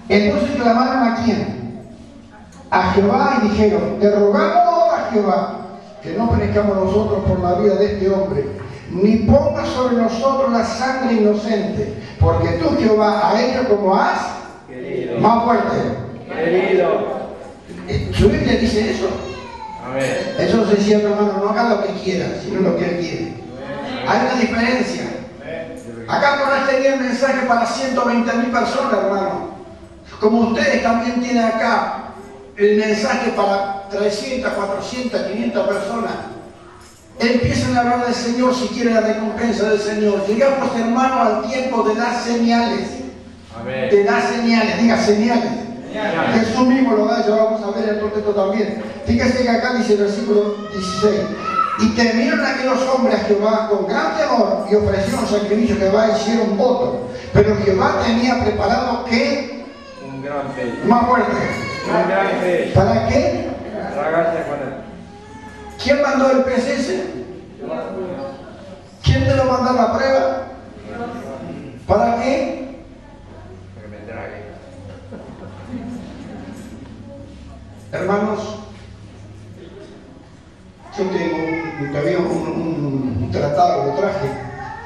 Entonces 0.07 0.51
clamaron 0.55 1.03
a 1.03 1.15
quién? 1.23 1.59
A 2.71 2.91
Jehová 2.93 3.39
y 3.43 3.49
dijeron, 3.49 3.97
te 3.99 4.11
rogamos 4.11 4.93
a 4.93 5.09
Jehová 5.11 5.55
que 6.01 6.13
no 6.13 6.29
perezcamos 6.31 6.77
nosotros 6.77 7.23
por 7.25 7.39
la 7.39 7.59
vida 7.59 7.75
de 7.75 7.93
este 7.93 8.09
hombre, 8.09 8.45
ni 8.91 9.17
ponga 9.17 9.65
sobre 9.65 9.97
nosotros 9.97 10.51
la 10.51 10.63
sangre 10.63 11.13
inocente, 11.13 11.93
porque 12.19 12.49
tú 12.53 12.69
Jehová 12.79 13.29
a 13.29 13.41
hecho 13.41 13.67
como 13.67 13.95
has 13.95 14.19
querido. 14.67 15.19
más 15.19 15.43
fuerte. 15.43 15.77
Querido. 16.27 17.19
¿Su 18.13 18.29
Biblia 18.29 18.57
dice 18.59 18.91
eso? 18.91 19.09
Eso 20.37 20.67
se 20.67 20.75
decía, 20.75 20.99
hermano, 20.99 21.41
no 21.43 21.49
haga 21.49 21.69
lo 21.69 21.83
que 21.83 21.93
quiera, 22.03 22.27
sino 22.43 22.61
lo 22.61 22.77
que 22.77 22.85
él 22.85 22.99
quiere. 22.99 23.33
Hay 24.07 24.27
una 24.27 24.39
diferencia. 24.39 25.08
Acá 26.09 26.39
Corás 26.39 26.67
tenía 26.67 26.95
el 26.95 27.01
mensaje 27.01 27.45
para 27.47 27.67
120 27.67 28.33
mil 28.33 28.51
personas, 28.51 28.93
hermano. 28.93 29.49
Como 30.19 30.39
ustedes 30.39 30.81
también 30.81 31.21
tienen 31.21 31.45
acá 31.45 32.13
el 32.57 32.77
mensaje 32.77 33.29
para 33.31 33.87
300, 33.89 34.51
400, 34.51 35.21
500 35.21 35.67
personas. 35.67 36.11
Empiecen 37.19 37.77
a 37.77 37.81
hablar 37.81 38.05
del 38.07 38.15
Señor 38.15 38.55
si 38.55 38.69
quieren 38.69 38.95
la 38.95 39.01
recompensa 39.01 39.69
del 39.69 39.79
Señor. 39.79 40.25
Llegamos, 40.25 40.75
hermano, 40.75 41.21
al 41.21 41.41
tiempo 41.43 41.83
de 41.83 41.93
las 41.93 42.23
señales. 42.23 42.87
De 43.65 44.03
las 44.03 44.23
señales, 44.29 44.81
diga 44.81 44.97
señales. 44.97 45.51
Jesús 46.33 46.67
mismo 46.67 46.93
lo 46.93 47.05
da, 47.05 47.25
ya 47.25 47.35
vamos 47.35 47.61
a 47.61 47.77
ver 47.77 47.89
el 47.89 47.99
contexto 47.99 48.31
también. 48.31 48.81
Fíjese 49.05 49.43
que 49.43 49.49
acá 49.49 49.73
dice 49.73 49.93
el 49.93 49.99
versículo 49.99 50.55
16. 50.73 51.19
Y 51.81 51.89
temieron 51.95 52.45
aquellos 52.45 52.81
hombres 52.89 53.15
a 53.15 53.23
Jehová 53.23 53.69
con 53.69 53.87
gran 53.87 54.17
temor 54.17 54.67
y 54.69 54.75
ofrecieron 54.75 55.25
sacrificio 55.27 55.75
a 55.75 55.79
Jehová 55.79 56.07
y 56.07 56.19
hicieron 56.19 56.57
voto. 56.57 57.09
Pero 57.33 57.55
Jehová 57.63 58.01
tenía 58.05 58.43
preparado 58.43 59.05
que... 59.05 59.65
Un 60.05 60.21
gran 60.21 60.51
fe. 60.53 60.73
Más 60.85 61.07
fuerte. 61.07 61.31
Un 61.87 62.09
gran. 62.09 62.73
¿Para 62.73 63.07
qué? 63.07 63.49
¿Quién 65.81 66.01
mandó 66.01 66.31
el 66.31 66.43
PSS? 66.43 66.91
¿Quién 69.03 69.25
te 69.25 69.35
lo 69.35 69.45
mandó 69.45 69.69
a 69.69 69.73
la 69.73 69.97
prueba? 69.97 70.43
¿Para 71.87 72.21
qué? 72.21 72.83
Para 73.75 73.81
que 73.81 73.87
me 73.89 73.97
trague. 74.05 74.43
Hermanos, 77.91 78.68
yo 80.99 81.05
tengo 81.11 81.91
todavía 81.93 82.17
un, 82.19 83.29
tratado 83.31 83.85
que 83.85 84.01
traje, 84.01 84.27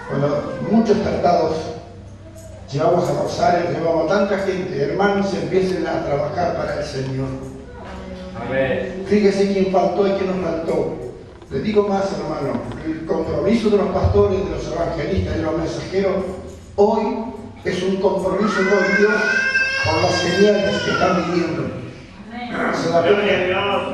cuando 0.10 0.60
muchos 0.70 1.02
tratados 1.02 1.56
llevamos 2.72 3.10
a 3.10 3.24
Rosario, 3.24 3.72
llevamos 3.72 4.12
a 4.12 4.16
tanta 4.16 4.38
gente, 4.40 4.84
hermanos, 4.84 5.34
empiecen 5.34 5.88
a 5.88 6.06
trabajar 6.06 6.58
para 6.58 6.80
el 6.80 6.86
Señor. 6.86 7.30
Amén. 8.36 9.06
Fíjese 9.08 9.54
quién 9.54 9.72
faltó 9.72 10.08
y 10.08 10.12
quién 10.12 10.28
nos 10.28 10.52
faltó. 10.52 10.94
Le 11.50 11.60
digo 11.62 11.88
más, 11.88 12.04
hermano, 12.12 12.60
el 12.86 13.06
compromiso 13.06 13.70
de 13.70 13.78
los 13.78 13.88
pastores, 13.88 14.44
de 14.44 14.52
los 14.52 14.68
evangelistas, 14.68 15.38
de 15.38 15.42
los 15.42 15.58
mensajeros, 15.58 16.16
hoy 16.76 17.04
es 17.64 17.82
un 17.82 17.96
compromiso 17.96 18.58
con 18.58 18.98
Dios 18.98 19.14
por 19.86 20.02
las 20.02 20.16
señales 20.16 20.82
que 20.82 20.92
están 20.92 21.26
viviendo. 21.26 21.64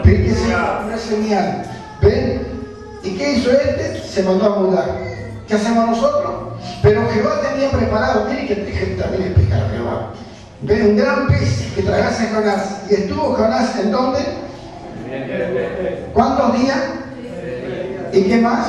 Fíjese 0.03 0.47
una 0.47 0.97
señal 0.97 1.79
¿Ven? 2.01 2.41
¿Y 3.03 3.17
qué 3.17 3.33
hizo 3.33 3.51
este? 3.51 4.01
Se 4.07 4.23
mandó 4.23 4.45
a 4.45 4.59
mudar. 4.59 4.97
¿Qué 5.47 5.55
hacemos 5.55 5.89
nosotros? 5.89 6.33
Pero 6.81 7.09
Jehová 7.12 7.41
tenía 7.41 7.71
preparado, 7.71 8.25
mire 8.29 8.47
que 8.47 8.55
también 9.01 9.23
explicar 9.23 9.63
a 9.63 9.69
Jehová. 9.69 10.13
¿Ven? 10.62 10.89
Un 10.89 10.97
gran 10.97 11.27
pez 11.27 11.71
que 11.75 11.81
tragase 11.81 12.29
Jonás. 12.33 12.81
¿Y 12.89 12.93
estuvo 12.93 13.33
Jonás 13.33 13.75
en 13.79 13.91
dónde? 13.91 14.19
¿Cuántos 16.13 16.62
días? 16.62 16.79
¿Y 18.13 18.23
qué 18.23 18.38
más? 18.38 18.67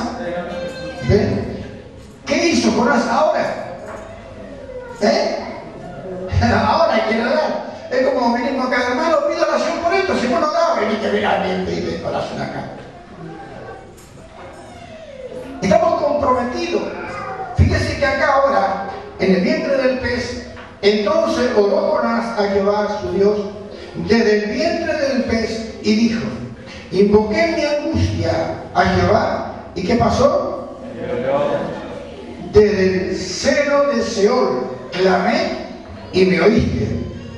¿Ven? 1.09 1.59
¿Qué 2.27 2.49
hizo 2.49 2.73
Jonás 2.73 3.07
ahora? 3.09 3.77
¿Eh? 5.01 5.37
ahora 6.67 7.05
quiere 7.09 7.25
dar. 7.25 7.71
Es 7.91 8.07
como 8.07 8.35
venimos 8.35 8.67
acá, 8.67 8.89
hermano, 8.89 9.17
pido 9.29 9.43
oración 9.49 9.79
por 9.83 9.93
esto. 9.93 10.17
Si 10.19 10.27
vos 10.29 10.41
no 10.41 10.53
das, 10.53 10.81
venite 10.81 11.07
a 11.07 11.11
ver 11.11 11.27
a 11.27 11.39
mí 11.41 11.49
y 11.69 12.05
oración 12.05 12.41
acá. 12.41 12.80
Estamos 16.21 16.39
comprometidos. 16.39 16.83
Fíjese 17.57 17.99
que 17.99 18.07
acá 18.07 18.35
ahora, 18.35 18.89
en 19.21 19.37
el 19.37 19.41
vientre 19.41 19.77
del 19.79 19.99
pez, 20.01 20.51
entonces 20.83 21.51
oró 21.57 21.93
Jonás 21.93 22.39
a 22.39 22.49
Jehová, 22.49 23.01
su 23.01 23.13
Dios, 23.13 23.39
desde 24.07 24.45
el 24.45 24.51
vientre 24.51 24.99
del 24.99 25.25
pez 25.25 25.79
y 25.83 25.95
dijo, 25.95 26.27
invoqué 26.93 27.55
mi 27.57 27.65
angustia 27.65 28.33
a 28.75 28.83
Jehová. 28.83 29.55
¿Y 29.75 29.83
qué 29.83 29.95
pasó? 29.97 30.79
Desde 32.53 33.09
el 33.09 33.17
seno 33.17 33.85
del 33.85 34.03
Seol 34.03 34.77
clamé 34.93 35.69
y 36.13 36.27
me 36.27 36.41
oíste. 36.43 36.89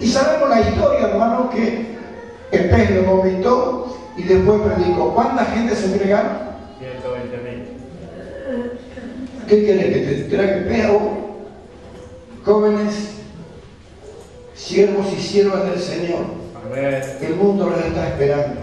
Y 0.01 0.09
sabemos 0.09 0.49
la 0.49 0.61
historia, 0.61 1.09
hermano, 1.09 1.51
que 1.51 1.87
el 2.51 2.71
pez 2.71 2.91
lo 2.91 3.03
vomitó 3.03 3.97
y 4.17 4.25
después 4.25 4.61
predicó. 4.63 5.15
¿Cuánta 5.15 5.45
gente 5.45 5.77
se 5.77 5.87
entregaron? 5.87 6.33
¿Qué 9.53 9.65
quiere 9.67 9.93
que 9.93 10.01
te 10.01 10.35
trague 10.35 10.63
perro? 10.63 10.99
Jóvenes, 12.43 13.11
siervos 14.55 15.13
y 15.13 15.21
siervas 15.21 15.65
del 15.67 15.79
Señor. 15.79 16.21
El 17.21 17.37
mundo 17.37 17.69
los 17.69 17.85
está 17.85 18.09
esperando. 18.09 18.61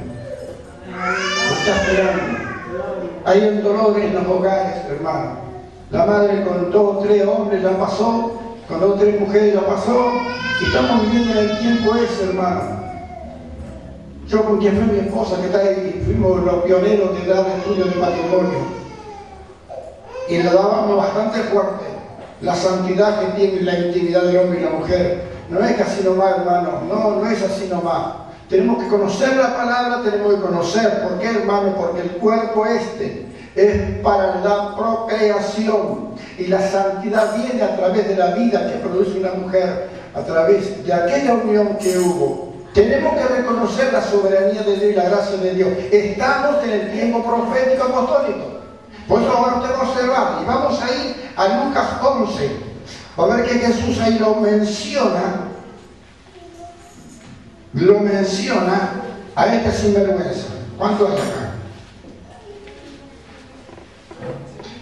Los 1.47 1.59
está 1.59 1.75
esperando. 1.83 2.39
Hay 3.23 3.39
un 3.49 3.63
dolor 3.63 3.99
en 3.99 4.15
los 4.15 4.25
hogares, 4.25 4.83
hermano. 4.89 5.33
La 5.91 6.07
madre 6.07 6.43
con 6.43 6.71
dos 6.71 7.03
tres 7.03 7.23
hombres 7.27 7.61
ya 7.61 7.77
pasó, 7.77 8.39
con 8.67 8.79
dos 8.79 8.99
tres 8.99 9.19
mujeres 9.19 9.53
ya 9.53 9.67
pasó. 9.67 10.11
Y 10.59 10.65
estamos 10.65 11.03
viviendo 11.03 11.39
en 11.39 11.49
el 11.51 11.59
tiempo 11.59 11.95
ese, 11.97 12.29
hermano. 12.29 12.61
Yo 14.27 14.43
con 14.43 14.57
quien 14.57 14.75
fue 14.75 14.85
mi 14.91 14.99
esposa, 15.07 15.39
que 15.39 15.45
está 15.45 15.59
ahí, 15.59 16.01
fuimos 16.03 16.43
los 16.43 16.63
pioneros 16.63 17.13
de 17.13 17.31
dar 17.31 17.45
estudios 17.47 17.93
de 17.93 18.01
matrimonio 18.01 18.79
y 20.29 20.37
le 20.37 20.43
dábamos 20.43 20.95
bastante 20.95 21.39
fuerte 21.39 21.85
la 22.41 22.55
santidad 22.55 23.19
que 23.19 23.25
tiene 23.33 23.61
la 23.61 23.79
intimidad 23.79 24.21
del 24.23 24.37
hombre 24.37 24.59
y 24.59 24.63
la 24.63 24.69
mujer. 24.69 25.23
No 25.49 25.59
es 25.59 25.75
que 25.75 25.83
así 25.83 26.03
nomás, 26.03 26.37
hermano, 26.37 26.83
no, 26.87 27.15
no 27.15 27.29
es 27.29 27.41
así 27.41 27.67
nomás. 27.67 28.13
Tenemos 28.47 28.81
que 28.81 28.89
conocer 28.89 29.35
la 29.35 29.55
palabra, 29.55 30.01
tenemos 30.03 30.35
que 30.35 30.41
conocer. 30.41 31.01
¿Por 31.01 31.19
qué, 31.19 31.27
hermano? 31.27 31.75
Porque 31.75 32.01
el 32.01 32.11
cuerpo 32.11 32.65
este 32.65 33.25
es 33.55 33.99
para 34.01 34.39
la 34.41 34.75
procreación. 34.75 36.09
Y 36.37 36.47
la 36.47 36.61
santidad 36.61 37.35
viene 37.35 37.63
a 37.63 37.75
través 37.75 38.07
de 38.07 38.15
la 38.15 38.27
vida 38.27 38.71
que 38.71 38.77
produce 38.77 39.19
una 39.19 39.33
mujer, 39.33 39.89
a 40.15 40.21
través 40.21 40.85
de 40.85 40.93
aquella 40.93 41.33
unión 41.33 41.77
que 41.77 41.97
hubo. 41.97 42.53
Tenemos 42.73 43.15
que 43.15 43.25
reconocer 43.25 43.91
la 43.91 44.01
soberanía 44.01 44.61
de 44.61 44.75
Dios 44.75 44.91
y 44.91 44.95
la 44.95 45.09
gracia 45.09 45.37
de 45.37 45.53
Dios. 45.55 45.69
Estamos 45.91 46.63
en 46.63 46.69
el 46.69 46.91
tiempo 46.91 47.23
profético 47.23 47.83
apostólico. 47.83 48.58
Pues 49.09 49.25
ahora 49.25 49.55
usted 49.55 49.73
va 49.73 49.79
a 49.79 49.89
observar 49.89 50.39
y 50.39 50.45
vamos 50.45 50.81
a 50.83 50.95
ir 50.95 51.31
a 51.35 51.65
Lucas 51.65 51.87
11 52.03 52.51
a 53.17 53.25
ver 53.25 53.43
que 53.43 53.59
Jesús 53.59 53.99
ahí 53.99 54.19
lo 54.19 54.35
menciona, 54.35 55.47
lo 57.73 57.99
menciona 57.99 58.91
a 59.35 59.47
este 59.47 59.71
sinvergüenza. 59.71 60.47
¿Cuánto 60.77 61.07
hay 61.07 61.13
acá? 61.13 61.51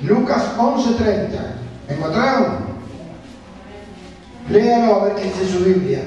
Lucas 0.01 0.43
11:30. 0.57 1.39
¿Encontraron? 1.87 2.67
Léalo 4.49 4.95
a 4.95 5.03
ver 5.05 5.15
qué 5.15 5.23
dice 5.23 5.51
su 5.51 5.63
Biblia. 5.63 6.03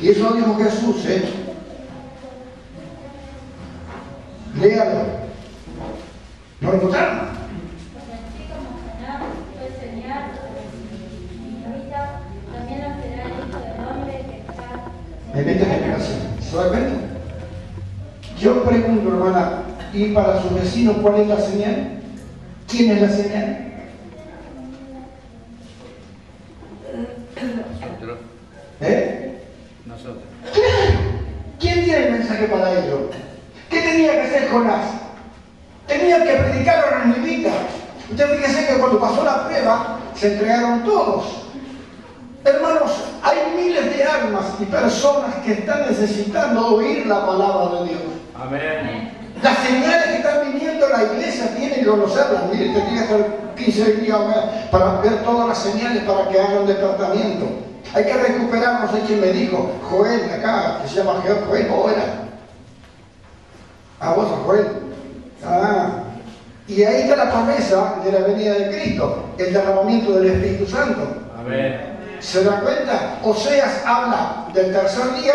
Y 0.00 0.10
eso 0.10 0.30
lo 0.30 0.36
dijo 0.36 0.56
Jesús, 0.56 1.06
¿eh? 1.06 1.32
Léalo. 4.60 5.04
¿No 6.60 6.70
lo 6.70 6.74
encontraron? 6.74 7.41
En 15.34 15.48
esta 15.48 15.66
generación. 15.66 16.18
¿Se 16.40 16.56
Yo 18.38 18.62
pregunto, 18.64 19.08
hermana, 19.08 19.62
¿y 19.92 20.12
para 20.12 20.42
sus 20.42 20.54
vecinos 20.54 20.96
cuál 21.00 21.20
es 21.20 21.28
la 21.28 21.40
señal? 21.40 22.00
¿Quién 22.68 22.92
es 22.92 23.02
la 23.02 23.08
señal? 23.08 23.58
Nosotros. 27.80 28.18
¿Eh? 28.80 29.42
Nosotros. 29.86 30.24
¿Quién 31.58 31.84
tiene 31.84 32.06
el 32.06 32.12
mensaje 32.12 32.46
para 32.46 32.72
ellos? 32.72 33.00
¿Qué 33.70 33.80
tenía 33.80 34.12
que 34.12 34.20
hacer 34.20 34.50
Jonás? 34.50 34.86
Tenía 35.86 36.24
que 36.24 36.32
predicar 36.32 36.84
a 36.84 36.98
los 36.98 37.16
ninivitas. 37.16 37.54
Usted 38.10 38.36
fíjese 38.36 38.66
que 38.66 38.80
cuando 38.80 39.00
pasó 39.00 39.24
la 39.24 39.46
prueba, 39.46 39.98
se 40.14 40.34
entregaron 40.34 40.84
todos. 40.84 41.41
Hermanos, 42.44 42.90
hay 43.22 43.38
miles 43.56 43.96
de 43.96 44.04
almas 44.04 44.46
y 44.58 44.64
personas 44.64 45.34
que 45.44 45.52
están 45.52 45.86
necesitando 45.88 46.76
oír 46.76 47.06
la 47.06 47.24
palabra 47.24 47.80
de 47.80 47.88
Dios. 47.88 48.02
Amén. 48.34 49.12
Las 49.42 49.58
señales 49.58 50.06
que 50.06 50.16
están 50.16 50.52
viniendo 50.52 50.86
a 50.86 50.88
la 50.88 51.02
iglesia 51.04 51.54
tienen 51.56 51.80
que 51.80 51.86
conocerlas. 51.86 52.42
Mire, 52.52 52.72
te 52.72 52.80
tiene 52.80 52.98
que 52.98 53.04
estar 53.04 53.54
15 53.56 53.92
días 53.94 54.18
para 54.70 55.00
ver 55.00 55.22
todas 55.22 55.48
las 55.48 55.58
señales 55.58 56.02
para 56.04 56.28
que 56.28 56.40
hagan 56.40 56.66
departamento. 56.66 57.46
Hay 57.94 58.04
que 58.04 58.14
recuperarnos. 58.14 58.92
Hay 58.92 59.02
quien 59.02 59.20
me 59.20 59.32
dijo, 59.32 59.72
Joel, 59.88 60.30
acá, 60.30 60.80
que 60.82 60.88
se 60.88 60.96
llama 60.96 61.22
Joel, 61.22 61.68
¿o 61.70 61.90
era? 61.90 62.04
A 64.00 64.14
vos, 64.14 64.26
Joel. 64.44 64.66
Ah, 65.44 66.04
y 66.66 66.82
ahí 66.82 67.02
está 67.02 67.16
la 67.16 67.30
promesa 67.30 67.96
de 68.04 68.12
la 68.12 68.26
venida 68.26 68.54
de 68.54 68.70
Cristo, 68.70 69.24
el 69.38 69.52
derramamiento 69.52 70.12
del 70.12 70.32
Espíritu 70.32 70.66
Santo. 70.66 71.02
Amén. 71.38 71.91
¿Se 72.22 72.44
da 72.44 72.60
cuenta? 72.60 73.18
Oseas 73.24 73.84
habla 73.84 74.46
del 74.54 74.72
tercer 74.72 75.12
día 75.20 75.34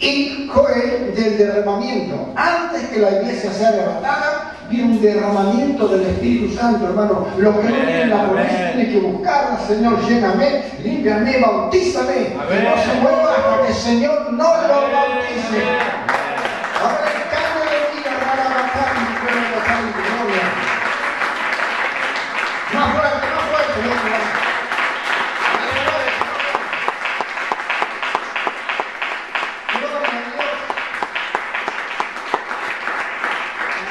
y 0.00 0.50
Joel 0.52 1.14
del 1.14 1.38
derramamiento. 1.38 2.32
Antes 2.34 2.88
que 2.88 2.98
la 2.98 3.12
iglesia 3.12 3.52
sea 3.52 3.68
arrebatada, 3.68 4.56
viene 4.68 4.90
un 4.90 5.00
derramamiento 5.00 5.86
del 5.86 6.02
Espíritu 6.02 6.56
Santo, 6.56 6.86
hermano. 6.86 7.28
Los 7.38 7.56
que 7.58 7.68
no 7.68 7.76
tienen 7.76 8.10
la 8.10 8.24
promesa 8.24 8.72
tienen 8.72 8.92
que 8.92 8.98
buscarla, 9.06 9.58
Señor, 9.66 10.04
lléname, 10.04 10.64
límpiame, 10.82 11.38
bautízame. 11.40 12.34
No 12.34 12.82
se 12.82 13.00
mueva 13.00 13.34
hasta 13.36 13.62
que 13.62 13.68
el 13.68 13.74
Señor 13.74 14.32
no 14.32 14.42
lo 14.42 14.74
bautice. 14.90 15.62
Ahora 16.82 17.06
el 17.06 17.22
cambio 17.30 17.62
de 17.70 17.78
vida 17.94 18.12
para 18.18 18.44
matar 18.50 18.90
mi 18.98 19.06
pueblo, 19.22 19.56
Padre 19.64 19.86
de 19.86 20.02
gloria. 20.10 20.44
Más 22.74 22.86
fuerte, 22.92 23.26
más 23.32 23.44
fuerte, 23.48 23.88
más 23.88 24.00
fuerte. 24.00 24.44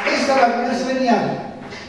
Esa 0.05 0.35
es 0.35 0.41
la 0.41 0.47
primera 0.53 0.75
señal. 0.75 1.25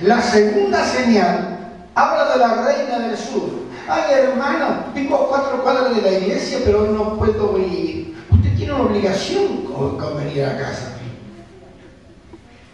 La 0.05 0.21
segunda 0.21 0.85
señal 0.85 1.57
habla 1.95 2.35
de 2.35 2.39
la 2.39 2.55
reina 2.63 2.99
del 2.99 3.17
sur. 3.17 3.49
Ay, 3.89 4.03
hermano, 4.13 4.85
vivo 4.95 5.17
a 5.17 5.29
cuatro 5.29 5.63
cuadras 5.63 5.97
de 5.97 6.03
la 6.03 6.19
iglesia, 6.19 6.59
pero 6.63 6.83
hoy 6.83 6.89
no 6.91 7.15
puedo 7.17 7.57
ir. 7.59 8.15
Usted 8.31 8.55
tiene 8.55 8.75
una 8.75 8.85
obligación 8.85 9.63
con, 9.65 9.97
con 9.97 10.17
venir 10.19 10.45
a 10.45 10.59
casa. 10.59 10.93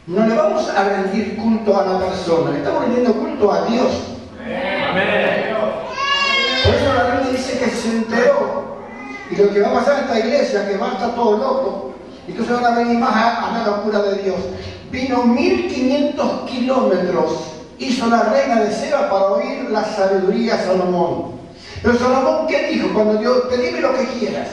No 0.08 0.26
le 0.26 0.34
vamos 0.34 0.68
a 0.70 0.82
rendir 0.82 1.36
culto 1.36 1.78
a 1.78 1.86
la 1.86 1.98
persona, 2.00 2.50
le 2.50 2.58
estamos 2.58 2.82
rendiendo 2.82 3.12
culto 3.12 3.52
a 3.52 3.64
Dios. 3.66 3.92
Amén. 4.40 5.54
Por 6.64 6.74
eso 6.74 6.94
la 6.94 7.14
Biblia 7.14 7.30
dice 7.30 7.58
que 7.60 7.70
se 7.70 7.96
enteró. 7.96 8.80
Y 9.30 9.36
lo 9.36 9.52
que 9.52 9.60
va 9.60 9.68
a 9.68 9.74
pasar 9.74 9.98
en 9.98 10.04
esta 10.04 10.18
iglesia, 10.18 10.68
que 10.68 10.76
va 10.76 10.88
a 10.88 10.92
estar 10.94 11.14
todo 11.14 11.38
loco, 11.38 11.90
se 12.26 12.52
van 12.52 12.64
a 12.64 12.78
venir 12.78 12.98
más 12.98 13.14
a, 13.14 13.46
a 13.46 13.58
la 13.58 13.66
locura 13.66 14.02
de 14.02 14.22
Dios. 14.22 14.36
Vino 14.90 15.22
1500 15.24 16.50
kilómetros, 16.50 17.52
hizo 17.78 18.06
la 18.08 18.24
reina 18.24 18.62
de 18.62 18.72
Seba 18.72 19.08
para 19.08 19.24
oír 19.26 19.70
la 19.70 19.84
sabiduría 19.84 20.56
de 20.56 20.64
Salomón. 20.64 21.32
Pero 21.82 21.96
Salomón, 21.96 22.46
¿qué 22.48 22.68
dijo? 22.68 22.88
Cuando 22.92 23.14
Dios, 23.18 23.44
pedime 23.48 23.80
lo 23.80 23.94
que 23.94 24.04
quieras. 24.18 24.48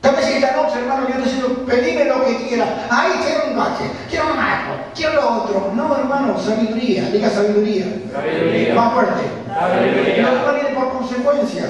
Tal 0.00 0.14
vez 0.14 0.26
esta 0.28 0.56
noche, 0.56 0.78
hermano, 0.78 1.08
yo 1.08 1.20
decido, 1.22 1.48
pedime 1.66 2.04
lo 2.04 2.24
que 2.24 2.36
quieras. 2.46 2.68
Ay, 2.88 3.12
quiero 3.22 3.50
un 3.50 3.56
bache, 3.56 3.84
quiero 4.08 4.32
un 4.32 4.38
arco, 4.38 4.74
quiero 4.94 5.14
lo 5.14 5.42
otro. 5.42 5.72
No, 5.74 5.96
hermano, 5.96 6.38
sabiduría, 6.38 7.10
diga 7.10 7.28
sabiduría. 7.28 7.84
Sabiduría. 8.12 8.74
Más 8.74 8.92
fuerte. 8.94 9.22
Sabiduría. 9.46 10.22
No 10.22 10.28
va 10.44 10.50
a 10.50 10.74
por 10.74 10.98
consecuencia. 11.00 11.64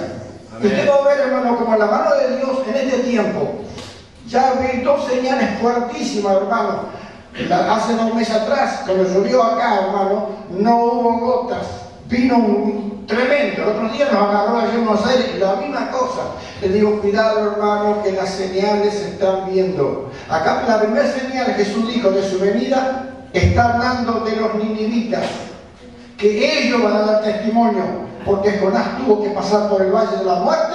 Y 0.62 0.66
usted 0.66 0.88
va 0.88 0.94
a 0.94 1.08
ver, 1.08 1.20
hermano, 1.20 1.56
como 1.56 1.76
la 1.76 1.86
mano 1.86 2.14
de 2.16 2.36
Dios 2.36 2.58
en 2.68 2.74
este 2.76 2.98
tiempo. 3.00 3.64
Ya 4.28 4.52
vi 4.54 4.82
dos 4.82 5.06
señales 5.06 5.58
fuertísimas, 5.60 6.36
hermano. 6.36 6.80
La- 7.48 7.74
hace 7.76 7.94
dos 7.94 8.14
meses 8.14 8.34
atrás, 8.34 8.82
cuando 8.84 9.04
llovió 9.04 9.42
acá, 9.42 9.80
hermano, 9.86 10.28
no 10.50 10.76
hubo 10.84 11.12
gotas. 11.20 11.66
Vino 12.06 12.36
un 12.36 13.06
tremendo. 13.06 13.62
El 13.62 13.68
otro 13.68 13.88
día 13.90 14.06
nos 14.12 14.22
agarró 14.22 14.58
allí 14.58 14.74
en 14.76 14.84
Buenos 14.86 15.06
Aires, 15.06 15.38
la 15.38 15.56
misma 15.56 15.90
cosa. 15.90 16.22
Le 16.60 16.68
digo, 16.68 17.00
cuidado, 17.00 17.52
hermano, 17.52 18.02
que 18.02 18.12
las 18.12 18.30
señales 18.30 18.94
se 18.94 19.08
están 19.10 19.50
viendo. 19.52 20.10
Acá 20.28 20.64
la 20.66 20.80
primera 20.80 21.06
señal 21.06 21.54
Jesús 21.54 21.88
dijo 21.92 22.10
de 22.10 22.28
su 22.28 22.38
venida 22.38 23.04
está 23.32 23.74
hablando 23.74 24.20
de 24.20 24.36
los 24.36 24.54
ninivitas 24.56 25.22
que 26.16 26.64
ellos 26.64 26.82
van 26.82 26.96
a 26.96 27.00
dar 27.00 27.22
testimonio, 27.22 27.82
porque 28.24 28.58
Jonás 28.58 28.96
tuvo 28.98 29.22
que 29.22 29.30
pasar 29.30 29.68
por 29.68 29.82
el 29.82 29.92
valle 29.92 30.16
de 30.16 30.24
la 30.24 30.36
muerte 30.36 30.74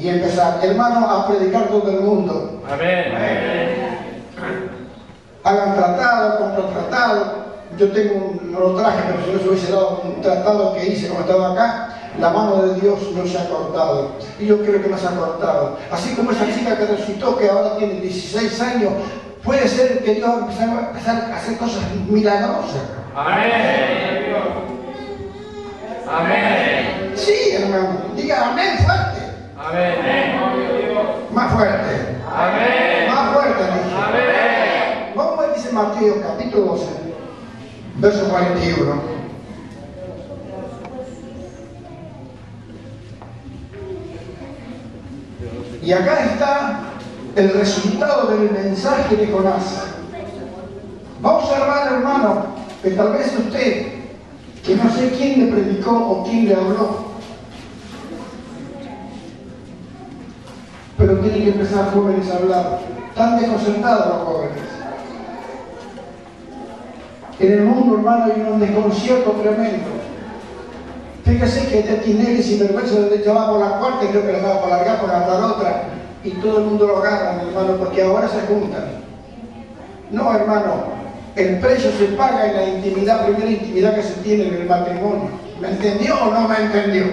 y 0.00 0.08
empezar, 0.08 0.58
hermano, 0.62 1.06
a 1.06 1.28
predicar 1.28 1.68
todo 1.68 1.90
el 1.90 2.00
mundo. 2.00 2.62
Amén. 2.70 3.12
Hagan 5.44 5.74
tratado, 5.74 6.38
contra 6.38 6.66
tratado. 6.68 7.50
Yo 7.78 7.92
tengo 7.92 8.14
un, 8.14 8.52
no 8.52 8.60
lo 8.60 8.74
traje, 8.76 8.98
pero 9.06 9.24
si 9.24 9.32
no 9.32 9.38
se 9.38 9.48
hubiese 9.48 9.72
dado 9.72 10.02
un 10.04 10.22
tratado 10.22 10.74
que 10.74 10.86
hice 10.86 11.08
como 11.08 11.20
estaba 11.20 11.52
acá, 11.52 11.88
la 12.18 12.30
mano 12.30 12.62
de 12.62 12.80
Dios 12.80 12.98
no 13.14 13.26
se 13.26 13.38
ha 13.38 13.48
cortado. 13.48 14.12
Y 14.38 14.46
yo 14.46 14.62
creo 14.62 14.82
que 14.82 14.88
no 14.88 14.96
se 14.96 15.06
ha 15.06 15.10
cortado. 15.10 15.76
Así 15.90 16.14
como 16.14 16.30
esa 16.30 16.46
chica 16.46 16.78
que 16.78 16.86
resucitó, 16.86 17.36
que 17.36 17.48
ahora 17.48 17.76
tiene 17.76 18.00
16 18.00 18.60
años, 18.62 18.92
puede 19.44 19.68
ser 19.68 20.02
que 20.02 20.14
Dios 20.14 20.28
va 20.28 20.34
a 20.34 20.38
empezar 20.40 20.68
a 20.68 20.88
empezar 20.88 21.30
a 21.30 21.36
hacer 21.36 21.58
cosas 21.58 21.82
milagrosas. 22.08 22.82
Amén. 23.14 23.50
Amén. 26.08 27.12
Sí, 27.14 27.52
hermano. 27.52 27.98
Diga 28.16 28.50
amén 28.50 28.78
fuerte. 28.78 29.09
Amén. 29.70 31.30
Más 31.32 31.52
fuerte. 31.52 32.16
Amén. 32.28 33.08
Más 33.08 33.32
fuerte, 33.32 33.62
dije. 33.62 33.94
Amén. 34.04 35.12
Vamos 35.14 35.38
a 35.38 35.42
ver, 35.42 35.54
dice 35.54 35.72
Mateo 35.72 36.20
capítulo 36.20 36.64
12, 36.72 36.86
verso 37.98 38.28
41. 38.30 38.94
Y 45.82 45.92
acá 45.92 46.24
está 46.24 46.80
el 47.36 47.52
resultado 47.52 48.26
del 48.26 48.50
mensaje 48.50 49.16
de 49.16 49.28
Jonás. 49.28 49.84
Vamos 51.20 51.44
a 51.44 51.46
observar, 51.46 51.92
hermano, 51.92 52.46
que 52.82 52.90
tal 52.90 53.12
vez 53.12 53.32
usted, 53.38 53.86
que 54.64 54.74
no 54.74 54.90
sé 54.90 55.10
quién 55.16 55.46
le 55.46 55.52
predicó 55.52 55.92
o 55.92 56.24
quién 56.24 56.48
le 56.48 56.56
habló, 56.56 57.09
pero 61.10 61.22
tienen 61.22 61.42
que 61.42 61.50
empezar 61.50 61.92
jóvenes 61.92 62.30
a 62.30 62.36
hablar. 62.36 62.78
Están 63.08 63.40
desconcertados 63.40 64.06
los 64.06 64.28
jóvenes. 64.28 64.62
En 67.40 67.52
el 67.52 67.62
mundo, 67.62 67.96
hermano, 67.96 68.24
hay 68.26 68.46
un 68.48 68.60
desconcierto 68.60 69.30
tremendo. 69.32 69.88
Fíjese 71.24 71.66
que 71.68 71.80
este 71.80 71.94
Tinelli 71.96 72.42
sin 72.42 72.60
vergüenza 72.60 73.00
de 73.00 73.32
va 73.32 73.50
por 73.50 73.60
la 73.60 73.78
cuarta 73.78 74.04
y 74.04 74.08
creo 74.08 74.24
que 74.24 74.32
la 74.32 74.38
va 74.38 74.62
para 74.62 74.76
largar 74.76 75.00
por 75.00 75.10
agarrar 75.10 75.50
otra 75.50 75.82
y 76.22 76.30
todo 76.30 76.58
el 76.58 76.64
mundo 76.66 76.86
lo 76.86 76.98
agarra, 76.98 77.42
hermano, 77.42 77.76
porque 77.76 78.02
ahora 78.02 78.28
se 78.28 78.40
juntan. 78.42 78.84
No, 80.10 80.32
hermano, 80.32 80.84
el 81.34 81.58
precio 81.58 81.90
se 81.92 82.04
paga 82.16 82.46
en 82.46 82.56
la 82.56 82.64
intimidad, 82.68 83.26
primera 83.26 83.50
intimidad 83.50 83.94
que 83.94 84.02
se 84.02 84.14
tiene 84.20 84.48
en 84.48 84.54
el 84.54 84.68
matrimonio. 84.68 85.30
¿Me 85.60 85.68
entendió 85.70 86.14
o 86.22 86.30
no 86.30 86.46
me 86.46 86.56
entendió? 86.56 87.04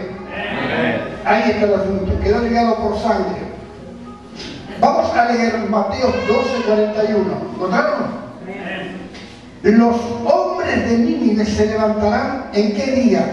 Ahí 1.25 1.51
está 1.51 1.65
el 1.65 1.73
asunto, 1.73 2.19
quedó 2.21 2.41
ligado 2.41 2.75
por 2.75 2.97
sangre. 2.99 3.46
Vamos 4.79 5.11
a 5.13 5.31
leer 5.31 5.57
Mateo 5.69 6.07
12, 6.27 6.63
41. 6.65 7.25
¿Encontraron? 7.55 8.27
Los 9.63 9.95
hombres 10.23 10.89
de 10.89 10.97
Nínive 10.97 11.45
se 11.45 11.65
levantarán 11.65 12.49
en 12.53 12.73
qué 12.73 12.91
día? 12.91 13.25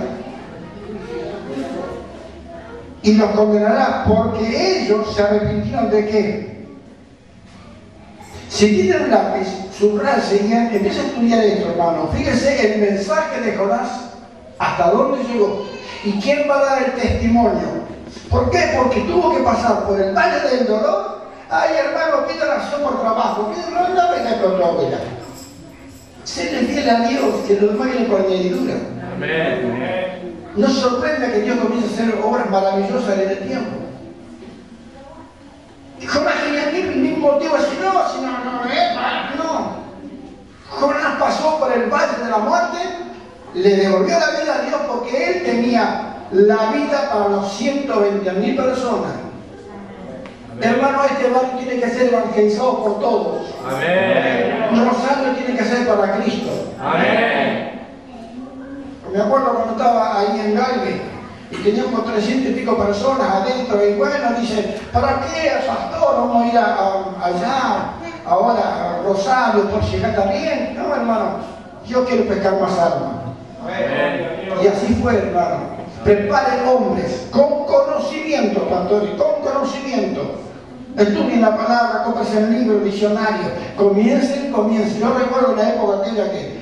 Y 3.02 3.14
los 3.14 3.30
condenará 3.32 4.04
porque 4.08 4.82
ellos 4.82 5.14
se 5.14 5.22
arrepintieron 5.22 5.90
de 5.90 6.06
qué? 6.06 6.66
Si 8.48 8.68
tienen 8.68 9.02
un 9.02 9.10
lápiz, 9.10 9.48
subraye 9.78 10.46
y 10.46 10.52
empieza 10.52 11.02
a 11.02 11.06
estudiar 11.06 11.44
esto, 11.44 11.70
hermano. 11.70 12.08
Fíjese 12.14 12.74
el 12.74 12.80
mensaje 12.80 13.40
de 13.40 13.56
Jonás, 13.56 13.90
hasta 14.58 14.90
dónde 14.90 15.24
llegó. 15.24 15.66
¿Y 16.04 16.12
quién 16.20 16.48
va 16.48 16.60
a 16.60 16.64
dar 16.64 16.82
el 16.84 16.92
testimonio? 16.92 17.84
¿Por 18.30 18.50
qué? 18.50 18.74
Porque 18.76 19.00
tuvo 19.00 19.36
que 19.36 19.42
pasar 19.42 19.84
por 19.86 20.00
el 20.00 20.14
valle 20.14 20.48
del 20.48 20.66
dolor. 20.66 21.13
Ay, 21.56 21.76
hermano, 21.76 22.26
pide 22.26 22.42
oración 22.42 22.82
por 22.82 23.00
trabajo. 23.00 23.52
Pide 23.52 23.70
no, 23.70 23.88
no 23.88 24.10
venga 24.10 24.42
con 24.42 24.56
tu 24.56 24.64
abuela. 24.64 24.98
Séle 26.24 26.66
fiel 26.66 26.90
a 26.90 27.08
Dios, 27.08 27.34
que 27.46 27.60
lo 27.60 27.68
demás 27.68 27.88
por 28.10 28.20
añadidura. 28.22 28.74
Amén. 29.14 30.50
No 30.56 30.68
sorprende 30.68 31.30
que 31.30 31.42
Dios 31.42 31.58
comience 31.58 31.88
a 31.88 31.92
hacer 31.92 32.20
obras 32.24 32.50
maravillosas 32.50 33.18
en 33.18 33.28
el 33.28 33.38
tiempo. 33.38 33.76
Jonás 36.06 36.34
tenía 36.44 36.70
el 36.70 36.96
mismo 36.96 37.32
motivo, 37.32 37.56
si 37.56 37.76
no, 37.80 38.08
si 38.10 38.20
no, 38.20 38.44
no, 38.44 38.64
eh, 38.70 38.96
no. 39.38 39.76
Jonás 40.70 41.18
pasó 41.20 41.58
por 41.60 41.72
el 41.72 41.88
valle 41.88 42.24
de 42.24 42.30
la 42.30 42.38
muerte 42.38 42.78
le 43.54 43.76
devolvió 43.76 44.18
la 44.18 44.40
vida 44.40 44.54
a 44.56 44.62
Dios 44.62 44.80
porque 44.88 45.30
él 45.30 45.44
tenía 45.44 46.16
la 46.32 46.72
vida 46.72 47.10
para 47.12 47.28
los 47.28 47.52
120 47.52 48.32
mil 48.32 48.56
personas. 48.56 49.23
Hermano, 50.60 51.04
este 51.04 51.30
barrio 51.30 51.50
tiene 51.58 51.80
que 51.80 51.90
ser 51.90 52.12
evangelizado 52.14 52.82
por 52.84 53.00
todos. 53.00 53.42
Amén. 53.66 54.88
Rosario 54.88 55.32
tiene 55.36 55.58
que 55.58 55.64
ser 55.64 55.86
para 55.86 56.12
Cristo. 56.16 56.50
Amén. 56.80 57.80
Me 59.12 59.20
acuerdo 59.20 59.54
cuando 59.54 59.72
estaba 59.72 60.20
ahí 60.20 60.40
en 60.44 60.54
Galve 60.56 61.00
y 61.50 61.56
teníamos 61.56 62.04
300 62.04 62.50
y 62.50 62.54
pico 62.54 62.76
personas 62.76 63.28
adentro 63.30 63.84
y 63.86 63.94
bueno, 63.94 64.32
dice, 64.40 64.80
¿para 64.92 65.20
qué, 65.20 65.52
pastor? 65.66 66.16
Vamos 66.16 66.44
a 66.44 66.48
ir 66.48 66.58
a, 66.58 66.64
a- 66.64 67.26
allá, 67.26 67.84
ahora 68.26 68.60
a 68.62 69.02
Rosario 69.04 69.68
por 69.70 69.84
si 69.84 69.96
está 69.96 70.22
bien. 70.26 70.76
No, 70.76 70.94
hermano, 70.94 71.36
yo 71.86 72.04
quiero 72.06 72.24
pescar 72.26 72.60
más 72.60 72.72
almas. 72.78 73.14
Y 74.62 74.66
así 74.66 74.94
fue, 75.02 75.14
hermano. 75.16 75.73
Preparen 76.04 76.68
hombres 76.68 77.26
con 77.30 77.64
conocimiento, 77.64 78.68
pastor, 78.68 79.08
y 79.12 79.16
con 79.16 79.40
conocimiento. 79.42 80.40
Estudien 80.96 81.40
la 81.40 81.56
palabra, 81.56 82.02
cómprese 82.04 82.38
el 82.38 82.52
libro, 82.52 82.78
el 82.78 82.84
diccionario. 82.84 83.46
Comiencen, 83.76 84.52
comiencen. 84.52 85.00
Yo 85.00 85.18
recuerdo 85.18 85.56
la 85.56 85.70
época 85.70 85.98
aquella 86.02 86.30
que, 86.30 86.58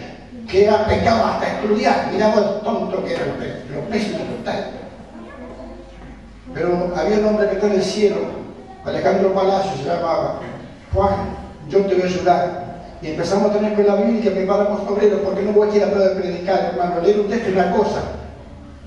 que 0.48 0.64
era 0.64 0.86
pecado 0.86 1.24
hasta 1.26 1.46
estudiar. 1.60 2.08
Mirá 2.12 2.28
vos, 2.28 2.62
tonto 2.62 3.04
que 3.04 3.14
era 3.14 3.24
pe- 3.38 3.64
lo 3.74 3.80
pésimo 3.90 4.18
total. 4.38 4.70
Pero 6.54 6.92
había 6.96 7.18
un 7.18 7.26
hombre 7.26 7.48
que 7.48 7.54
está 7.54 7.66
en 7.66 7.72
el 7.74 7.82
cielo, 7.82 8.16
Alejandro 8.84 9.34
Palacio 9.34 9.72
se 9.76 9.84
llamaba. 9.88 10.40
Juan, 10.94 11.14
yo 11.68 11.80
te 11.86 11.94
voy 11.94 12.02
a 12.02 12.06
ayudar. 12.06 12.62
Y 13.02 13.08
empezamos 13.08 13.50
a 13.50 13.54
tener 13.54 13.74
con 13.74 13.86
la 13.86 13.96
Biblia 13.96 14.22
que 14.22 14.30
preparamos 14.30 14.80
obreros, 14.88 15.20
porque 15.24 15.42
no 15.42 15.52
voy 15.52 15.68
a 15.70 15.74
ir 15.76 15.84
a 15.84 15.90
poder 15.90 16.14
predicar, 16.20 16.70
hermano. 16.72 17.00
Leer 17.02 17.20
un 17.20 17.28
texto 17.28 17.48
es 17.48 17.54
una 17.54 17.72
cosa, 17.72 18.00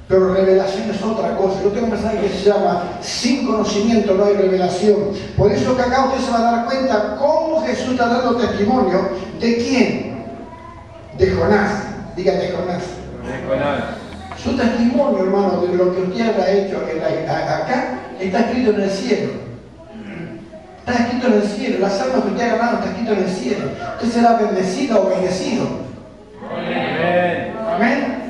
pero 0.08 0.34
revelación 0.34 0.90
es 0.92 1.02
otra 1.02 1.36
cosa. 1.36 1.64
Yo 1.64 1.70
tengo 1.70 1.86
un 1.88 1.94
mensaje 1.94 2.20
que 2.20 2.30
se 2.30 2.50
llama 2.50 2.84
Sin 3.02 3.48
conocimiento 3.48 4.14
no 4.14 4.26
hay 4.26 4.36
revelación. 4.36 4.96
Por 5.36 5.52
eso 5.52 5.76
que 5.76 5.82
acá 5.82 6.06
usted 6.06 6.26
se 6.26 6.32
va 6.32 6.38
a 6.38 6.52
dar 6.52 6.66
cuenta 6.66 7.18
cómo 7.20 7.66
Jesús 7.66 7.92
está 7.92 8.08
dando 8.08 8.36
testimonio 8.36 9.10
de 9.40 9.56
quién. 9.58 10.26
De 11.18 11.32
Jonás. 11.32 11.72
Diga 12.16 12.34
de 12.34 12.52
Jonás. 12.52 12.84
Su 14.44 14.56
testimonio, 14.56 15.24
hermano, 15.24 15.62
de 15.62 15.76
lo 15.76 15.96
que 15.96 16.02
usted 16.02 16.40
ha 16.40 16.52
hecho 16.52 16.78
acá 16.78 18.00
está 18.20 18.40
escrito 18.42 18.72
en 18.72 18.82
el 18.82 18.90
cielo. 18.92 19.34
Está 20.80 21.04
escrito 21.04 21.28
en 21.28 21.34
el 21.34 21.44
cielo. 21.48 21.80
Las 21.80 22.00
almas 22.00 22.22
que 22.22 22.30
usted 22.30 22.44
ha 22.44 22.56
ganado 22.58 22.78
está 22.78 22.90
escrito 22.92 23.14
en 23.14 23.20
el 23.20 23.30
cielo. 23.30 23.66
Usted 23.96 24.12
será 24.12 24.34
bendecido 24.38 25.02
o 25.02 25.10
bendecido. 25.10 25.68
Amén. 26.52 27.54
Amén. 27.74 28.26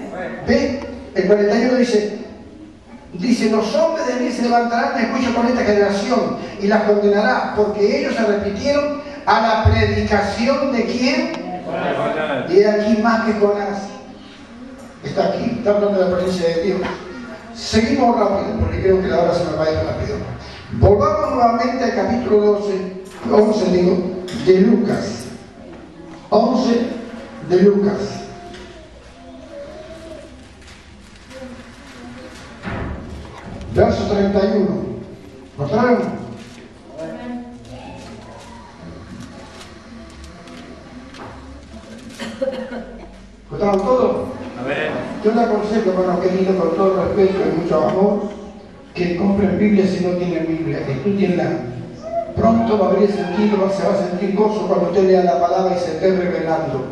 Ve, 0.47 0.84
el 1.15 1.27
41 1.27 1.75
dice, 1.77 2.19
dice, 3.13 3.49
los 3.49 3.73
hombres 3.75 4.07
de 4.07 4.15
mí 4.15 4.31
se 4.31 4.43
levantarán 4.43 4.99
en 4.99 5.11
juicio 5.11 5.33
con 5.33 5.47
esta 5.47 5.63
generación 5.63 6.37
y 6.61 6.67
las 6.67 6.83
condenará, 6.83 7.53
porque 7.55 8.01
ellos 8.01 8.15
se 8.15 8.25
repitieron 8.25 9.01
a 9.25 9.41
la 9.41 9.63
predicación 9.63 10.73
de 10.73 10.85
quién? 10.85 11.31
Y 12.49 12.59
he 12.59 12.69
aquí 12.69 13.01
más 13.01 13.25
que 13.25 13.33
Jonás. 13.33 13.79
Está 15.03 15.27
aquí, 15.27 15.55
está 15.57 15.71
hablando 15.71 16.03
de 16.03 16.11
la 16.11 16.17
presencia 16.17 16.55
de 16.55 16.63
Dios. 16.63 16.79
Seguimos 17.55 18.19
rápido, 18.19 18.59
porque 18.59 18.81
creo 18.81 19.01
que 19.01 19.07
la 19.07 19.21
hora 19.21 19.33
se 19.33 19.45
me 19.45 19.57
va 19.57 19.65
a 19.65 19.71
ir 19.71 19.77
rápido. 19.77 20.17
Volvamos 20.73 21.35
nuevamente 21.35 21.83
al 21.83 21.95
capítulo 21.95 22.59
12, 22.59 23.03
11, 23.31 23.71
digo, 23.71 23.97
de 24.45 24.61
Lucas. 24.61 25.25
11 26.29 26.79
de 27.49 27.61
Lucas. 27.61 28.24
Verso 33.75 34.03
31. 34.05 34.67
¿Encontraron? 35.53 35.97
¿Encontraron 43.45 43.81
todo? 43.81 44.25
Amén. 44.61 44.77
Yo 45.25 45.33
le 45.33 45.41
aconsejo, 45.41 45.89
hermano 45.89 46.21
querido, 46.21 46.57
con 46.57 46.75
todo 46.77 47.03
respeto 47.03 47.39
y 47.49 47.61
mucho 47.61 47.83
amor, 47.83 48.21
que 48.93 49.17
compren 49.17 49.59
Biblia 49.59 49.85
si 49.85 50.05
no 50.05 50.11
tienen 50.11 50.47
Biblia, 50.47 50.79
estudienla. 50.87 51.49
Pronto 52.33 52.79
va 52.79 52.85
a 52.85 52.89
abrir 52.91 53.11
sentido, 53.11 53.69
se 53.71 53.85
va 53.85 53.93
a 53.93 54.07
sentir 54.09 54.35
gozo 54.35 54.67
cuando 54.67 54.87
usted 54.87 55.05
lea 55.05 55.23
la 55.25 55.41
palabra 55.41 55.75
y 55.75 55.79
se 55.79 55.95
esté 55.95 56.15
revelando. 56.15 56.85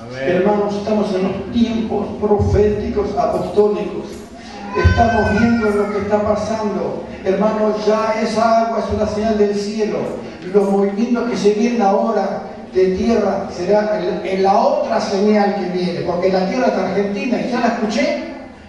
Amén. 0.00 0.36
Hermanos, 0.36 0.74
estamos 0.74 1.14
en 1.14 1.22
los 1.22 1.52
tiempos 1.52 2.06
proféticos 2.20 3.16
apostólicos. 3.16 4.13
Estamos 4.76 5.30
viendo 5.38 5.70
lo 5.70 5.92
que 5.92 5.98
está 5.98 6.22
pasando. 6.22 7.04
Hermanos, 7.24 7.86
ya 7.86 8.20
esa 8.20 8.66
agua 8.66 8.80
es 8.80 8.94
una 8.94 9.06
señal 9.06 9.38
del 9.38 9.54
cielo. 9.54 9.98
Los 10.52 10.70
movimientos 10.70 11.30
que 11.30 11.36
se 11.36 11.52
vienen 11.54 11.82
ahora 11.82 12.42
de 12.72 12.86
tierra 12.96 13.46
será 13.50 14.00
en 14.24 14.42
la 14.42 14.58
otra 14.58 15.00
señal 15.00 15.54
que 15.56 15.78
viene. 15.78 16.00
Porque 16.00 16.32
la 16.32 16.48
tierra 16.48 16.66
está 16.66 16.88
Argentina 16.88 17.40
y 17.40 17.50
ya 17.50 17.60
la 17.60 17.66
escuché 17.68 18.24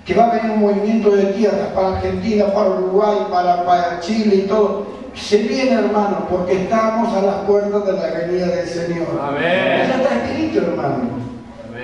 que 0.06 0.14
va 0.14 0.26
a 0.26 0.36
venir 0.36 0.52
un 0.52 0.62
movimiento 0.62 1.10
de 1.10 1.26
tierra 1.34 1.74
para 1.74 1.98
Argentina, 1.98 2.46
para 2.54 2.70
Uruguay, 2.70 3.18
para, 3.32 3.66
para 3.66 4.00
Chile 4.00 4.36
y 4.36 4.42
todo. 4.42 4.86
Se 5.16 5.38
viene, 5.38 5.72
hermano, 5.72 6.28
porque 6.30 6.64
estamos 6.64 7.12
a 7.18 7.22
las 7.22 7.36
puertas 7.48 7.86
de 7.86 7.94
la 7.94 8.20
venida 8.20 8.48
del 8.48 8.68
Señor. 8.68 9.08
Amén. 9.20 9.88
Ya 9.88 9.96
está 9.96 10.24
escrito, 10.24 10.60
hermano. 10.60 11.04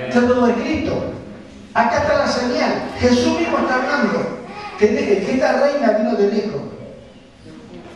Está 0.07 0.19
Amén. 0.19 0.29
todo 0.29 0.47
escrito. 0.47 0.93
Acá 1.73 1.97
está 1.97 2.17
la 2.17 2.27
señal. 2.27 2.73
Jesús 2.99 3.39
mismo 3.39 3.59
está 3.59 3.75
hablando. 3.75 4.41
Que, 4.77 5.25
esta 5.31 5.53
reina 5.53 5.91
vino 5.99 6.15
de 6.15 6.31
lejos 6.31 6.61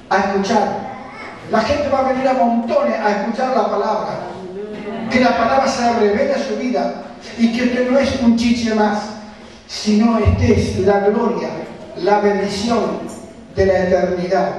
a 0.10 0.18
escuchar. 0.18 0.86
La 1.52 1.62
gente 1.62 1.90
va 1.90 2.00
a 2.00 2.14
venir 2.14 2.28
a 2.28 2.34
montones 2.34 3.00
a 3.00 3.12
escuchar 3.12 3.50
la 3.50 3.70
palabra. 3.70 4.10
Que 5.12 5.20
la 5.20 5.38
palabra 5.38 5.68
se 5.68 5.94
revele 5.94 6.34
a 6.34 6.38
su 6.38 6.56
vida. 6.58 6.94
Y 7.38 7.52
que 7.56 7.64
usted 7.64 7.90
no 7.90 8.00
es 8.00 8.22
un 8.22 8.38
chiche 8.38 8.74
más, 8.76 9.00
sino 9.68 10.20
este 10.20 10.54
es 10.54 10.80
la 10.80 11.00
gloria, 11.00 11.50
la 11.98 12.20
bendición 12.20 13.00
de 13.56 13.66
la 13.66 13.80
eternidad 13.80 14.52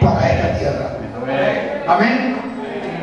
para 0.00 0.30
esta 0.30 0.58
tierra. 0.58 0.90
Amén. 1.22 1.84
Amén. 1.86 2.36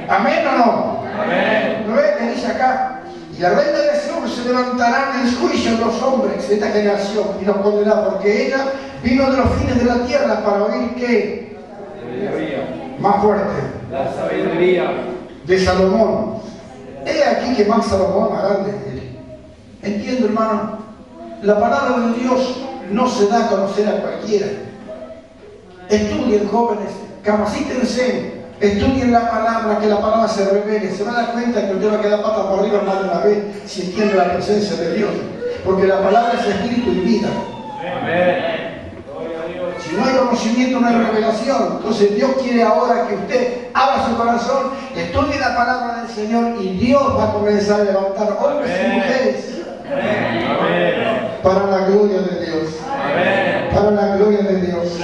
Amén 0.10 0.48
o 0.48 0.58
no. 0.58 1.04
Amén. 1.22 1.86
¿No 1.88 1.96
ves? 1.96 2.22
Me 2.22 2.32
dice 2.32 2.48
acá. 2.48 2.97
Y 3.38 3.42
la 3.42 3.50
reina 3.52 3.78
de 3.78 4.02
sur 4.02 4.28
se 4.28 4.46
levantará 4.50 5.12
en 5.16 5.28
el 5.28 5.36
juicio 5.36 5.72
de 5.78 5.86
los 5.86 6.02
hombres 6.02 6.50
de 6.50 6.56
esta 6.56 6.72
generación 6.72 7.28
y 7.42 7.46
los 7.46 7.58
condenará, 7.58 8.10
porque 8.10 8.48
ella 8.48 8.66
vino 9.04 9.30
de 9.32 9.38
los 9.38 9.50
fines 9.54 9.78
de 9.78 9.86
la 9.86 10.06
tierra 10.06 10.44
para 10.44 10.64
oír 10.64 10.90
Sabiduría. 12.10 12.96
más 13.00 13.22
fuerte, 13.22 13.62
La 13.92 14.12
sabiduría. 14.12 14.92
de 15.46 15.60
Salomón. 15.64 16.38
He 17.06 17.24
aquí 17.24 17.56
que 17.56 17.66
más 17.66 17.86
Salomón 17.86 18.34
más 18.34 18.44
grande. 18.44 18.74
Entiendo, 19.84 20.26
hermano, 20.26 20.80
la 21.44 21.60
palabra 21.60 22.08
de 22.08 22.20
Dios 22.20 22.58
no 22.92 23.08
se 23.08 23.28
da 23.28 23.46
a 23.46 23.50
conocer 23.50 23.88
a 23.88 24.02
cualquiera. 24.02 24.48
Estudien, 25.90 26.48
jóvenes, 26.48 26.90
capacítense, 27.24 28.37
estudien 28.60 29.12
la 29.12 29.30
palabra, 29.30 29.80
que 29.80 29.88
la 29.88 29.99
palabra 30.01 30.28
se 30.28 30.45
revele. 30.49 30.91
Se 30.91 31.03
van 31.03 31.16
a 31.16 31.22
dar 31.22 31.32
cuenta 31.34 31.68
que 31.68 31.74
usted 31.74 31.91
va 31.91 31.97
a 31.97 32.01
quedar 32.01 32.22
pata 32.22 32.49
por 32.49 32.60
arriba 32.60 32.82
más 32.86 32.99
de 32.99 33.10
una 33.10 33.20
vez 33.20 33.38
si 33.66 33.82
entiende 33.84 34.16
la 34.16 34.34
presencia 34.34 34.76
de 34.78 34.93
Dios. 34.95 35.12
Porque 35.66 35.88
la 35.88 36.01
palabra 36.01 36.34
es 36.39 36.47
espíritu 36.47 36.91
y 36.91 36.99
vida. 36.99 37.30
Amén. 38.01 38.68
Si 39.80 39.95
no 39.95 40.05
hay 40.05 40.16
conocimiento, 40.18 40.80
no 40.80 40.88
hay 40.88 40.95
revelación. 40.95 41.78
Entonces 41.78 42.16
Dios 42.16 42.32
quiere 42.41 42.64
ahora 42.64 43.08
que 43.08 43.16
usted 43.16 43.68
abra 43.74 44.05
su 44.08 44.18
corazón, 44.18 44.72
estudie 44.95 45.39
la 45.39 45.55
palabra 45.55 46.01
del 46.01 46.10
Señor 46.10 46.62
y 46.62 46.78
Dios 46.78 47.18
va 47.18 47.30
a 47.30 47.34
comenzar 47.34 47.82
a 47.82 47.84
levantar 47.84 48.38
hombres 48.41 48.72
y 48.72 48.86
Amén. 48.86 48.97
mujeres 48.97 49.45
Amén. 49.86 51.30
para 51.43 51.66
la 51.68 51.88
gloria 51.88 52.20
de 52.22 52.45
Dios. 52.45 52.70
Amén. 52.91 53.70
Para 53.74 53.91
la 53.91 54.16
gloria 54.18 54.41
de 54.41 54.62
Dios. 54.62 54.99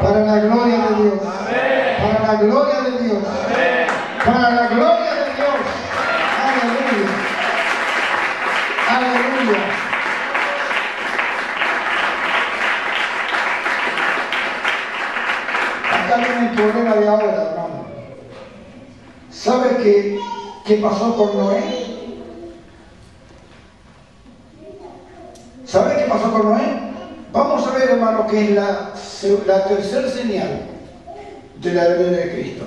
Para 0.00 0.20
la 0.20 0.38
gloria 0.40 0.76
de 0.78 1.02
Dios. 1.02 1.18
Para 2.02 2.21
la 2.32 2.38
gloria 2.40 2.80
de 2.80 3.04
Dios. 3.04 3.18
Para 4.24 4.50
la 4.50 4.66
gloria 4.68 5.14
de 5.14 5.34
Dios. 5.34 5.54
Aleluya. 6.46 7.10
Aleluya. 8.88 9.58
Acá 15.92 16.16
viene 16.16 16.48
el 16.48 16.54
problema 16.54 16.94
de 16.94 17.08
ahora, 17.08 17.24
hermano. 17.24 17.84
¿Sabe 19.30 19.76
qué, 19.82 20.20
qué 20.64 20.74
pasó 20.76 21.16
con 21.16 21.36
Noé? 21.36 22.18
¿Sabe 25.66 25.96
qué 25.96 26.04
pasó 26.04 26.32
con 26.32 26.50
Noé? 26.50 26.80
Vamos 27.32 27.66
a 27.66 27.70
ver, 27.72 27.90
hermano, 27.90 28.26
que 28.26 28.44
es 28.44 28.50
la, 28.50 28.92
la 29.46 29.64
tercera 29.64 30.08
señal 30.08 30.71
de 31.62 31.74
la 31.74 31.88
venida 31.88 32.10
de 32.10 32.32
Cristo. 32.32 32.64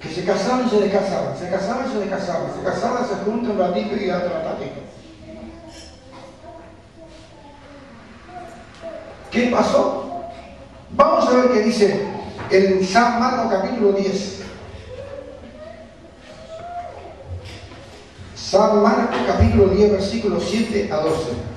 Que 0.00 0.08
se 0.08 0.24
casaban 0.24 0.66
y 0.66 0.70
se 0.70 0.80
descasaban, 0.80 1.38
se 1.38 1.48
casaban 1.48 1.86
y 1.88 1.92
se 1.92 1.98
descasaban, 2.00 2.52
se 2.54 2.64
casaban, 2.64 3.08
se 3.08 3.14
juntan 3.24 3.52
un 3.52 3.58
ratito 3.58 3.96
y 3.96 4.10
otro 4.10 4.42
ratito. 4.42 4.80
¿Qué 9.30 9.46
pasó? 9.46 10.24
Vamos 10.90 11.26
a 11.26 11.36
ver 11.36 11.52
qué 11.52 11.62
dice 11.62 12.06
en 12.50 12.86
San 12.86 13.18
Marcos 13.18 13.52
capítulo 13.52 13.92
10. 13.92 14.42
San 18.36 18.82
Marcos 18.82 19.16
capítulo 19.26 19.68
10, 19.68 19.92
versículo 19.92 20.38
7 20.38 20.92
a 20.92 20.96
12. 20.96 21.53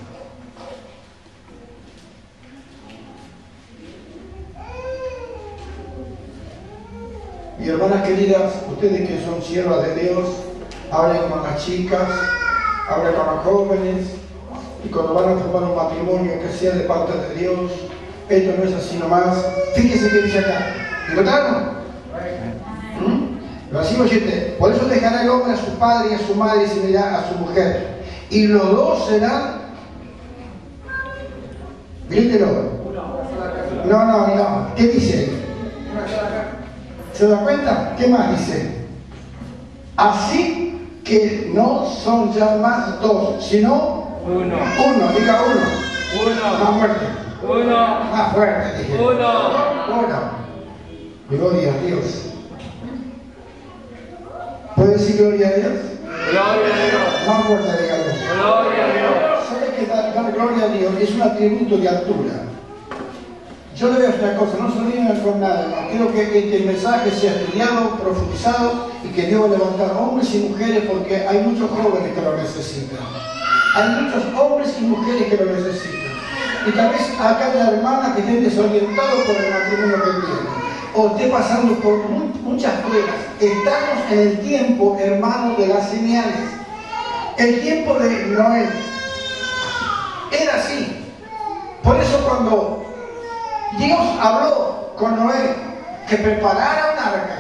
Mi 7.60 7.70
hermanas 7.70 8.08
queridas, 8.08 8.54
ustedes 8.70 9.10
que 9.10 9.26
son 9.26 9.42
siervas 9.42 9.84
de 9.88 9.96
Dios, 9.96 10.26
hablen 10.92 11.24
con 11.24 11.42
las 11.42 11.66
chicas, 11.66 12.08
hablen 12.88 13.14
con 13.16 13.26
los 13.26 13.44
jóvenes, 13.44 14.06
y 14.86 14.90
cuando 14.90 15.16
van 15.16 15.30
a 15.30 15.38
formar 15.38 15.64
un 15.64 15.76
matrimonio 15.76 16.34
que 16.40 16.56
sea 16.56 16.76
de 16.76 16.84
parte 16.84 17.14
de 17.18 17.40
Dios, 17.42 17.72
esto 18.30 18.54
no 18.58 18.64
es 18.64 18.76
así 18.76 18.98
nomás. 18.98 19.44
Fíjese 19.76 20.10
que 20.10 20.22
dice 20.22 20.40
acá. 20.40 20.74
¿Encontraron? 21.10 21.64
¿Mm? 23.00 23.74
Versículo 23.74 24.08
7. 24.08 24.56
Por 24.60 24.72
eso 24.72 24.86
dejará 24.86 25.24
el 25.24 25.30
hombre 25.30 25.54
a 25.54 25.58
su 25.58 25.72
padre 25.80 26.10
y 26.12 26.14
a 26.14 26.28
su 26.28 26.36
madre 26.36 26.66
y 26.66 26.68
se 26.68 26.80
unirá 26.80 27.20
a 27.20 27.30
su 27.30 27.40
mujer. 27.40 28.04
Y 28.30 28.48
los 28.48 28.70
dos 28.70 29.08
serán. 29.08 29.62
Grítelo. 32.08 32.78
No, 33.86 34.06
no, 34.06 34.28
no. 34.36 34.76
¿Qué 34.76 34.88
dice? 34.88 35.47
¿Se 37.18 37.28
da 37.28 37.38
cuenta? 37.38 37.96
¿Qué 37.98 38.08
más 38.08 38.30
dice? 38.38 38.76
Así 39.96 41.02
que 41.04 41.52
no 41.54 41.88
son 42.04 42.32
ya 42.34 42.58
más 42.58 43.02
dos, 43.02 43.44
sino 43.44 44.20
Uno. 44.24 44.36
uno. 44.36 45.08
Diga 45.18 45.42
uno. 45.42 45.66
Uno. 46.24 46.64
Más 46.64 46.78
fuerte. 46.78 47.06
Uno. 47.42 48.00
Más 48.12 48.34
fuerte, 48.34 48.78
dije. 48.78 48.94
Uno. 49.02 49.30
Uno. 49.88 50.20
Gloria 51.30 51.74
a 51.74 51.86
Dios. 51.86 52.26
¿Puede 54.76 54.92
decir 54.92 55.18
gloria 55.18 55.48
a 55.48 55.52
Dios? 55.54 55.74
Gloria 56.30 56.76
a 56.76 56.86
Dios. 56.86 57.28
Más 57.28 57.46
fuerte, 57.46 57.82
dígalo. 57.82 58.04
Gloria 58.36 58.84
a 58.84 58.94
Dios. 58.94 59.44
¿Sabe 59.50 59.74
que 59.76 59.86
dar, 59.88 60.14
dar 60.14 60.32
gloria 60.34 60.66
a 60.66 60.68
Dios 60.68 60.94
es 61.02 61.16
un 61.16 61.22
atributo 61.24 61.78
de 61.78 61.90
altura? 61.90 62.34
Yo 63.78 63.90
le 63.92 64.08
voy 64.08 64.08
a 64.08 64.38
cosa, 64.38 64.58
no 64.60 64.72
se 64.72 64.80
olviden 64.80 65.20
con 65.22 65.40
nada, 65.40 65.66
hermano. 65.66 65.88
Quiero 65.92 66.12
que, 66.12 66.56
el 66.58 66.66
mensaje 66.66 67.12
sea 67.12 67.34
estudiado, 67.36 67.92
profundizado 67.92 68.88
y 69.04 69.10
que 69.10 69.28
Dios 69.28 69.52
levantar 69.52 69.96
hombres 69.96 70.34
y 70.34 70.40
mujeres 70.50 70.84
porque 70.92 71.28
hay 71.28 71.38
muchos 71.44 71.70
jóvenes 71.70 72.12
que 72.16 72.22
lo 72.22 72.36
necesitan. 72.38 72.98
Hay 73.76 73.90
muchos 74.02 74.24
hombres 74.40 74.76
y 74.80 74.84
mujeres 74.84 75.28
que 75.30 75.38
lo 75.46 75.52
necesitan. 75.52 76.08
Y 76.66 76.72
tal 76.72 76.90
vez 76.90 77.02
acá 77.20 77.52
hay 77.52 77.58
una 77.62 77.70
hermana 77.70 78.16
que 78.16 78.22
esté 78.22 78.42
desorientado 78.42 79.16
por 79.28 79.36
el 79.36 79.54
matrimonio 79.54 80.04
que 80.04 80.26
tiene. 80.26 80.50
O 80.96 81.08
esté 81.16 81.28
pasando 81.28 81.76
por 81.76 81.98
mu- 82.10 82.34
muchas 82.52 82.74
pruebas. 82.82 83.16
Estamos 83.40 84.12
en 84.12 84.20
el 84.20 84.40
tiempo, 84.40 84.98
hermano, 85.00 85.56
de 85.56 85.68
las 85.68 85.88
señales. 85.88 86.50
El 87.38 87.62
tiempo 87.62 87.94
de 88.00 88.26
Noé. 88.26 88.66
Era 90.32 90.56
así. 90.56 91.04
Por 91.84 91.96
eso 92.02 92.18
cuando 92.28 92.87
Dios 93.76 94.00
habló 94.22 94.94
con 94.96 95.16
Noé 95.18 95.56
que 96.08 96.18
preparara 96.18 96.94
un 96.94 97.00
arca 97.00 97.40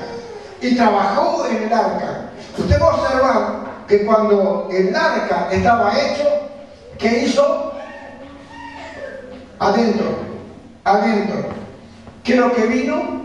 y 0.61 0.75
trabajó 0.75 1.45
en 1.47 1.63
el 1.63 1.73
arca. 1.73 2.29
Usted 2.57 2.81
va 2.81 2.85
a 2.85 2.95
observar 2.95 3.47
que 3.87 4.05
cuando 4.05 4.67
el 4.71 4.93
arca 4.95 5.47
estaba 5.51 5.93
hecho, 5.97 6.27
¿qué 6.97 7.23
hizo? 7.23 7.73
Adentro, 9.59 10.07
adentro. 10.83 11.45
¿Qué 12.23 12.33
es 12.33 12.39
lo 12.39 12.53
que 12.53 12.67
vino? 12.67 13.21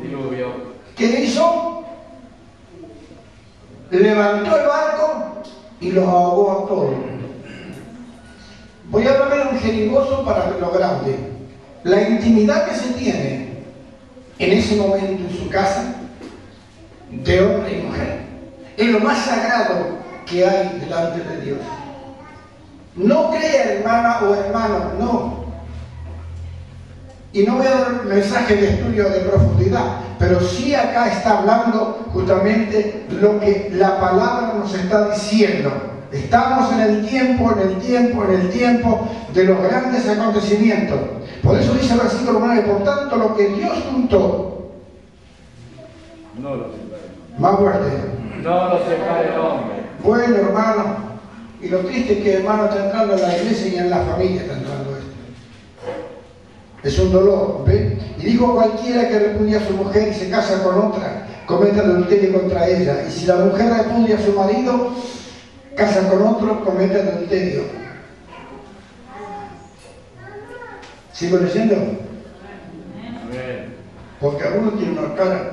Diluvio. 0.00 0.52
¿Qué 0.96 1.24
hizo? 1.24 1.84
Levantó 3.90 4.56
el 4.56 4.66
barco 4.66 5.42
y 5.80 5.90
los 5.90 6.06
ahogó 6.06 6.52
a 6.52 6.68
todos. 6.68 6.94
Voy 8.90 9.06
a 9.06 9.12
de 9.12 9.40
un 9.42 9.58
jerigoso 9.58 10.24
para 10.24 10.50
lo 10.50 10.70
grande. 10.70 11.37
La 11.88 12.06
intimidad 12.06 12.66
que 12.66 12.76
se 12.76 12.92
tiene 12.92 13.48
en 14.38 14.52
ese 14.52 14.76
momento 14.76 15.22
en 15.22 15.38
su 15.38 15.48
casa, 15.48 15.94
de 17.10 17.40
hombre 17.40 17.78
y 17.78 17.82
mujer, 17.82 18.18
es 18.76 18.88
lo 18.88 19.00
más 19.00 19.24
sagrado 19.24 19.98
que 20.26 20.46
hay 20.46 20.80
delante 20.80 21.20
de 21.20 21.40
Dios. 21.40 21.58
No 22.94 23.30
crea 23.30 23.72
hermana 23.72 24.18
o 24.20 24.34
hermano, 24.34 24.92
no. 25.00 25.44
Y 27.32 27.44
no 27.44 27.56
voy 27.56 27.66
a 27.66 27.70
dar 27.70 28.04
mensaje 28.04 28.56
de 28.56 28.68
estudio 28.68 29.08
de 29.08 29.20
profundidad, 29.20 30.00
pero 30.18 30.42
sí 30.42 30.74
acá 30.74 31.10
está 31.10 31.38
hablando 31.38 32.06
justamente 32.12 33.06
lo 33.18 33.40
que 33.40 33.70
la 33.72 33.98
palabra 33.98 34.52
nos 34.58 34.74
está 34.74 35.08
diciendo. 35.08 35.72
Estamos 36.12 36.72
en 36.72 36.80
el 36.80 37.06
tiempo, 37.06 37.52
en 37.52 37.68
el 37.68 37.78
tiempo, 37.78 38.24
en 38.24 38.40
el 38.40 38.50
tiempo 38.50 39.08
de 39.34 39.44
los 39.44 39.62
grandes 39.62 40.08
acontecimientos. 40.08 40.98
Por 41.42 41.58
eso 41.58 41.74
dice 41.74 41.94
el 41.94 42.00
versículo 42.00 42.40
9, 42.40 42.62
por 42.62 42.84
tanto 42.84 43.16
lo 43.16 43.36
que 43.36 43.48
Dios 43.48 43.84
juntó, 43.90 44.70
No 46.38 46.56
lo 46.56 46.66
más 47.38 47.56
fuerte, 47.56 47.90
No 48.42 48.68
lo 48.68 48.78
separe 48.78 49.28
el 49.34 49.38
hombre. 49.38 49.74
bueno 50.02 50.36
hermano, 50.36 50.96
y 51.60 51.68
lo 51.68 51.80
triste 51.80 52.18
es 52.18 52.24
que 52.24 52.34
hermano 52.34 52.64
está 52.64 52.86
entrando 52.86 53.14
en 53.14 53.22
la 53.22 53.36
iglesia 53.36 53.68
y 53.68 53.76
en 53.76 53.90
la 53.90 53.98
familia 53.98 54.42
está 54.42 54.54
entrando 54.54 54.90
esto. 54.96 55.08
Es 56.82 56.98
un 56.98 57.12
dolor, 57.12 57.64
¿ve? 57.66 57.98
Y 58.18 58.22
dijo 58.22 58.54
cualquiera 58.54 59.08
que 59.08 59.18
repudia 59.18 59.58
a 59.58 59.66
su 59.66 59.74
mujer 59.74 60.08
y 60.08 60.14
se 60.14 60.30
casa 60.30 60.62
con 60.62 60.78
otra, 60.78 61.26
comete 61.46 61.80
adulterio 61.80 62.40
contra 62.40 62.66
ella. 62.66 63.04
Y 63.06 63.10
si 63.10 63.26
la 63.26 63.36
mujer 63.36 63.72
repudia 63.72 64.16
a 64.16 64.20
su 64.20 64.32
marido, 64.32 64.92
casa 65.78 66.08
con 66.10 66.20
otro, 66.26 66.64
comete 66.64 67.00
adulterio. 67.00 67.62
¿Sigo 71.12 71.38
leyendo? 71.38 71.76
Porque 74.20 74.44
algunos 74.44 74.76
tienen 74.76 74.98
una 74.98 75.14
cara. 75.14 75.52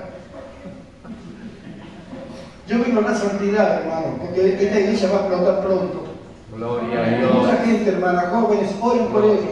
Yo 2.67 2.83
vengo 2.83 2.99
a 2.99 3.11
la 3.11 3.15
santidad, 3.15 3.81
hermano, 3.81 4.17
porque 4.19 4.63
esta 4.63 4.79
iglesia 4.79 5.09
va 5.09 5.17
a 5.17 5.27
explotar 5.27 5.63
pronto. 5.63 6.03
Gloria 6.55 7.03
a 7.03 7.17
Dios. 7.17 7.33
mucha 7.33 7.57
gente, 7.57 7.89
hermana, 7.91 8.31
jóvenes, 8.31 8.71
oren 8.81 9.05
por 9.07 9.23
ellos. 9.23 9.45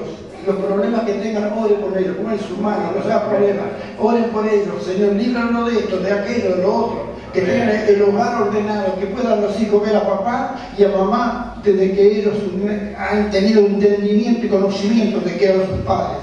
Los 0.48 0.56
problemas 0.56 1.04
que 1.04 1.14
tengan, 1.14 1.54
oren 1.54 1.82
por 1.82 1.98
ellos. 1.98 2.18
Pongan 2.18 2.40
su 2.40 2.58
mano, 2.58 2.92
no 2.96 3.04
sea 3.04 3.30
problema. 3.30 3.64
Oren 4.00 4.24
por 4.26 4.48
ellos. 4.48 4.84
Señor, 4.84 5.14
líbranos 5.14 5.72
de 5.72 5.80
esto, 5.80 5.98
de 6.00 6.12
aquello, 6.12 6.56
de 6.56 6.64
lo 6.64 6.76
otro. 6.76 7.13
Que 7.34 7.42
tengan 7.42 7.70
el 7.70 8.02
hogar 8.04 8.44
ordenado, 8.44 9.00
que 9.00 9.08
puedan 9.08 9.42
los 9.42 9.60
hijos 9.60 9.82
ver 9.84 9.96
a 9.96 10.08
papá 10.08 10.56
y 10.78 10.84
a 10.84 10.90
mamá 10.90 11.56
desde 11.64 11.92
que 11.94 12.20
ellos 12.20 12.36
han 12.98 13.32
tenido 13.32 13.66
entendimiento 13.66 14.46
y 14.46 14.50
conocimiento 14.50 15.20
de 15.20 15.36
que 15.36 15.46
eran 15.46 15.68
sus 15.68 15.80
padres. 15.80 16.20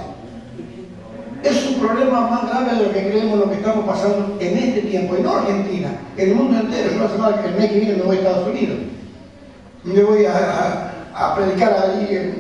Es 1.42 1.66
un 1.68 1.80
problema 1.80 2.28
más 2.28 2.50
grave 2.50 2.74
de 2.76 2.86
lo 2.86 2.92
que 2.92 3.08
creemos 3.08 3.38
lo 3.38 3.48
que 3.48 3.56
estamos 3.56 3.86
pasando 3.86 4.36
en 4.40 4.58
este 4.58 4.82
tiempo, 4.82 5.16
no 5.22 5.36
Argentina, 5.36 5.88
en 6.16 6.28
el 6.28 6.34
mundo 6.34 6.60
entero. 6.60 6.90
Yo 6.92 7.04
hace 7.06 7.18
mal 7.18 7.40
que 7.40 7.48
el 7.48 7.54
mes 7.54 7.70
que 7.70 7.80
viene 7.80 7.96
me 7.96 8.02
voy 8.02 8.16
a 8.16 8.20
Estados 8.20 8.48
Unidos. 8.48 8.78
Me 9.84 10.02
voy 10.02 10.26
a, 10.26 11.34
predicar 11.34 11.72
allí 11.72 12.14
en 12.14 12.34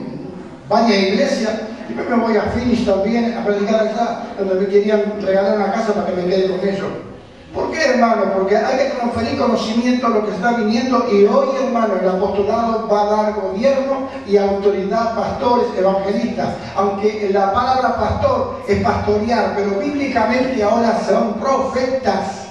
varias 0.68 1.02
iglesias, 1.02 1.52
y 1.88 1.94
me 1.94 2.16
voy 2.16 2.36
a 2.36 2.42
Phoenix 2.42 2.84
también 2.84 3.34
a 3.34 3.44
predicar 3.44 3.80
allá, 3.80 4.22
donde 4.38 4.54
me 4.54 4.66
querían 4.66 5.02
regalar 5.22 5.56
una 5.56 5.72
casa 5.72 5.94
para 5.94 6.06
que 6.06 6.20
me 6.20 6.26
quede 6.28 6.50
con 6.50 6.68
ellos. 6.68 7.09
¿Por 7.54 7.72
qué, 7.72 7.84
hermano? 7.84 8.32
Porque 8.32 8.56
hay 8.56 8.78
que 8.78 8.94
transferir 8.94 9.38
conocimiento 9.38 10.06
a 10.06 10.10
lo 10.10 10.24
que 10.24 10.30
está 10.32 10.52
viniendo 10.52 11.04
y 11.10 11.24
hoy, 11.24 11.48
hermano, 11.64 11.94
el 12.00 12.08
apostolado 12.08 12.88
va 12.88 13.02
a 13.02 13.22
dar 13.22 13.34
gobierno 13.34 14.08
y 14.26 14.36
autoridad, 14.36 15.16
pastores, 15.16 15.66
evangelistas. 15.76 16.54
Aunque 16.76 17.28
la 17.32 17.52
palabra 17.52 17.96
pastor 17.96 18.62
es 18.68 18.82
pastorear, 18.82 19.54
pero 19.56 19.80
bíblicamente 19.80 20.62
ahora 20.62 21.00
son 21.08 21.34
profetas. 21.34 22.50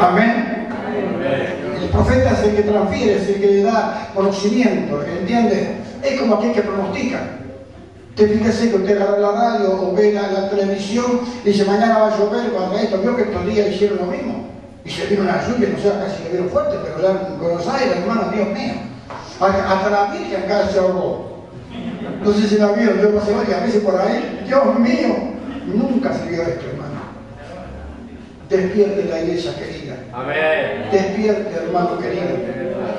Amén. 0.00 0.68
El 1.82 1.88
profeta 1.90 2.30
es 2.30 2.42
el 2.44 2.56
que 2.56 2.62
transfiere, 2.62 3.16
es 3.16 3.28
el 3.28 3.40
que 3.40 3.46
le 3.46 3.62
da 3.62 4.08
conocimiento, 4.14 5.02
¿entiende? 5.02 5.76
Es 6.02 6.18
como 6.18 6.36
aquel 6.36 6.52
que 6.52 6.62
pronostica. 6.62 7.20
Usted 8.18 8.36
fíjese 8.36 8.70
que 8.70 8.76
usted 8.78 9.00
agarra 9.00 9.18
la 9.18 9.30
radio 9.30 9.80
o 9.80 9.94
ve 9.94 10.12
la, 10.12 10.26
la 10.32 10.50
televisión 10.50 11.20
y 11.44 11.50
dice 11.50 11.64
mañana 11.64 11.98
va 11.98 12.08
a 12.08 12.18
llover, 12.18 12.50
cuando 12.50 12.76
esto, 12.76 12.98
vio 12.98 13.14
que 13.14 13.22
estos 13.22 13.46
días 13.46 13.68
hicieron 13.68 13.98
lo 13.98 14.06
mismo. 14.06 14.48
Y 14.84 14.90
se 14.90 15.06
vino 15.06 15.22
una 15.22 15.40
lluvia, 15.46 15.68
no 15.68 15.78
sé, 15.78 15.88
acá 15.88 16.08
se 16.10 16.28
vieron 16.28 16.50
fuerte, 16.50 16.78
pero 16.82 17.00
ya 17.00 17.28
en 17.28 17.38
Buenos 17.38 17.68
Aires, 17.68 17.96
hermano, 17.96 18.32
Dios 18.34 18.48
mío. 18.48 18.74
Hasta 19.38 19.90
la 19.90 20.10
Virgen 20.10 20.42
acá 20.42 20.66
se 20.66 20.80
ahogó. 20.80 21.46
No 22.24 22.32
sé 22.32 22.48
si 22.48 22.58
la 22.58 22.72
vieron, 22.72 23.00
yo 23.00 23.14
pasé 23.14 23.32
varias 23.32 23.62
veces 23.62 23.84
por 23.84 23.96
ahí. 24.00 24.42
Dios 24.48 24.78
mío, 24.80 25.14
nunca 25.66 26.12
se 26.12 26.28
vio 26.28 26.42
esto, 26.42 26.66
hermano. 26.72 26.98
Despierte 28.50 29.04
la 29.04 29.20
iglesia 29.20 29.52
querida. 29.54 29.94
Amén. 30.12 30.88
Despierte, 30.90 31.54
hermano 31.54 31.96
querido. 32.00 32.24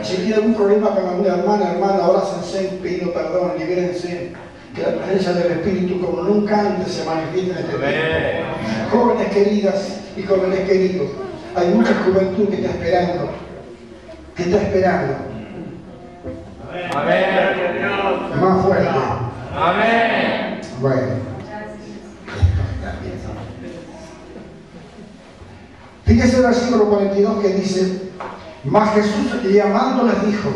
Si 0.02 0.16
tiene 0.16 0.36
algún 0.36 0.54
problema 0.54 0.92
con 0.92 1.10
alguna 1.10 1.36
hermana, 1.36 1.72
hermano, 1.74 2.04
abrácense, 2.04 2.80
pidiendo 2.82 3.12
perdón, 3.12 3.56
libérense. 3.60 4.32
Que 4.80 4.86
la 4.86 4.98
presencia 5.04 5.34
del 5.34 5.52
Espíritu 5.52 6.00
como 6.00 6.22
nunca 6.24 6.58
antes 6.58 6.94
se 6.94 7.04
manifiesta 7.04 7.60
en 7.60 7.66
este 7.66 7.78
tiempo. 7.78 8.92
Jóvenes 8.92 9.34
queridas 9.34 10.00
y 10.16 10.24
jóvenes 10.24 10.60
queridos, 10.62 11.08
hay 11.54 11.68
mucha 11.68 11.94
juventud 12.06 12.48
que 12.48 12.56
está 12.56 12.70
esperando, 12.70 13.30
que 14.36 14.44
está 14.44 14.62
esperando. 14.62 15.16
Amén. 16.96 17.26
Más 18.40 18.66
fuerte. 18.66 18.90
Amén. 19.54 20.62
Bueno. 20.80 21.30
Fíjese 26.06 26.38
el 26.38 26.44
versículo 26.44 26.86
42 26.86 27.42
que 27.42 27.48
dice, 27.50 28.02
mas 28.64 28.94
Jesús 28.94 29.44
llamándoles 29.44 30.26
dijo, 30.26 30.50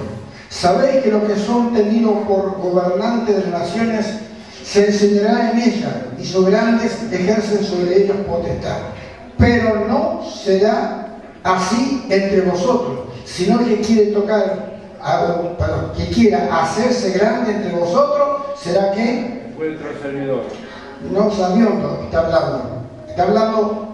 sabéis 0.54 1.04
que 1.04 1.12
los 1.12 1.24
que 1.24 1.36
son 1.36 1.74
tenidos 1.74 2.14
por 2.28 2.58
gobernantes 2.62 3.36
de 3.36 3.42
las 3.52 3.62
naciones 3.62 4.06
se 4.64 4.86
enseñará 4.88 5.52
en 5.52 5.58
ellas 5.60 5.94
y 6.20 6.26
soberanos 6.26 6.82
ejercen 7.12 7.64
sobre 7.64 8.04
ellos 8.04 8.18
potestad. 8.28 8.78
Pero 9.38 9.86
no 9.88 10.22
será 10.30 11.08
así 11.44 12.06
entre 12.10 12.42
vosotros, 12.42 13.00
sino 13.26 13.60
que 13.66 13.82
quiere 13.82 14.12
tocar, 14.12 14.74
a- 15.02 15.42
perdón, 15.58 15.92
que 15.98 16.06
quiera 16.08 16.62
hacerse 16.62 17.12
grande 17.12 17.52
entre 17.52 17.72
vosotros, 17.74 18.44
será 18.62 18.92
que 18.92 19.52
Vuestro 19.58 19.88
servidor. 20.02 20.44
no 21.12 21.32
sabiendo 21.32 22.02
está 22.06 22.20
hablando. 22.20 22.84
Está 23.10 23.24
hablando, 23.24 23.88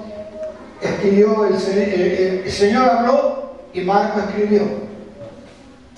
escribió, 0.82 1.46
el- 1.46 2.44
el 2.46 2.52
Señor 2.52 2.90
habló 2.90 3.44
y 3.74 3.82
Marco 3.82 4.20
escribió. 4.20 4.89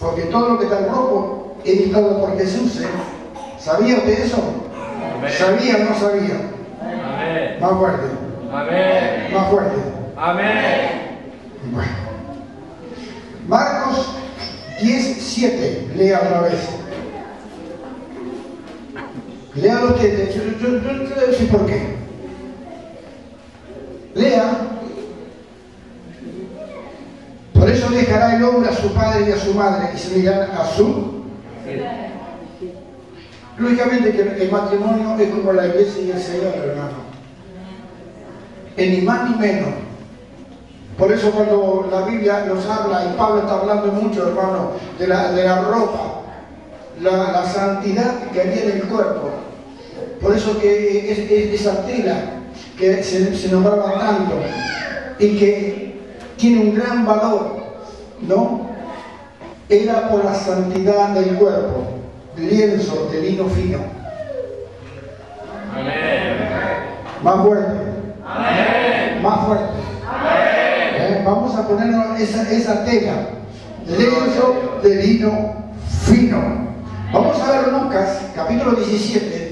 Porque 0.01 0.23
todo 0.23 0.49
lo 0.49 0.57
que 0.57 0.65
está 0.65 0.79
en 0.79 0.89
rojo 0.89 1.55
es 1.63 1.77
dictado 1.77 2.19
por 2.19 2.35
Jesús. 2.35 2.81
¿eh? 2.81 2.87
¿Sabía 3.59 3.97
usted 3.97 4.25
eso? 4.25 4.37
Amén. 5.15 5.31
¿Sabía 5.37 5.75
o 5.75 5.79
no 5.79 5.99
sabía? 5.99 6.41
Amén. 6.81 7.57
Más 7.61 7.71
fuerte, 7.77 8.07
Amén. 8.51 9.33
más 9.33 9.49
fuerte. 9.49 9.77
Amén. 10.17 11.19
Bueno. 11.71 11.91
Marcos 13.47 14.15
10, 14.81 15.17
7. 15.21 15.91
Lea 15.95 16.19
otra 16.25 16.41
vez. 16.41 16.69
Lea 19.53 19.83
usted. 19.83 20.31
Yo, 20.59 21.47
por 21.51 21.65
qué. 21.67 21.95
Lea. 24.15 24.80
Por 27.61 27.69
eso 27.69 27.89
dejará 27.91 28.37
el 28.37 28.43
hombre 28.43 28.71
a 28.71 28.73
su 28.75 28.91
padre 28.91 29.25
y 29.29 29.31
a 29.31 29.37
su 29.37 29.53
madre 29.53 29.89
y 29.93 29.97
se 29.99 30.15
unirán 30.15 30.49
a 30.49 30.65
su. 30.75 31.21
Lógicamente 33.59 34.11
que 34.11 34.43
el 34.43 34.51
matrimonio 34.51 35.15
es 35.19 35.29
como 35.29 35.53
la 35.53 35.67
iglesia 35.67 36.01
y 36.01 36.09
el 36.09 36.19
Señor, 36.19 36.55
hermano. 36.55 37.11
En 38.77 38.91
ni 38.93 39.01
más 39.01 39.29
ni 39.29 39.35
menos. 39.35 39.69
Por 40.97 41.11
eso 41.11 41.29
cuando 41.29 41.87
la 41.91 42.01
Biblia 42.07 42.45
nos 42.47 42.65
habla, 42.65 43.05
y 43.05 43.15
Pablo 43.15 43.41
está 43.41 43.59
hablando 43.59 43.91
mucho, 43.91 44.27
hermano, 44.29 44.71
de 44.97 45.07
la, 45.07 45.31
de 45.31 45.43
la 45.43 45.61
ropa, 45.61 46.21
la, 46.99 47.31
la 47.31 47.45
santidad 47.45 48.23
que 48.33 48.41
había 48.41 48.63
en 48.63 48.71
el 48.71 48.83
cuerpo. 48.85 49.29
Por 50.19 50.35
eso 50.35 50.59
que 50.59 51.11
es, 51.11 51.19
es- 51.19 51.61
esa 51.61 51.85
tela 51.85 52.15
que 52.75 53.03
se, 53.03 53.35
se 53.37 53.49
nombraba 53.51 53.99
tanto 53.99 54.33
y 55.19 55.37
que 55.37 55.80
tiene 56.41 56.59
un 56.59 56.75
gran 56.75 57.05
valor, 57.05 57.55
¿no? 58.21 58.61
Era 59.69 60.09
por 60.09 60.25
la 60.25 60.33
santidad 60.33 61.09
del 61.09 61.35
cuerpo, 61.35 61.83
lienzo 62.35 63.09
de 63.11 63.21
lino 63.21 63.45
fino. 63.45 63.77
Amén. 65.73 65.93
Más 67.23 67.35
fuerte, 67.45 67.73
Amén. 68.25 69.21
más 69.21 69.45
fuerte. 69.45 69.73
Eh, 70.97 71.21
Vamos 71.23 71.55
a 71.55 71.67
ponernos 71.67 72.19
esa, 72.19 72.51
esa 72.51 72.83
tela, 72.83 73.13
lienzo 73.85 74.79
de 74.81 74.95
lino 74.95 75.53
fino. 76.05 76.71
Vamos 77.13 77.39
a 77.39 77.51
ver 77.51 77.71
Lucas, 77.71 78.21
capítulo 78.35 78.71
17. 78.71 79.50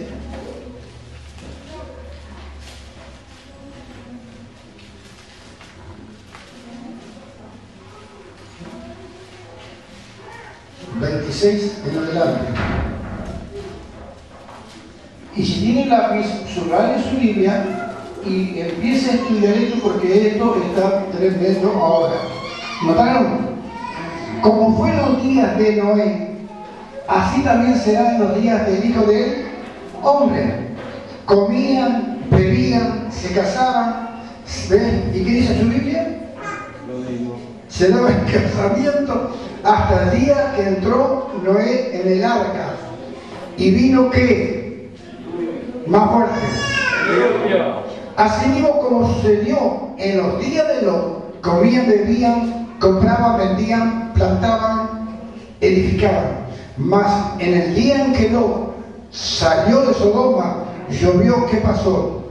...26 11.30 11.72
en 11.88 11.98
adelante. 12.00 12.46
Y 15.36 15.46
si 15.46 15.60
tiene 15.62 15.86
lápiz, 15.86 16.26
subraye 16.52 17.04
su 17.04 17.18
Biblia 17.18 17.94
y 18.26 18.60
empiece 18.60 19.12
a 19.12 19.14
estudiar 19.14 19.54
esto 19.54 19.78
porque 19.84 20.28
esto 20.28 20.62
está 20.66 21.06
tremendo 21.12 21.72
ahora. 21.72 22.16
¿Notaron? 22.84 23.50
Como 24.42 24.76
fue 24.76 24.96
los 24.96 25.22
días 25.22 25.56
de 25.60 25.76
Noé, 25.76 26.30
así 27.08 27.42
también 27.44 27.78
serán 27.78 28.20
los 28.20 28.42
días 28.42 28.66
del 28.66 28.90
Hijo 28.90 29.04
del 29.04 29.46
Hombre. 30.02 30.70
Comían, 31.26 32.26
bebían, 32.32 33.08
se 33.12 33.34
casaban. 33.34 34.10
¿Y 35.14 35.24
qué 35.24 35.32
dice 35.32 35.60
su 35.60 35.70
Biblia? 35.70 36.09
Se 37.80 37.88
daba 37.92 38.10
el 38.10 38.26
casamiento 38.26 39.32
hasta 39.64 40.04
el 40.12 40.20
día 40.20 40.54
que 40.54 40.68
entró 40.68 41.30
Noé 41.46 42.02
en 42.02 42.12
el 42.12 42.24
arca. 42.26 42.74
Y 43.56 43.72
vino 43.72 44.10
que 44.10 44.90
más 45.88 46.12
fuerte. 46.12 46.40
Asimismo 48.18 48.82
como 48.82 49.14
sucedió 49.14 49.92
en 49.98 50.18
los 50.18 50.42
días 50.42 50.68
de 50.68 50.82
Lot, 50.88 51.40
comían, 51.40 51.88
bebían, 51.88 52.68
compraban, 52.82 53.38
vendían, 53.38 54.12
plantaban, 54.14 54.90
edificaban. 55.62 56.48
Mas 56.76 57.32
en 57.40 57.62
el 57.62 57.76
día 57.76 58.04
en 58.04 58.12
que 58.12 58.30
Lot 58.30 58.74
salió 59.10 59.84
de 59.84 59.94
Sodoma, 59.94 60.66
llovió, 60.90 61.46
¿qué 61.46 61.58
pasó? 61.60 62.26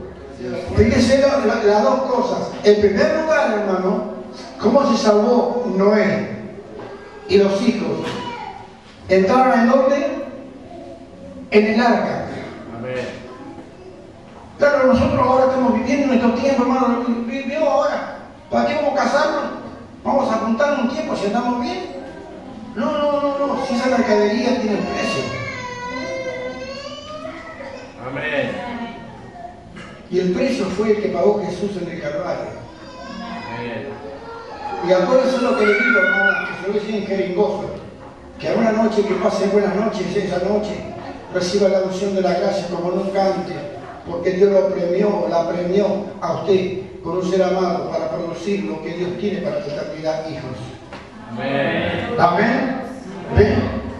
Fíjense 0.75 1.21
la- 1.21 1.43
la- 1.43 1.63
las 1.63 1.83
dos 1.83 2.01
cosas. 2.03 2.51
En 2.63 2.81
primer 2.81 3.19
lugar, 3.23 3.51
hermano, 3.61 4.18
¿cómo 4.61 4.91
se 4.91 4.97
salvó 5.03 5.65
Noé 5.75 6.29
y 7.27 7.37
los 7.37 7.61
hijos? 7.61 7.89
¿Entraron 9.07 9.59
en 9.59 9.69
dónde? 9.69 10.23
En 11.51 11.65
el 11.65 11.81
arca. 11.81 12.25
Amén. 12.77 12.95
Claro, 14.59 14.87
nosotros 14.93 15.19
ahora 15.27 15.45
estamos 15.45 15.73
viviendo 15.75 16.13
en 16.13 16.19
estos 16.19 16.39
tiempos, 16.41 16.67
hermano. 16.67 17.05
vi- 17.25 17.43
Veo 17.43 17.67
ahora. 17.69 18.17
¿Para 18.51 18.67
qué 18.67 18.75
vamos 18.75 18.93
a 18.93 19.03
casarnos? 19.03 19.43
Vamos 20.03 20.31
a 20.31 20.37
juntarnos 20.37 20.79
un 20.81 20.89
tiempo 20.89 21.15
si 21.15 21.25
andamos 21.27 21.61
bien. 21.61 21.85
No, 22.75 22.85
no, 22.97 23.21
no, 23.21 23.47
no. 23.47 23.65
Si 23.65 23.75
esa 23.75 23.87
mercadería 23.87 24.59
tiene 24.61 24.77
un 24.77 24.85
precio. 24.85 25.23
Amén. 28.07 28.51
Y 30.11 30.19
el 30.19 30.31
precio 30.33 30.65
fue 30.65 30.91
el 30.91 31.01
que 31.03 31.09
pagó 31.09 31.41
Jesús 31.45 31.71
en 31.81 31.89
el 31.91 32.01
Calvario. 32.01 32.45
Amén. 33.57 33.87
Y 34.87 34.91
acuérdense 34.91 35.41
lo 35.41 35.57
que 35.57 35.65
le 35.65 35.73
digo, 35.73 35.99
hermana, 35.99 36.47
que 36.47 36.61
se 36.61 36.67
lo 36.67 36.73
decía 36.73 36.97
en 36.97 37.07
jeringoso. 37.07 37.65
Que 38.39 38.49
a 38.49 38.53
una 38.53 38.71
noche 38.71 39.03
que 39.03 39.15
pase 39.15 39.47
buenas 39.47 39.75
noches, 39.75 40.15
esa 40.15 40.39
noche 40.47 40.71
reciba 41.33 41.69
la 41.69 41.81
unción 41.81 42.15
de 42.15 42.21
la 42.21 42.33
gracia 42.33 42.67
como 42.67 42.91
nunca 42.91 43.25
antes. 43.25 43.55
Porque 44.09 44.31
Dios 44.31 44.51
lo 44.51 44.69
premió, 44.69 45.27
la 45.29 45.49
premió 45.49 45.85
a 46.21 46.33
usted 46.33 46.79
con 47.03 47.17
un 47.17 47.29
ser 47.29 47.43
amado 47.43 47.89
para 47.91 48.09
producir 48.09 48.63
lo 48.63 48.81
que 48.81 48.93
Dios 48.93 49.09
tiene 49.19 49.41
para 49.41 49.61
su 49.63 49.69
eternidad, 49.69 50.29
hijos. 50.29 50.57
Amén. 51.31 52.15
Amén. 52.17 52.81
Ven, 53.37 53.55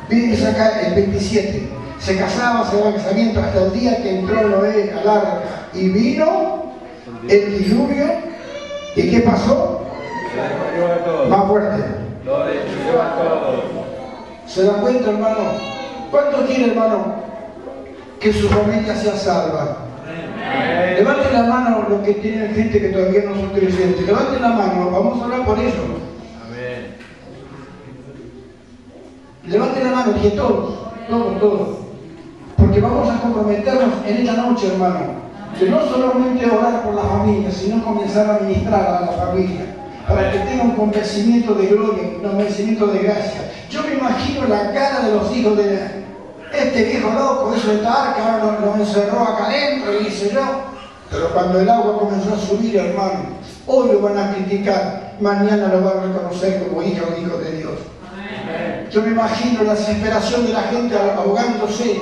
dice 0.10 0.48
acá 0.48 0.82
el 0.82 0.96
27. 0.96 1.70
Se 2.00 2.18
casaba, 2.18 2.70
se 2.70 2.78
daba 2.78 2.94
casamiento 2.94 3.42
hasta 3.42 3.66
el 3.66 3.74
día 3.74 4.02
que 4.02 4.20
entró 4.20 4.48
Noé 4.48 4.94
al 4.94 5.08
arca. 5.08 5.42
Y 5.74 5.90
vino 5.90 6.74
el 7.28 7.60
diluvio. 7.60 8.06
¿Y 8.96 9.12
qué 9.12 9.20
pasó? 9.20 9.79
Lo 10.36 10.44
destruyó 10.44 10.94
a 10.94 10.98
todos. 11.06 11.30
Más 11.30 11.48
fuerte. 11.48 11.84
Lo 12.26 12.46
destruyó 12.46 13.02
a 13.02 13.16
todos. 13.16 13.64
¿Se 14.46 14.64
da 14.64 14.74
cuenta, 14.74 15.10
hermano? 15.12 15.38
¿Cuánto 16.12 16.46
quiere, 16.48 16.72
hermano, 16.72 17.16
que 18.20 18.34
su 18.34 18.50
familia 18.50 18.96
sea 18.96 19.16
salva? 19.16 19.78
Amén. 20.06 20.96
Levanten 20.96 21.34
la 21.34 21.44
mano 21.44 21.86
los 21.88 22.02
que 22.02 22.16
tienen 22.16 22.56
gente 22.56 22.82
que 22.82 22.90
todavía 22.90 23.24
no 23.26 23.36
son 23.36 23.50
creyentes. 23.50 24.06
Levanten 24.06 24.42
la 24.42 24.50
mano, 24.50 24.90
vamos 24.92 25.22
a 25.22 25.26
hablar 25.26 25.46
por 25.46 25.60
eso. 25.60 25.78
Amén. 26.48 26.96
Levanten 29.46 29.84
la 29.84 29.92
mano, 29.92 30.14
que 30.22 30.30
todos, 30.32 30.80
todos, 31.08 31.40
todos. 31.40 31.70
Porque 32.58 32.82
vamos 32.82 33.10
a 33.10 33.22
comprometernos 33.22 34.06
en 34.06 34.18
esta 34.18 34.34
noche, 34.34 34.68
hermano. 34.68 35.30
De 35.60 35.70
no 35.70 35.86
solamente 35.86 36.46
orar 36.46 36.84
por 36.84 36.96
la 36.96 37.04
familia, 37.04 37.52
sino 37.52 37.84
comenzar 37.84 38.30
a 38.30 38.44
ministrar 38.44 38.82
a 38.82 39.02
la 39.02 39.12
familia. 39.12 39.79
Para 40.10 40.32
que 40.32 40.40
tenga 40.40 40.64
un 40.64 40.72
convencimiento 40.72 41.54
de 41.54 41.68
gloria, 41.68 42.04
un 42.18 42.28
convencimiento 42.28 42.88
de 42.88 43.00
gracia. 43.00 43.52
Yo 43.70 43.84
me 43.84 43.94
imagino 43.94 44.48
la 44.48 44.74
cara 44.74 45.02
de 45.06 45.12
los 45.14 45.36
hijos 45.36 45.56
de... 45.56 46.04
este 46.52 46.84
viejo 46.84 47.12
loco 47.12 47.54
hizo 47.56 47.72
esta 47.72 48.10
arca, 48.10 48.42
ahora 48.42 48.60
lo, 48.60 48.76
lo 48.76 48.84
encerró 48.84 49.22
acá 49.22 49.46
adentro 49.46 49.94
y 50.02 50.06
dice 50.06 50.32
yo. 50.34 50.42
Pero 51.12 51.32
cuando 51.32 51.60
el 51.60 51.70
agua 51.70 52.00
comenzó 52.00 52.34
a 52.34 52.40
subir, 52.40 52.76
hermano, 52.76 53.38
hoy 53.68 53.92
lo 53.92 54.00
van 54.02 54.18
a 54.18 54.34
criticar, 54.34 55.14
mañana 55.20 55.68
lo 55.68 55.82
van 55.82 56.00
a 56.00 56.02
reconocer 56.08 56.68
como 56.68 56.82
hija 56.82 57.04
o 57.04 57.22
hijo 57.22 57.38
de 57.38 57.52
Dios. 57.58 57.74
Yo 58.92 59.04
me 59.04 59.10
imagino 59.10 59.64
la 59.64 59.76
desesperación 59.76 60.48
de 60.48 60.54
la 60.54 60.64
gente 60.64 60.96
ahogándose. 60.98 62.02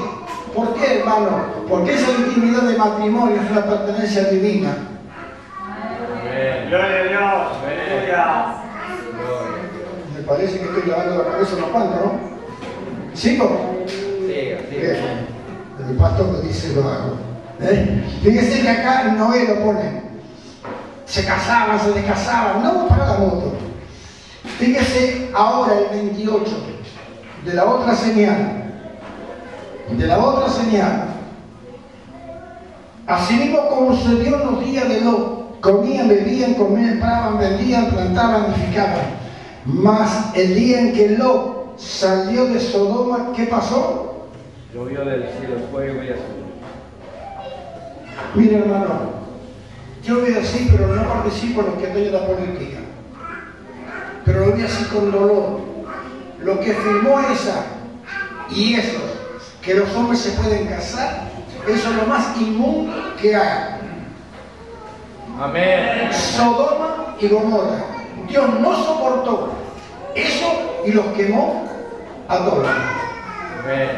¿Por 0.55 0.73
qué, 0.75 0.99
hermano? 0.99 1.45
Porque 1.69 1.93
esa 1.93 2.09
intimidad 2.11 2.63
de 2.63 2.77
matrimonio 2.77 3.35
es 3.41 3.51
una 3.51 3.65
pertenencia 3.65 4.23
divina. 4.29 4.77
Gloria 6.67 6.99
a 6.99 7.03
Dios. 7.03 7.57
Aleluya. 7.63 8.45
Me 10.15 10.21
parece 10.23 10.59
que 10.59 10.65
estoy 10.65 10.89
lavando 10.89 11.23
la 11.23 11.31
cabeza 11.31 11.55
unos 11.55 11.69
cuantos, 11.69 11.99
¿no? 12.01 12.19
¿Sigo? 13.13 13.85
Siga, 13.87 14.59
Bien. 14.69 15.27
El 15.89 15.95
pastor 15.95 16.27
me 16.31 16.41
dice 16.41 16.73
lo 16.75 16.81
hago. 16.81 17.17
¿Eh? 17.61 18.03
Fíjese 18.21 18.61
que 18.61 18.69
acá 18.69 19.03
Noé 19.17 19.47
lo 19.47 19.63
pone. 19.63 20.01
Se 21.05 21.23
casaban, 21.25 21.79
se 21.79 21.93
descasaban, 21.93 22.61
no 22.61 22.87
para 22.87 23.05
la 23.05 23.17
moto. 23.17 23.53
Fíjese 24.59 25.31
ahora 25.33 25.73
el 25.79 25.99
28 25.99 26.51
de 27.45 27.53
la 27.53 27.65
otra 27.65 27.95
señal. 27.95 28.73
De 29.89 30.05
la 30.05 30.17
otra 30.17 30.49
señal. 30.49 31.05
Así 33.07 33.35
mismo 33.35 33.69
como 33.69 33.95
sucedió 33.95 34.41
en 34.41 34.51
los 34.51 34.65
días 34.65 34.89
de 34.89 34.99
Lot, 34.99 35.36
comían, 35.61 36.07
bebían, 36.07 36.53
comían, 36.55 36.99
compraban, 36.99 37.39
vendían, 37.39 37.87
plantaban, 37.87 38.53
edificaban. 38.53 39.17
Mas 39.65 40.35
el 40.35 40.55
día 40.55 40.79
en 40.79 40.93
que 40.93 41.09
Lot 41.17 41.77
salió 41.77 42.45
de 42.45 42.59
Sodoma, 42.59 43.33
¿qué 43.35 43.45
pasó? 43.45 44.27
Llovió 44.73 45.03
del 45.05 45.23
cielo 45.23 45.57
fuego 45.71 46.03
y 46.03 46.09
azul. 46.09 46.47
Mire 48.35 48.59
hermano, 48.59 49.11
yo 50.03 50.21
voy 50.21 50.33
así, 50.33 50.69
pero 50.71 50.87
no 50.87 51.07
participo 51.07 51.61
en 51.61 51.67
lo 51.67 51.77
que 51.77 51.87
en 51.87 52.13
la 52.13 52.27
política. 52.27 52.77
Pero 54.23 54.45
lo 54.45 54.51
voy 54.51 54.63
así 54.63 54.83
con 54.85 55.11
dolor. 55.11 55.59
Lo 56.41 56.59
que 56.59 56.73
firmó 56.73 57.19
esa 57.19 57.65
y 58.49 58.75
eso, 58.75 58.99
que 59.61 59.73
los 59.73 59.93
hombres 59.95 60.19
se 60.19 60.31
pueden 60.31 60.67
casar, 60.67 61.29
eso 61.67 61.89
es 61.89 61.95
lo 61.95 62.05
más 62.05 62.39
inmundo 62.39 62.93
que 63.19 63.35
hay. 63.35 63.76
Amén. 65.39 66.11
Sodoma 66.11 67.15
y 67.19 67.27
Gomorra. 67.27 67.83
Dios 68.27 68.59
no 68.59 68.75
soportó 68.83 69.49
eso 70.15 70.81
y 70.85 70.91
los 70.91 71.05
quemó 71.07 71.65
a 72.27 72.37
todos. 72.37 72.67
Amén. 73.63 73.89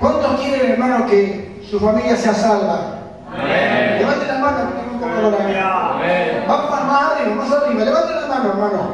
¿Cuántos 0.00 0.40
quieren, 0.40 0.72
hermano, 0.72 1.06
que 1.06 1.64
su 1.70 1.78
familia 1.78 2.16
sea 2.16 2.34
salva? 2.34 2.98
Amén. 3.32 3.98
Levanten 3.98 4.28
la 4.28 4.38
mano. 4.38 4.58
Amén. 5.00 6.44
Vamos 6.46 6.70
más 6.70 7.12
arriba, 7.12 7.34
más 7.36 7.52
arriba. 7.52 7.84
Levanten 7.84 8.20
la 8.20 8.26
mano, 8.26 8.48
hermano. 8.50 8.90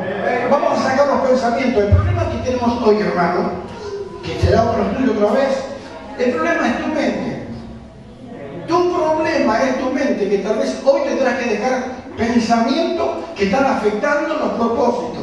Vamos 0.51 0.79
a 0.79 0.83
sacar 0.83 1.09
los 1.09 1.29
pensamientos. 1.29 1.85
El 1.85 1.91
problema 1.91 2.31
que 2.31 2.51
tenemos 2.51 2.83
hoy, 2.83 3.01
hermano, 3.01 3.51
que 4.23 4.41
será 4.41 4.65
otro 4.65 4.83
estudio 4.83 5.13
otra 5.13 5.41
vez, 5.41 5.65
el 6.19 6.33
problema 6.33 6.69
es 6.69 6.79
tu 6.79 6.87
mente. 6.89 7.47
Tu 8.67 8.95
problema 8.95 9.63
es 9.63 9.79
tu 9.79 9.91
mente, 9.91 10.24
que 10.35 10.43
tal 10.43 10.59
vez 10.59 10.77
hoy 10.85 11.03
tendrás 11.05 11.39
que 11.39 11.51
dejar 11.51 11.85
pensamientos 12.17 13.09
que 13.37 13.45
están 13.45 13.67
afectando 13.67 14.35
los 14.35 14.53
propósitos. 14.55 15.23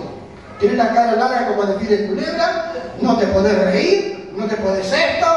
Tienes 0.57 0.77
la 0.77 0.93
cara 0.93 1.17
larga 1.17 1.47
como 1.47 1.63
decir 1.63 1.91
el 1.91 2.07
culebra, 2.07 2.71
no 3.01 3.17
te 3.17 3.27
podés 3.27 3.59
reír, 3.61 4.31
no 4.37 4.45
te 4.45 4.55
podés 4.55 4.85
esto. 4.85 5.27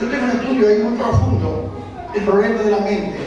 Yo 0.00 0.08
tengo 0.08 0.24
un 0.24 0.30
estudio 0.30 0.68
ahí 0.68 0.78
muy 0.78 0.98
profundo, 0.98 1.70
el 2.14 2.22
problema 2.22 2.62
de 2.62 2.70
la 2.70 2.78
mente, 2.78 3.18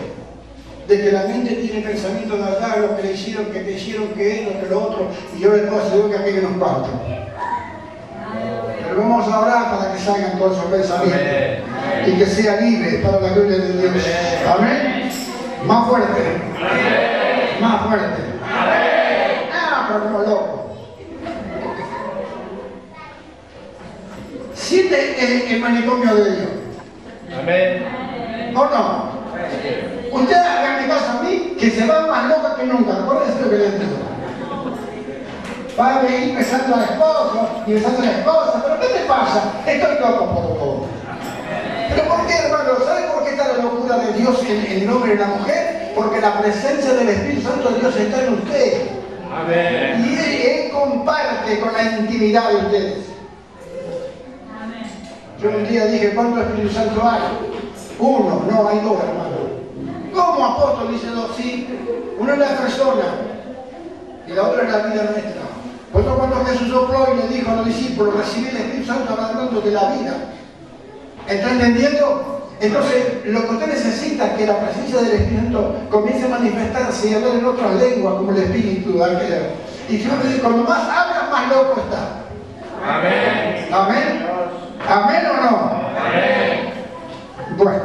de 0.88 1.02
que 1.02 1.12
la 1.12 1.24
mente 1.26 1.56
tiene 1.58 1.82
pensamientos 1.82 2.40
de 2.40 2.44
verdad, 2.44 2.78
lo 2.80 2.98
que 2.98 3.04
le 3.04 3.14
hicieron, 3.14 3.46
que 3.48 3.60
te 3.60 3.72
hicieron, 3.74 4.08
que 4.10 4.42
esto, 4.42 4.60
que 4.60 4.68
lo 4.68 4.84
otro, 4.84 5.08
y 5.36 5.42
yo 5.42 5.54
les 5.54 5.68
puedo 5.68 5.84
asegurar 5.84 6.10
que 6.10 6.30
aquello 6.30 6.50
nos 6.50 6.60
parta. 6.60 7.27
Vamos 8.98 9.32
a 9.32 9.40
orar 9.40 9.78
para 9.78 9.94
que 9.94 10.00
salgan 10.00 10.40
todos 10.40 10.58
esos 10.58 10.72
pensamientos 10.72 11.22
y 12.08 12.12
que 12.14 12.26
sea 12.26 12.62
libre 12.62 13.00
para 13.00 13.20
la 13.20 13.30
gloria 13.30 13.58
de 13.58 13.74
Dios. 13.74 14.06
Amén. 14.48 15.12
Más 15.66 15.88
fuerte. 15.88 16.22
Más 17.62 17.82
fuerte. 17.86 18.22
Ah, 19.54 19.86
pero 19.88 20.04
como 20.04 20.20
loco. 20.20 20.76
Siente 24.54 25.24
el, 25.24 25.54
el 25.54 25.62
manicomio 25.62 26.16
de 26.16 26.36
Dios. 26.36 26.50
Amén. 27.40 28.54
¿O 28.56 28.66
no? 28.66 29.18
Usted 30.12 30.36
hágame 30.36 30.88
caso 30.88 31.20
a 31.20 31.24
mí, 31.24 31.56
que 31.60 31.70
se 31.70 31.86
va 31.86 32.08
más 32.08 32.30
loca 32.30 32.56
que 32.56 32.64
nunca. 32.64 32.94
Acuérdense 32.94 33.42
lo 33.42 33.50
que 33.50 33.58
les 33.58 33.80
digo. 33.80 34.07
Va 35.80 36.02
a 36.02 36.10
ir 36.10 36.36
besando 36.36 36.76
al 36.76 36.84
esposo 36.84 37.50
y 37.68 37.74
besando 37.74 38.02
a 38.02 38.06
la 38.06 38.12
esposa. 38.12 38.64
¿Pero 38.64 38.80
qué 38.80 38.88
te 38.88 39.06
pasa? 39.06 39.44
Estoy 39.66 40.00
loco 40.00 40.26
por 40.26 40.58
todo. 40.58 40.86
¿Pero 41.90 42.10
por 42.10 42.26
qué, 42.26 42.34
hermano? 42.34 42.70
¿Sabe 42.84 43.08
por 43.14 43.24
qué 43.24 43.30
está 43.32 43.48
la 43.48 43.64
locura 43.64 43.98
de 43.98 44.14
Dios 44.14 44.44
en 44.44 44.82
el 44.82 44.90
hombre 44.90 45.14
y 45.14 45.18
la 45.18 45.28
mujer? 45.28 45.92
Porque 45.96 46.20
la 46.20 46.40
presencia 46.40 46.94
del 46.94 47.10
Espíritu 47.10 47.48
Santo 47.48 47.70
de 47.70 47.80
Dios 47.80 47.96
está 47.96 48.24
en 48.24 48.34
usted. 48.34 48.90
Amén. 49.32 50.06
Y 50.06 50.18
él, 50.18 50.66
él 50.66 50.72
comparte 50.72 51.60
con 51.60 51.74
la 51.74 51.84
intimidad 51.84 52.50
de 52.50 52.56
ustedes. 52.56 53.06
Yo 55.42 55.50
un 55.50 55.68
día 55.68 55.86
dije, 55.86 56.16
¿cuántos 56.16 56.42
Espíritu 56.42 56.74
Santo 56.74 57.02
hay? 57.08 57.22
Uno, 58.00 58.44
no, 58.50 58.68
hay 58.68 58.80
dos, 58.80 58.98
hermano. 59.00 59.38
¿Cómo 60.14 60.46
apóstol? 60.46 60.92
Dice 60.92 61.08
dos, 61.08 61.32
sí. 61.38 61.68
Uno 62.18 62.34
es 62.34 62.40
la 62.40 62.48
persona 62.48 63.04
y 64.28 64.32
la 64.34 64.44
otra 64.44 64.64
es 64.64 64.72
la 64.72 64.78
vida 64.88 65.04
nuestra. 65.04 65.47
Por 65.92 66.02
eso 66.02 66.16
cuando 66.16 66.46
Jesús 66.46 66.70
sopló 66.70 67.08
y 67.14 67.18
le 67.18 67.38
dijo 67.38 67.52
a 67.52 67.56
los 67.56 67.66
discípulos, 67.66 68.16
recibí 68.16 68.48
el 68.50 68.58
Espíritu 68.58 68.88
Santo 68.88 69.14
hablando 69.14 69.62
de 69.62 69.72
la 69.72 69.94
vida. 69.94 70.14
¿Está 71.28 71.52
entendiendo? 71.52 72.38
Entonces, 72.60 73.26
lo 73.26 73.48
que 73.48 73.54
usted 73.54 73.68
necesita 73.68 74.28
es 74.28 74.34
que 74.34 74.48
la 74.48 74.60
presencia 74.60 75.02
del 75.02 75.12
Espíritu 75.12 75.44
Santo 75.44 75.76
comience 75.92 76.26
a 76.26 76.30
manifestarse 76.30 77.10
y 77.10 77.14
hablar 77.14 77.36
en 77.36 77.46
otras 77.46 77.76
lenguas, 77.76 78.16
como 78.16 78.32
el 78.32 78.38
Espíritu 78.38 78.98
da 78.98 79.20
que 79.20 79.94
Y 79.94 79.98
si 79.98 80.04
dice, 80.04 80.40
cuando 80.42 80.64
más 80.64 80.82
habla, 80.90 81.30
más 81.32 81.50
loco 81.50 81.82
está. 81.82 82.28
Amén. 82.84 83.68
Amén. 83.72 84.28
¿Amén 84.88 85.24
o 85.32 85.44
no? 85.44 85.72
Amén. 85.98 86.68
Bueno, 87.58 87.82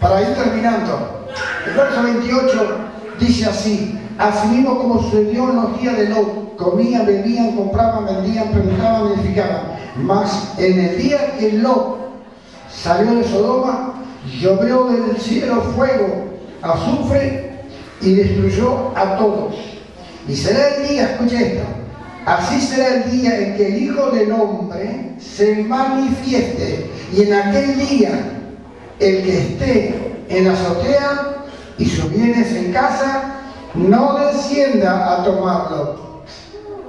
para 0.00 0.20
ir 0.22 0.34
terminando, 0.34 1.26
el 1.66 1.74
verso 1.74 2.02
28 2.02 2.76
dice 3.20 3.46
así, 3.46 3.98
asimismo 4.18 4.78
como 4.78 5.02
sucedió 5.02 5.50
en 5.50 5.56
los 5.56 5.80
días 5.80 5.96
de 5.96 6.08
Lot, 6.08 6.43
comían, 6.56 7.06
bebían, 7.06 7.56
compraban, 7.56 8.06
vendían, 8.06 8.48
preguntaban, 8.48 9.12
edificaban. 9.12 9.62
Mas 9.96 10.54
en 10.58 10.78
el 10.78 10.98
día 10.98 11.36
que 11.38 11.52
Lot 11.52 11.98
salió 12.70 13.14
de 13.16 13.24
Sodoma, 13.24 13.94
llovió 14.40 14.84
del 14.84 15.16
cielo 15.18 15.62
fuego, 15.76 16.24
azufre 16.62 17.60
y 18.00 18.14
destruyó 18.14 18.96
a 18.96 19.16
todos. 19.16 19.54
Y 20.28 20.34
será 20.34 20.76
el 20.76 20.88
día, 20.88 21.10
escuche 21.12 21.54
esto, 21.54 21.64
así 22.26 22.60
será 22.60 22.94
el 22.96 23.10
día 23.10 23.38
en 23.38 23.56
que 23.56 23.66
el 23.68 23.82
Hijo 23.82 24.10
del 24.10 24.32
Hombre 24.32 25.14
se 25.18 25.62
manifieste. 25.64 26.90
Y 27.12 27.22
en 27.22 27.34
aquel 27.34 27.78
día, 27.78 28.10
el 28.98 29.22
que 29.22 29.38
esté 29.38 29.94
en 30.28 30.44
la 30.46 30.52
azotea 30.54 31.44
y 31.78 31.84
sus 31.86 32.10
bienes 32.10 32.52
en 32.52 32.72
casa, 32.72 33.34
no 33.74 34.18
descienda 34.18 35.12
a 35.12 35.24
tomarlo. 35.24 36.13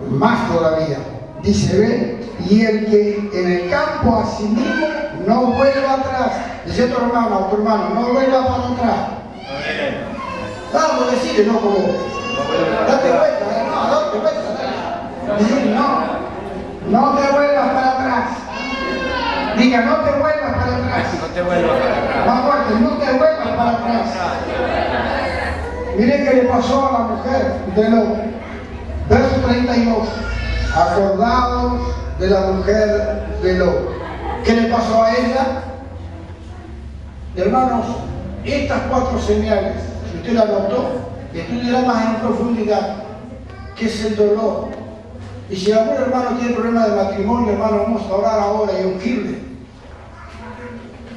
Más 0.10 0.48
todavía, 0.50 0.98
dice, 1.42 1.78
ve, 1.78 2.26
y 2.50 2.66
el 2.66 2.86
que 2.86 3.30
en 3.34 3.52
el 3.52 3.70
campo 3.70 4.18
a 4.18 4.26
sí 4.26 4.44
mismo 4.44 4.88
no 5.26 5.46
vuelva 5.48 5.94
atrás. 5.94 6.32
Dice 6.66 6.88
tu 6.88 6.98
hermano, 6.98 7.36
a 7.36 7.50
tu 7.50 7.56
hermano, 7.56 7.90
no 7.94 8.14
vuelva 8.14 8.48
para 8.48 8.68
atrás. 8.70 9.16
A 10.74 11.12
decirle, 11.12 11.46
no 11.52 11.60
como 11.60 11.78
Date 12.88 13.12
vuelta, 13.12 13.46
no, 13.70 13.92
date 13.92 14.20
vuelta. 14.20 15.40
Dice, 15.40 15.66
no, 15.74 15.88
no 16.90 17.16
te 17.16 17.32
vuelvas 17.32 17.68
para 17.70 17.92
atrás. 17.92 18.26
Diga, 19.58 19.82
no 19.82 19.96
te 19.98 20.12
vuelvas 20.12 20.54
para 20.54 20.76
atrás. 20.76 21.14
No 21.22 21.28
te 21.28 21.42
vuelvas 21.42 21.80
para 21.80 21.98
atrás. 21.98 22.26
Más 22.26 22.42
fuerte, 22.42 22.74
no 22.82 22.90
te 22.98 23.06
vuelvas 23.14 23.48
para 23.48 23.72
atrás. 23.72 24.06
Miren 25.98 26.26
qué 26.26 26.34
le 26.34 26.42
pasó 26.44 26.88
a 26.88 26.92
la 26.92 27.00
mujer 27.00 27.54
de 27.76 27.90
Lot. 27.90 28.45
Verso 29.10 29.36
32. 29.48 30.08
Acordados 30.76 31.82
de 32.20 32.30
la 32.30 32.42
mujer 32.52 33.28
de 33.42 33.54
Lot. 33.58 33.96
¿Qué 34.44 34.54
le 34.54 34.70
pasó 34.70 35.04
a 35.04 35.12
ella? 35.12 35.64
Hermanos, 37.36 37.86
estas 38.44 38.82
cuatro 38.90 39.20
señales, 39.20 39.76
si 40.12 40.18
usted 40.18 40.34
la 40.34 40.46
notó, 40.46 40.90
estudiará 41.34 41.82
más 41.86 42.06
en 42.06 42.16
profundidad. 42.22 42.96
que 43.76 43.86
es 43.88 44.06
el 44.06 44.16
dolor. 44.16 44.70
Y 45.50 45.56
si 45.58 45.72
algún 45.72 45.96
hermano 45.96 46.38
tiene 46.38 46.56
problema 46.56 46.88
de 46.88 46.96
matrimonio, 46.96 47.52
hermano, 47.52 47.84
vamos 47.84 48.02
a 48.04 48.16
orar 48.16 48.40
ahora 48.40 48.72
y 48.80 48.86
ungirle. 48.86 49.40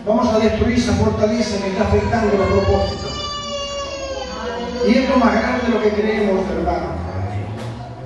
Vamos 0.04 0.28
a 0.34 0.38
destruir 0.40 0.76
esa 0.76 0.92
fortaleza 0.94 1.62
que 1.62 1.70
está 1.70 1.84
afectando 1.84 2.36
los 2.36 2.46
propósitos. 2.48 3.12
Y 4.88 4.98
es 4.98 5.08
lo 5.08 5.16
más 5.18 5.32
grande 5.34 5.66
de 5.66 5.68
lo 5.68 5.82
que 5.82 5.90
creemos, 5.90 6.44
hermano. 6.50 7.07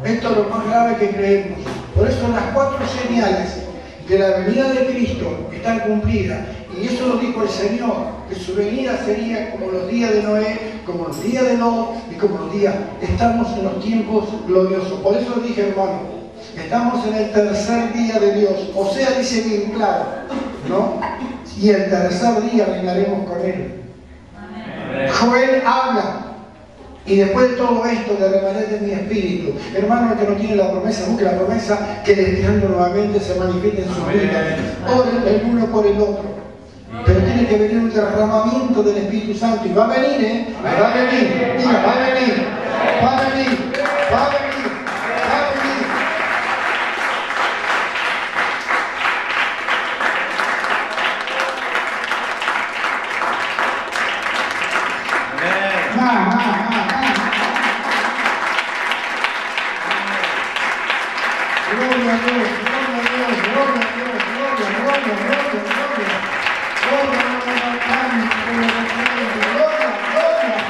Esto 0.04 0.30
es 0.30 0.36
lo 0.36 0.44
más 0.44 0.66
grave 0.66 0.96
que 0.96 1.10
creemos. 1.10 1.58
Por 1.94 2.08
eso 2.08 2.28
las 2.28 2.42
cuatro 2.54 2.78
señales 2.86 3.62
de 4.08 4.18
la 4.18 4.38
venida 4.38 4.72
de 4.72 4.86
Cristo 4.86 5.48
están 5.52 5.80
cumplidas. 5.80 6.40
Y 6.76 6.86
eso 6.86 7.06
lo 7.06 7.16
dijo 7.18 7.42
el 7.42 7.48
Señor, 7.48 7.94
que 8.28 8.34
su 8.34 8.54
venida 8.54 8.98
sería 9.04 9.52
como 9.52 9.70
los 9.70 9.88
días 9.88 10.12
de 10.12 10.22
Noé, 10.22 10.58
como 10.84 11.08
los 11.08 11.22
días 11.22 11.44
de 11.44 11.58
Lot 11.58 11.90
y 12.10 12.14
como 12.14 12.38
los 12.38 12.52
días. 12.52 12.74
Estamos 13.00 13.46
en 13.56 13.64
los 13.64 13.80
tiempos 13.80 14.24
gloriosos. 14.46 15.00
Por 15.00 15.16
eso 15.16 15.34
dije, 15.46 15.68
hermano, 15.68 16.00
estamos 16.56 17.06
en 17.06 17.14
el 17.14 17.30
tercer 17.32 17.92
día 17.92 18.18
de 18.18 18.34
Dios. 18.40 18.70
O 18.74 18.90
sea, 18.90 19.10
dice 19.12 19.42
bien 19.42 19.70
claro, 19.72 20.04
¿no? 20.68 21.00
Y 21.60 21.70
el 21.70 21.90
tercer 21.90 22.50
día 22.50 22.64
reinaremos 22.66 23.28
con 23.28 23.40
Él. 23.40 23.82
Joel 25.20 25.62
habla 25.64 26.31
y 27.04 27.16
después 27.16 27.50
de 27.50 27.56
todo 27.56 27.84
esto 27.84 28.14
derramaré 28.14 28.66
de 28.66 28.78
mi 28.80 28.92
espíritu. 28.92 29.54
Hermano, 29.74 30.12
el 30.12 30.18
que 30.18 30.24
no 30.32 30.36
tiene 30.36 30.56
la 30.56 30.70
promesa, 30.70 31.06
busque 31.08 31.24
la 31.24 31.36
promesa 31.36 32.00
que 32.04 32.12
Espíritu 32.12 32.68
nuevamente 32.68 33.18
se 33.18 33.34
manifieste 33.34 33.82
en 33.82 33.88
su 33.88 34.04
vida. 34.06 34.56
Oren 34.88 35.22
el 35.26 35.42
uno 35.50 35.66
por 35.66 35.84
el 35.84 35.98
otro. 36.00 36.42
Pero 37.04 37.20
tiene 37.20 37.46
que 37.48 37.56
venir 37.56 37.78
un 37.78 37.92
derramamiento 37.92 38.82
del 38.84 38.98
Espíritu 38.98 39.36
Santo. 39.36 39.66
Y 39.66 39.72
va 39.72 39.86
a 39.86 39.88
venir, 39.88 40.24
¿eh? 40.24 40.46
Va 40.64 40.92
a 40.92 40.94
venir. 40.94 41.56
Diga, 41.58 41.82
va 41.84 41.92
a 41.92 41.96
venir. 41.98 42.46
Va 43.02 43.10
a 43.10 43.20
venir. 43.30 43.52
Va 44.12 44.26
a 44.26 44.28
venir. 44.28 44.70
Va 44.92 45.36
a 45.38 45.50
venir. 45.50 45.82
Amén. 55.42 55.92
Más, 55.96 56.14
más, 56.14 56.36
más, 56.36 56.46
más. 56.46 56.72
Gloria 61.72 62.12
a 62.12 62.16
Dios, 62.20 62.48
gloria 62.62 62.92
a 62.92 63.08
Dios, 63.08 63.32
gloria 63.48 63.80
a 63.80 63.90
Dios, 63.96 64.18
gloria, 64.32 64.68
gloria, 64.82 65.14
gloria, 65.22 65.60
gloria. 65.72 66.16
Gloria, 66.82 67.22
gloria, 67.42 67.80
gloria. 70.12 70.60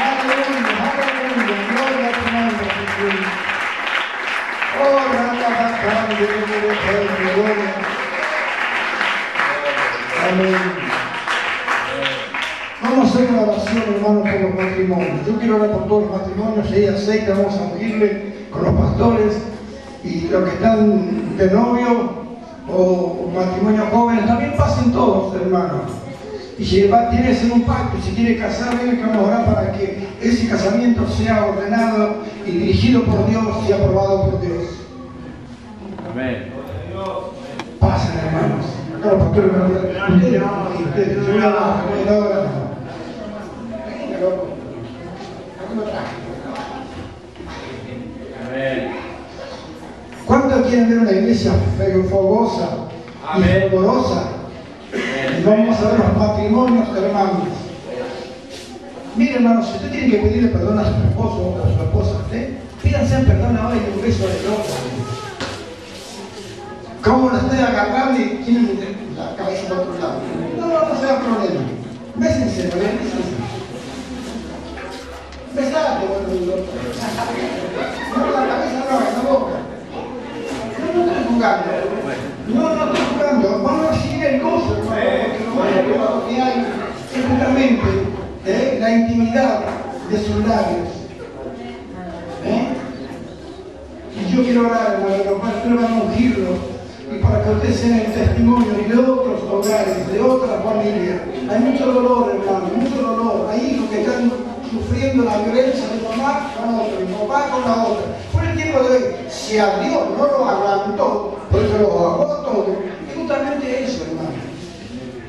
Aleluya, 0.00 0.74
aleluya, 0.86 1.56
gloria 1.70 2.06
a 2.06 2.12
tu 2.12 2.24
nombre, 2.30 2.66
Jesús. 2.76 3.26
Oh, 4.78 4.98
Rabacán, 5.12 6.08
gloria, 6.20 6.74
gloria. 7.34 7.70
Amén. 10.30 10.62
Vamos 12.82 13.04
a 13.04 13.08
hacer 13.10 13.24
una 13.30 13.42
oración, 13.42 13.82
hermano, 13.94 14.20
por 14.22 14.40
los 14.40 14.54
matrimonios. 14.54 15.26
Yo 15.26 15.32
quiero 15.38 15.56
orar 15.56 15.70
por 15.72 15.84
todos 15.88 16.02
los 16.02 16.12
matrimonios, 16.12 16.70
y 16.70 16.86
aceite, 16.86 17.30
vamos 17.32 17.54
a 17.58 17.62
ungirle 17.62 18.08
con 18.50 18.62
los 18.62 18.74
pastores 18.74 19.32
y 20.02 20.28
los 20.28 20.44
que 20.44 20.54
están 20.54 21.36
de 21.36 21.50
novio 21.50 22.20
o 22.72 23.30
matrimonios 23.34 23.88
jóvenes, 23.92 24.26
también 24.26 24.56
pasen 24.56 24.92
todos, 24.92 25.34
hermano. 25.36 25.82
Y 26.58 26.64
si 26.64 26.88
va, 26.88 27.10
tiene 27.10 27.28
que 27.28 27.34
ser 27.34 27.52
un 27.52 27.62
pacto, 27.62 27.89
y 28.00 28.02
si 28.02 28.14
quiere 28.14 28.38
casar, 28.38 28.78
venga 28.78 28.96
que 28.96 29.02
vamos 29.02 29.16
a 29.16 29.26
orar 29.26 29.54
para 29.54 29.72
que 29.72 30.08
ese 30.22 30.48
casamiento 30.48 31.06
sea 31.08 31.44
ordenado 31.46 32.22
y 32.46 32.50
dirigido 32.50 33.04
por 33.04 33.28
Dios 33.28 33.46
y 33.68 33.72
aprobado 33.72 34.30
por 34.30 34.40
Dios. 34.40 34.64
Amén. 36.10 36.52
Pasen, 37.78 38.18
hermanos. 38.18 38.66
Acá 38.98 39.12
los 39.12 39.22
pastores 39.22 39.52
van 39.52 39.62
a 39.62 39.66
orar. 39.66 40.12
Ustedes, 40.12 40.42
ustedes, 40.86 41.16
yo 41.16 41.32
voy 41.32 41.42
a 41.42 41.48
orar, 41.48 41.84
voy 41.88 42.08
a 42.08 42.18
orar. 42.18 42.46
Venga, 43.86 44.20
loco. 44.20 44.48
Acá 45.58 45.74
lo 45.74 45.82
traje. 45.82 46.16
Amén. 48.48 48.92
¿Cuántos 50.26 50.66
quieren 50.66 50.88
ver 50.90 50.98
una 51.00 51.12
iglesia 51.12 51.52
fogosa 52.10 52.68
y 53.22 53.36
Amén. 53.36 53.48
fervorosa? 53.48 54.22
Y 54.92 55.44
vamos 55.44 55.78
a 55.78 55.90
ver 55.90 55.98
los 55.98 56.16
matrimonios, 56.16 56.88
hermanos. 56.96 57.48
Mire, 59.40 59.52
hermanos, 59.52 59.70
si 59.70 59.76
usted 59.76 59.90
tiene 59.90 60.10
que 60.10 60.18
pedirle 60.18 60.48
perdón 60.48 60.78
a 60.78 60.84
su 60.84 60.90
esposo 60.90 61.40
o 61.40 61.64
a 61.64 61.74
su 61.74 61.82
esposa, 61.82 62.10
usted, 62.24 62.58
pídanse 62.82 63.18
perdón 63.20 63.56
ahora 63.56 63.76
y 63.76 63.96
un 63.96 64.02
beso 64.02 64.28
de 64.28 64.42
loco. 64.42 64.64
¿Cómo 67.02 67.30
la 67.30 67.38
estoy 67.38 67.58
agarrando 67.58 68.20
y 68.20 68.44
tienen 68.44 68.78
la 69.16 69.34
cabeza 69.36 69.68
para 69.68 69.80
otro 69.80 69.98
lado? 69.98 70.20
No, 70.58 70.66
no, 70.66 70.88
no 70.90 71.00
se 71.00 71.06
da 71.06 71.20
problema. 71.20 71.60
Bésense, 72.16 72.68
¿no? 72.68 72.74
Bésense. 72.76 73.32
Besate, 75.54 76.06
bueno, 76.06 76.34
y 76.34 76.44
loco. 76.44 76.72
No, 78.12 78.30
la 78.30 78.46
cabeza 78.46 78.84
no, 78.90 78.98
en 78.98 79.24
la 79.24 79.30
boca. 79.30 79.56
No, 80.76 81.06
no 81.06 81.12
estoy 81.12 81.24
jugando. 81.32 81.70
No, 82.46 82.74
no 82.74 82.92
estoy 82.92 83.06
jugando. 83.16 83.62
Vamos 83.62 83.86
a 83.86 83.90
recibir 83.92 84.24
el 84.26 84.42
gozo, 84.42 84.76
hermano, 84.76 85.00
porque 85.54 85.88
lo 85.88 85.96
más 85.96 86.28
que 86.28 86.42
hay 86.42 86.66
es 87.16 87.26
justamente 87.26 88.10
¿eh? 88.46 88.78
la 88.80 88.90
intimidad 88.90 89.60
de 90.10 90.18
sus 90.18 90.36
labios. 90.46 90.88
¿Eh? 92.44 92.68
Y 94.16 94.34
yo 94.34 94.42
quiero 94.42 94.66
orar, 94.66 94.94
hermano, 94.94 95.30
los 95.30 95.40
pastores 95.40 95.80
van 95.80 95.92
a 95.92 96.02
ungirlo. 96.02 96.80
Y 97.12 97.18
para 97.22 97.42
que 97.42 97.50
ustedes 97.50 97.76
sean 97.76 98.00
el 98.00 98.12
testimonio 98.12 98.72
de 98.72 98.98
otros 98.98 99.42
hogares, 99.50 100.12
de 100.12 100.20
otras 100.20 100.64
familias. 100.64 101.20
Hay 101.50 101.58
mucho 101.58 101.92
dolor, 101.92 102.30
hermano, 102.30 102.70
mucho 102.76 103.02
dolor. 103.02 103.48
Hay 103.50 103.72
hijos 103.72 103.90
que 103.90 104.00
están 104.00 104.32
sufriendo 104.70 105.24
la 105.24 105.38
violencia 105.38 105.88
de 105.88 106.06
otro, 106.80 106.96
y 107.02 107.12
papá 107.12 107.50
con 107.50 107.62
la 107.62 107.84
otra. 107.86 108.06
Por 108.32 108.44
el 108.44 108.56
tiempo 108.56 108.78
de 108.82 108.88
hoy, 108.96 109.04
si 109.28 109.58
a 109.58 109.78
Dios 109.80 110.02
no 110.16 110.24
lo 110.26 110.44
aguantó, 110.48 111.36
por 111.50 111.62
eso 111.62 111.78
lo 111.78 111.86
aguantó 111.92 112.36
todo. 112.42 112.66
Es 113.08 113.16
justamente 113.16 113.84
eso, 113.84 114.04
hermano. 114.04 114.30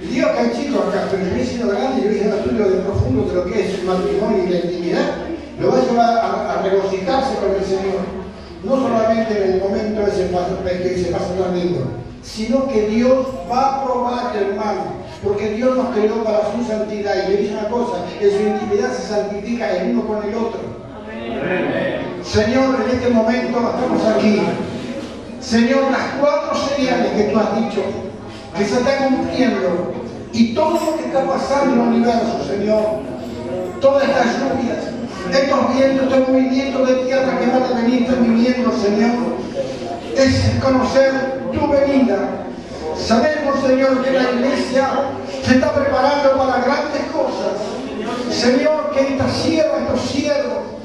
Y 0.01 0.05
digo 0.07 0.27
que 0.33 0.39
hay 0.39 0.51
chicos 0.55 0.81
acá, 0.87 1.07
pero 1.11 1.23
yo 1.23 1.35
he 1.35 1.45
sido 1.45 1.69
grande, 1.69 2.01
yo 2.03 2.11
hice 2.11 2.27
un 2.27 2.33
estudio 2.39 2.69
de 2.69 2.77
profundo 2.81 3.23
de 3.29 3.33
lo 3.35 3.45
que 3.45 3.61
es 3.61 3.79
el 3.79 3.85
matrimonio 3.85 4.43
y 4.43 4.49
la 4.49 4.57
intimidad, 4.57 5.07
lo 5.59 5.71
va 5.71 5.77
a 5.77 5.81
llevar 5.81 6.17
a, 6.17 6.53
a 6.53 6.61
con 6.61 7.55
el 7.55 7.65
Señor. 7.65 8.01
No 8.63 8.75
solamente 8.75 9.43
en 9.43 9.53
el 9.53 9.59
momento 9.61 10.01
ese 10.05 10.25
paso- 10.25 10.63
que 10.63 10.97
se 10.97 11.11
pasa 11.11 11.33
tan 11.39 11.57
lindo, 11.57 11.81
sino 12.23 12.67
que 12.67 12.87
Dios 12.87 13.25
va 13.51 13.75
a 13.81 13.83
probar, 13.85 14.35
hermano, 14.35 15.01
porque 15.23 15.53
Dios 15.53 15.75
nos 15.75 15.95
creó 15.95 16.23
para 16.23 16.51
su 16.51 16.63
santidad 16.67 17.13
y 17.27 17.31
le 17.31 17.37
dice 17.37 17.53
una 17.53 17.69
cosa, 17.69 17.97
que 18.19 18.29
su 18.29 18.37
intimidad 18.37 18.91
se 18.93 19.07
santifica 19.07 19.77
el 19.77 19.91
uno 19.95 20.07
con 20.07 20.17
el 20.29 20.35
otro. 20.35 20.80
Señor, 22.23 22.85
en 22.85 22.95
este 22.95 23.09
momento 23.09 23.57
estamos 23.59 24.15
aquí. 24.15 24.41
Señor, 25.39 25.91
las 25.91 26.13
cuatro 26.19 26.55
señales 26.55 27.11
que 27.13 27.23
tú 27.23 27.39
has 27.39 27.55
dicho, 27.57 27.81
que 28.57 28.65
se 28.65 28.75
están 28.75 29.09
cumpliendo, 29.09 29.93
y 30.31 30.53
todo 30.53 30.73
lo 30.73 30.97
que 30.97 31.05
está 31.07 31.25
pasando 31.25 31.73
en 31.73 31.81
el 31.81 31.87
universo, 31.87 32.45
Señor, 32.47 32.83
todas 33.81 34.03
estas 34.03 34.27
lluvias, 34.37 34.77
estos 35.31 35.75
vientos, 35.75 36.03
estos 36.07 36.29
movimientos 36.29 36.87
de 36.87 36.95
tierra 36.95 37.39
que 37.39 37.47
van 37.47 37.63
a 37.63 37.81
venir, 37.81 38.07
viniendo, 38.21 38.71
Señor, 38.71 39.11
es 40.15 40.63
conocer 40.63 41.41
tu 41.51 41.67
venida. 41.67 42.17
Sabemos, 42.95 43.59
Señor, 43.65 44.03
que 44.03 44.11
la 44.11 44.31
iglesia 44.31 44.89
se 45.43 45.55
está 45.55 45.73
preparando 45.73 46.37
para 46.37 46.63
grandes 46.63 47.01
cosas. 47.11 47.59
Señor, 48.29 48.91
que 48.93 49.01
esta 49.01 49.27
sierva, 49.27 49.79
estos 49.79 50.01
siervos 50.01 50.80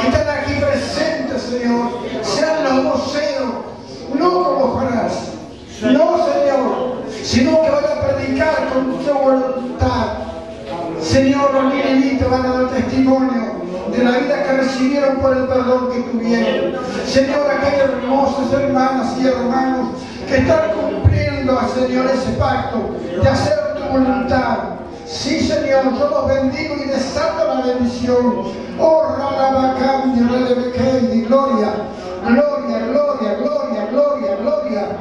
que 0.00 0.08
están 0.08 0.28
aquí 0.28 0.54
presentes, 0.60 1.42
Señor, 1.42 1.90
sean 2.22 2.64
los 2.64 2.84
voceros, 2.84 3.50
no 4.14 4.44
como 4.44 4.66
Jonás, 4.74 5.32
no, 5.82 6.16
Señor, 6.16 7.02
sino 7.22 7.62
que 7.62 7.70
van 7.70 7.84
a 7.84 8.00
predicar 8.06 8.68
con 8.72 8.98
tu 8.98 9.12
voluntad. 9.12 10.06
Señor, 11.00 11.54
los 11.54 11.74
ninivitas 11.74 12.30
van 12.30 12.46
a 12.46 12.48
dar 12.48 12.70
testimonio 12.70 13.58
de 13.90 14.04
la 14.04 14.18
vida 14.18 14.42
que 14.42 14.52
recibieron 14.52 15.16
por 15.18 15.36
el 15.36 15.44
perdón 15.44 15.90
que 15.92 16.00
tuvieron. 16.00 16.74
Señor, 17.06 17.50
aquellas 17.50 17.90
hermosas 17.90 18.52
hermanas 18.52 19.16
y 19.20 19.26
hermanos 19.26 19.88
que 20.26 20.36
están 20.38 20.72
cumpliendo, 20.72 21.58
Señor, 21.74 22.06
ese 22.06 22.32
pacto 22.32 22.90
de 23.22 23.28
hacer 23.28 23.74
tu 23.76 23.92
voluntad. 23.92 24.58
Sí, 25.08 25.40
Señor, 25.40 25.98
yo 25.98 26.08
los 26.10 26.28
bendigo 26.28 26.74
y 26.84 26.88
desato 26.88 27.48
la 27.48 27.62
bendición. 27.62 28.44
Oh, 28.78 29.02
Ralabacandi, 29.16 30.20
Ralebekendi, 30.20 31.22
gloria, 31.22 31.72
gloria, 32.26 32.78
gloria, 32.78 33.34
gloria, 33.34 33.86
gloria, 33.90 34.36
gloria. 34.36 34.98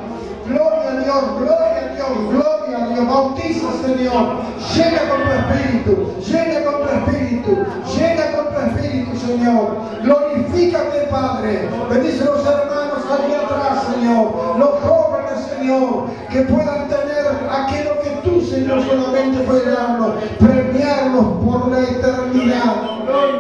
Gloria 0.48 0.92
a 0.92 1.04
Dios, 1.04 1.24
gloria 1.40 1.92
a 1.92 1.96
Dios, 1.96 2.10
gloria 2.32 2.78
a 2.78 2.88
Dios. 2.88 3.08
Bautiza, 3.08 3.68
Señor. 3.86 4.38
Llena 4.74 5.10
con 5.10 5.24
tu 5.24 5.32
espíritu, 5.34 6.14
llena 6.26 6.64
con 6.64 6.88
tu 6.88 7.12
espíritu, 7.12 7.66
llena 7.98 8.32
con 8.32 8.46
tu 8.54 8.60
espíritu, 8.62 9.18
Señor. 9.18 9.78
Glorifícate, 10.04 11.00
Padre. 11.12 11.70
Bendice 11.90 12.24
los 12.24 12.46
hermanos 12.48 13.04
allí 13.12 13.34
atrás, 13.34 13.88
Señor. 13.94 14.58
Los 14.58 14.70
jóvenes, 14.80 15.48
Señor, 15.54 16.06
que 16.32 16.42
puedan 16.44 16.88
tener 16.88 17.17
aquello 17.50 18.02
que 18.02 18.10
tú, 18.24 18.42
Señor, 18.42 18.82
solamente 18.84 19.44
puedes 19.44 19.66
darnos. 19.66 20.12
Premiarlos 20.40 21.26
por 21.44 21.72
la 21.72 21.82
eternidad 21.82 22.76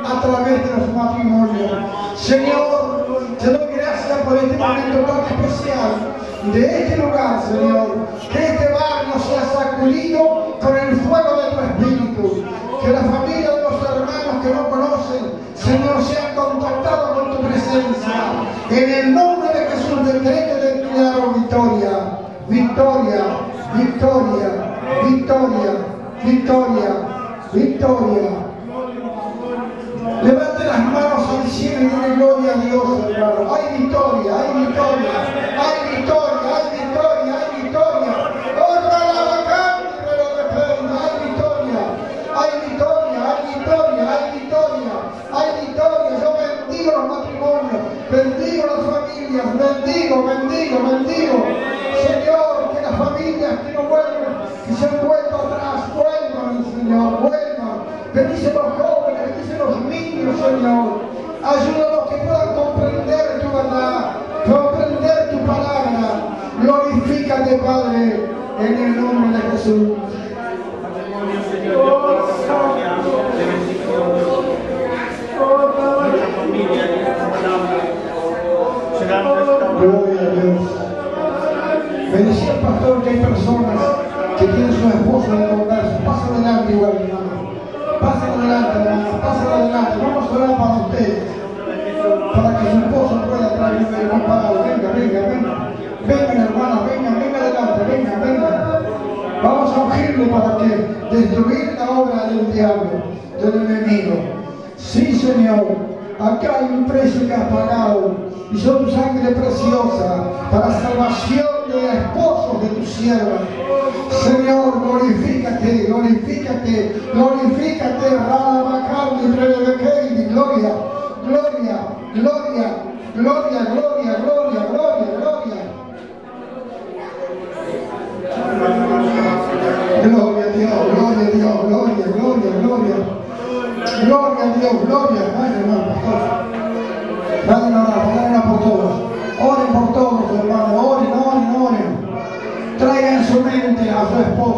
a 0.05 0.21
través 0.21 0.63
de 0.63 0.77
los 0.77 0.93
matrimonios. 0.95 1.71
Señor, 2.15 3.35
te 3.39 3.51
doy 3.51 3.75
gracias 3.75 4.17
por 4.25 4.37
este 4.37 4.57
momento 4.57 4.99
tan 4.99 5.19
especial 5.25 6.53
de 6.53 6.83
este 6.83 6.97
lugar, 6.97 7.41
Señor. 7.41 7.95
Que 8.31 8.45
este 8.45 8.73
barrio 8.73 9.13
sea 9.27 9.43
sacudido 9.53 10.57
con 10.59 10.77
el 10.77 10.95
fuego 10.97 11.16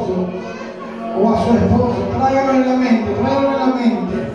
o 0.09 1.33
a 1.33 1.43
su 1.43 1.53
esposa. 1.57 2.17
Tráiganlo 2.17 2.53
en 2.53 2.69
la 2.69 2.75
mente, 2.77 3.11
tráiganlo 3.21 3.51
en 3.51 3.59
la 3.59 3.75
mente. 3.75 4.29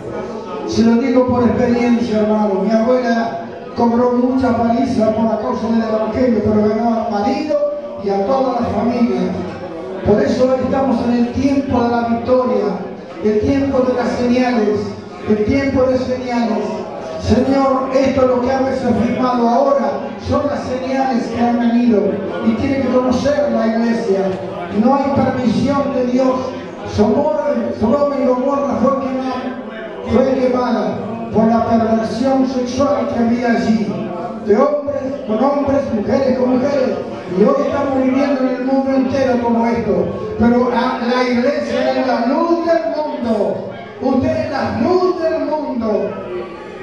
Se 0.67 0.83
lo 0.83 0.93
digo 1.01 1.27
por 1.27 1.43
experiencia, 1.43 2.21
hermano. 2.21 2.61
Mi 2.63 2.71
abuela 2.71 3.45
cobró 3.75 4.13
mucha 4.13 4.57
paliza 4.57 5.11
por 5.11 5.25
la 5.25 5.39
causa 5.39 5.67
del 5.67 5.83
evangelio, 5.83 6.41
pero 6.43 6.69
ganó 6.69 7.05
al 7.05 7.11
marido 7.11 7.55
y 8.03 8.09
a 8.09 8.25
toda 8.25 8.61
la 8.61 8.67
familia. 8.67 9.31
Por 10.05 10.21
eso 10.21 10.43
hoy 10.45 10.59
estamos 10.63 10.97
en 11.07 11.13
el 11.13 11.31
tiempo 11.33 11.83
de 11.83 11.89
la 11.89 12.07
victoria, 12.09 12.65
el 13.23 13.39
tiempo 13.41 13.79
de 13.79 13.93
las 13.93 14.09
señales, 14.11 14.79
el 15.27 15.45
tiempo 15.45 15.83
de 15.83 15.97
señales. 15.97 16.65
Señor, 17.21 17.89
esto 17.91 18.21
es 18.21 18.27
lo 18.27 18.41
que 18.41 18.51
habéis 18.51 18.83
afirmado 18.83 19.49
ahora, 19.49 19.93
son 20.29 20.45
las 20.45 20.61
señales 20.63 21.25
que 21.25 21.41
han 21.41 21.59
venido 21.59 22.03
y 22.45 22.51
tiene 22.53 22.81
que 22.81 22.89
conocer 22.89 23.51
la 23.51 23.65
iglesia. 23.65 24.25
No 24.83 24.95
hay 24.95 25.03
permisión 25.15 25.93
de 25.93 26.05
Dios. 26.07 26.35
Somor, 26.95 27.35
Sodoma 27.79 28.15
y 28.21 28.25
Gomorra 28.25 28.77
fue 28.81 28.91
quemada, 29.01 29.63
fue 30.11 30.39
quemada 30.39 30.97
por 31.33 31.45
la 31.47 31.65
perversión 31.65 32.47
sexual 32.47 33.09
que 33.09 33.19
había 33.19 33.51
allí, 33.51 33.91
de 34.45 34.57
hombres 34.57 35.03
con 35.27 35.43
hombres, 35.43 35.81
mujeres 35.93 36.37
con 36.37 36.49
mujeres. 36.51 36.97
Y 37.37 37.43
hoy 37.43 37.67
estamos 37.67 38.03
viviendo 38.03 38.41
en 38.41 38.55
el 38.55 38.65
mundo 38.65 38.95
entero 38.95 39.41
como 39.41 39.65
esto. 39.65 40.07
Pero 40.39 40.69
la 40.69 41.23
iglesia 41.29 41.91
es 41.91 42.07
la 42.07 42.25
luz 42.27 42.65
del 42.65 42.95
mundo. 42.95 43.71
Usted 44.01 44.45
es 44.45 44.51
la 44.51 44.79
luz 44.81 45.21
del 45.21 45.45
mundo. 45.45 46.11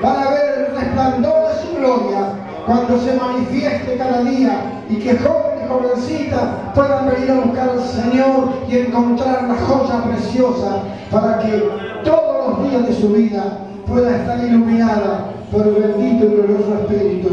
Van 0.02 0.16
a 0.16 0.30
ver 0.30 0.66
el 0.68 0.76
resplandor 0.76 1.48
de 1.48 1.62
su 1.62 1.76
gloria 1.76 2.51
cuando 2.66 2.98
se 2.98 3.14
manifieste 3.14 3.96
cada 3.96 4.22
día 4.22 4.84
y 4.88 4.96
que 4.96 5.16
jóvenes 5.18 5.64
y 5.64 5.68
jovencitas 5.68 6.42
puedan 6.74 7.08
venir 7.10 7.30
a 7.30 7.40
buscar 7.40 7.70
al 7.70 7.82
Señor 7.82 8.48
y 8.68 8.78
encontrar 8.78 9.44
la 9.44 9.54
joya 9.54 10.04
preciosa 10.04 10.82
para 11.10 11.38
que 11.40 11.68
todos 12.04 12.48
los 12.48 12.70
días 12.70 12.86
de 12.86 12.94
su 12.94 13.08
vida 13.08 13.58
pueda 13.86 14.16
estar 14.16 14.44
iluminada 14.44 15.32
por 15.50 15.66
el 15.66 15.74
bendito 15.74 16.24
y 16.24 16.28
glorioso 16.28 16.74
Espíritu. 16.82 17.28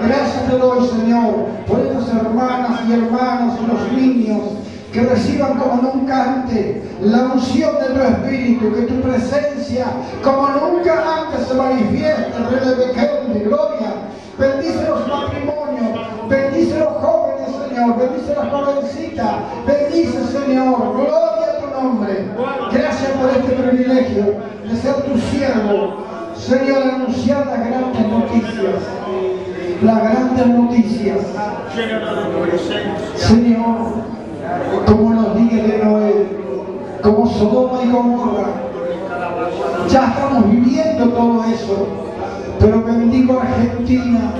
Gracias 0.00 0.46
te 0.48 0.56
doy, 0.56 0.86
Señor, 0.86 1.46
por 1.66 1.80
estas 1.80 2.14
hermanas 2.14 2.80
y 2.88 2.92
hermanos 2.92 3.54
y 3.60 3.66
los 3.66 3.92
niños 3.92 4.42
que 4.92 5.02
reciban 5.02 5.58
como 5.58 5.82
nunca 5.82 6.34
antes 6.34 6.76
la 7.02 7.24
unción 7.34 7.74
de 7.80 7.94
tu 7.94 8.00
Espíritu, 8.00 8.74
que 8.74 8.82
tu 8.82 9.00
presencia 9.00 9.86
como 10.22 10.48
nunca 10.48 11.22
antes 11.22 11.48
se 11.48 11.54
manifieste, 11.54 12.32
Rey 12.50 13.34
de 13.34 13.34
de 13.34 13.44
gloria. 13.44 14.05
Señor, 17.86 17.98
bendice 18.00 18.34
las 18.34 18.48
jovencitas, 18.50 19.34
bendice, 19.64 20.24
Señor, 20.26 20.92
gloria 20.94 21.52
a 21.52 21.60
tu 21.60 21.80
nombre. 21.80 22.24
Gracias 22.72 23.10
por 23.12 23.30
este 23.30 23.52
privilegio 23.52 24.24
de 24.68 24.76
ser 24.76 24.94
tu 25.02 25.16
siervo, 25.18 25.98
Señor, 26.34 26.82
anunciar 26.82 27.46
las 27.46 27.64
grandes 27.64 28.08
noticias, 28.08 28.82
las 29.82 30.02
grandes 30.02 30.46
noticias. 30.48 31.18
Señor, 33.14 33.76
como 34.86 35.22
los 35.22 35.36
días 35.36 35.68
de 35.68 35.78
Noé, 35.84 36.26
como 37.02 37.26
Sodoma 37.28 37.84
y 37.84 37.90
Gomorra, 37.92 38.48
ya 39.88 40.08
estamos 40.08 40.50
viviendo 40.50 41.08
todo 41.10 41.44
eso. 41.44 41.86
Pero 42.58 42.82
bendigo 42.82 43.38
a 43.38 43.42
Argentina, 43.42 44.32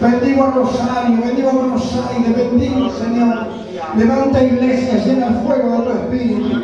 bendigo 0.00 0.44
a 0.44 0.50
Rosario, 0.50 1.20
bendigo 1.22 1.48
a 1.48 1.52
Buenos 1.52 1.94
Aires, 2.10 2.36
bendigo, 2.36 2.90
Señor. 2.90 3.46
Levanta 3.96 4.42
iglesia, 4.42 5.04
llena 5.04 5.26
el 5.28 5.34
fuego 5.36 5.70
de 5.70 5.84
tu 5.84 5.90
espíritu. 5.92 6.62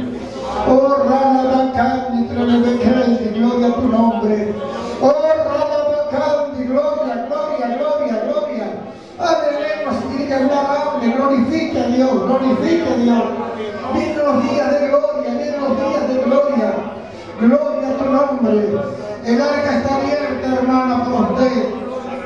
Oh, 0.68 0.96
Rana 1.08 1.42
Bacandi, 1.44 2.28
Trebekandi, 2.28 3.38
gloria 3.38 3.68
a 3.68 3.74
tu 3.74 3.88
nombre. 3.88 4.54
Oh, 5.00 5.12
Rana 5.46 5.78
Bacandi, 5.92 6.64
gloria, 6.64 7.26
gloria, 7.28 7.78
gloria, 7.78 8.22
gloria. 8.26 8.66
Lenguas 9.60 9.96
si 9.96 10.08
tiene 10.08 10.26
que 10.26 10.34
hablar, 10.34 10.66
hable, 10.66 11.12
glorifique 11.12 11.80
a 11.80 11.86
Dios, 11.88 12.12
glorifique 12.24 12.88
a 12.88 12.96
Dios. 12.96 13.24
Vienen 13.94 14.18
los 14.18 14.50
días 14.50 14.80
de 14.80 14.88
gloria, 14.88 15.30
vienen 15.30 15.60
los 15.60 15.76
días 15.76 16.08
de 16.08 16.22
gloria. 16.24 16.74
Gloria 17.40 17.88
a 17.88 17.96
tu 17.98 18.04
nombre. 18.04 18.74
El 19.24 19.40
arca 19.40 19.78
está 19.78 19.96
abierta, 19.96 20.54
hermana, 20.54 21.04
por 21.04 21.32
usted. 21.32 21.74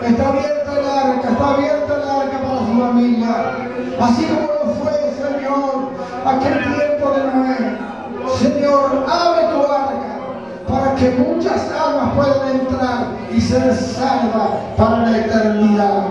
Está 0.03 0.29
abierta 0.29 0.56
el 0.79 0.87
arca, 0.87 1.31
está 1.31 1.55
abierta 1.55 1.95
el 1.95 2.09
arca 2.09 2.39
para 2.43 2.59
su 2.59 2.81
familia. 2.81 3.29
Así 4.01 4.25
como 4.27 4.47
lo 4.47 4.75
fue, 4.75 4.93
Señor, 5.17 5.91
aquel 6.25 6.75
tiempo 6.75 7.11
de 7.11 7.21
Noé. 7.35 7.87
Señor, 8.39 9.07
abre 9.09 9.47
tu 9.53 9.73
arca 9.73 10.17
para 10.69 10.95
que 10.97 11.11
muchas 11.11 11.71
almas 11.73 12.15
puedan 12.15 12.61
entrar 12.61 13.07
y 13.35 13.41
ser 13.41 13.75
salvas 13.75 14.51
para 14.77 14.99
la 14.99 15.19
eternidad. 15.19 16.03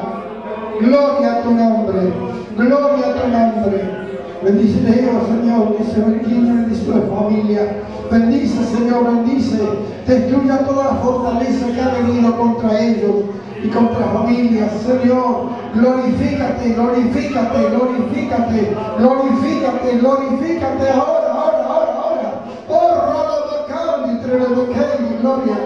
Gloria 0.79 1.33
a 1.33 1.41
tu 1.41 1.51
nombre, 1.51 2.13
gloria 2.57 3.07
a 3.07 3.21
tu 3.21 3.27
nombre. 3.27 4.05
Bendice 4.43 4.79
Dios, 4.81 5.23
Señor, 5.27 5.77
dice, 5.77 5.99
bendice, 6.01 6.53
bendice 6.53 6.85
tu 6.85 7.15
familia. 7.15 7.81
Bendice, 8.11 8.63
Señor, 8.65 9.05
bendice. 9.05 9.59
Destruya 10.05 10.59
toda 10.59 10.83
la 10.83 10.99
fortaleza 10.99 11.67
que 11.73 11.81
ha 11.81 11.89
venido 11.89 12.37
contra 12.37 12.79
ellos 12.79 13.34
y 13.65 13.69
contra 13.69 14.05
familias. 14.07 14.71
Señor, 14.85 15.49
glorifícate, 15.73 16.73
glorifícate, 16.73 17.69
glorifícate, 17.69 18.75
glorifícate, 18.99 19.97
glorifícate 19.97 20.89
ahora, 20.89 21.33
ahora, 21.33 21.65
ahora, 21.65 21.93
ahora. 22.03 22.31
Oh, 22.69 22.89
Rolabacán, 23.05 24.21
Trelebekei, 24.21 25.17
gloria. 25.21 25.57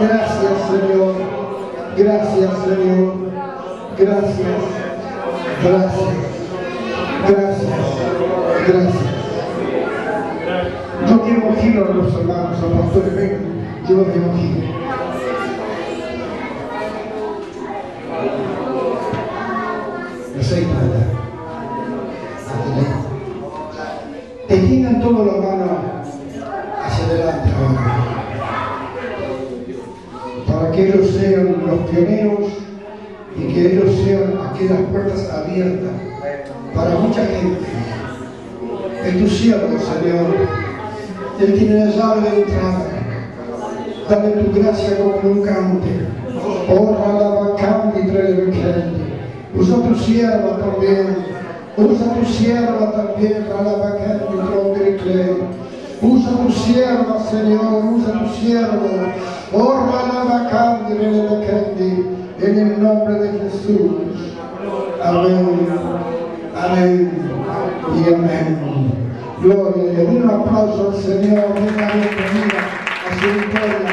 Gracias, 0.00 0.54
Señor. 0.70 1.14
Gracias, 1.96 2.50
Señor. 2.64 3.14
Gracias. 3.98 4.62
Gracias. 5.62 6.30
Gracias. 7.28 7.72
Gracias. 8.68 9.10
Yo 11.08 11.22
quiero 11.22 11.48
ungir 11.48 11.76
a 11.78 11.94
los 11.94 12.14
hermanos, 12.14 12.58
a 12.58 12.66
los 12.66 12.80
pastores, 12.80 13.16
vengan. 13.16 13.40
Yo 13.88 13.96
los 13.96 14.06
quiero 14.08 14.26
ungir. 14.28 14.60
Aceite 14.60 14.69
sean 34.60 34.72
aquellas 34.72 34.90
puertas 34.90 35.30
abiertas 35.30 35.92
para 36.74 36.90
mucha 36.98 37.24
gente. 37.26 37.60
Es 39.04 39.18
tu 39.18 39.28
siervo, 39.28 39.78
Señor. 39.78 40.36
Él 41.40 41.58
tiene 41.58 41.86
la 41.86 41.90
llave 41.90 42.30
de. 42.30 42.46
Dale 44.08 44.30
tu 44.42 44.60
gracia 44.60 44.98
como 44.98 45.20
nunca 45.22 45.56
antes. 45.56 46.08
Honra 46.68 47.12
la 47.18 47.28
vacante 47.28 48.00
y 48.00 49.58
Usa 49.58 49.76
tu 49.76 49.94
sierva 49.94 50.58
también. 50.58 51.16
Usa 51.76 52.14
tu 52.14 52.24
sierva 52.26 52.92
también 52.92 53.46
para 53.48 53.62
la 53.62 53.76
vacante 53.78 54.26
y 54.30 56.06
Usa 56.06 56.30
tu 56.32 56.52
sierva, 56.52 57.18
Señor. 57.30 57.84
Usa 57.94 58.12
tu 58.12 58.34
sierva. 58.34 59.14
Honra 59.52 60.00
la 60.12 60.24
vacante 60.24 60.94
y 61.00 62.44
En 62.44 62.58
el 62.58 62.82
nombre 62.82 63.14
de 63.14 63.38
Jesús. 63.38 64.30
Amén. 65.02 65.68
Amén 66.54 67.10
y 67.94 68.14
amén. 68.14 68.58
Gloria, 69.40 69.92
le 69.94 70.04
un 70.04 70.30
aplauso 70.30 70.90
al 70.90 71.02
Señor, 71.02 71.46
una 71.52 71.86
a 71.86 73.10
su 73.18 73.26
victoria. 73.32 73.92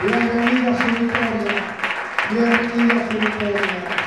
Bienvenida 0.00 0.70
a 0.70 0.76
su 0.78 0.86
victoria. 0.86 1.62
A 2.30 3.10
su 3.10 3.18
victoria. 3.18 4.01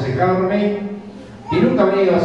Aconsejarme 0.00 0.78
y 1.50 1.56
nunca 1.56 1.82
ha 1.82 2.20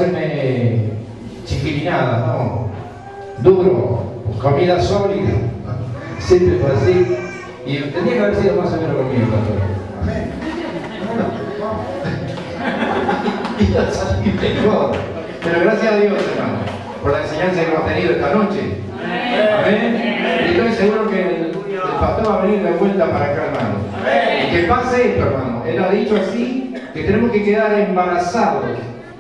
que 27.36 27.44
quedar 27.44 27.74
embarazados. 27.74 28.64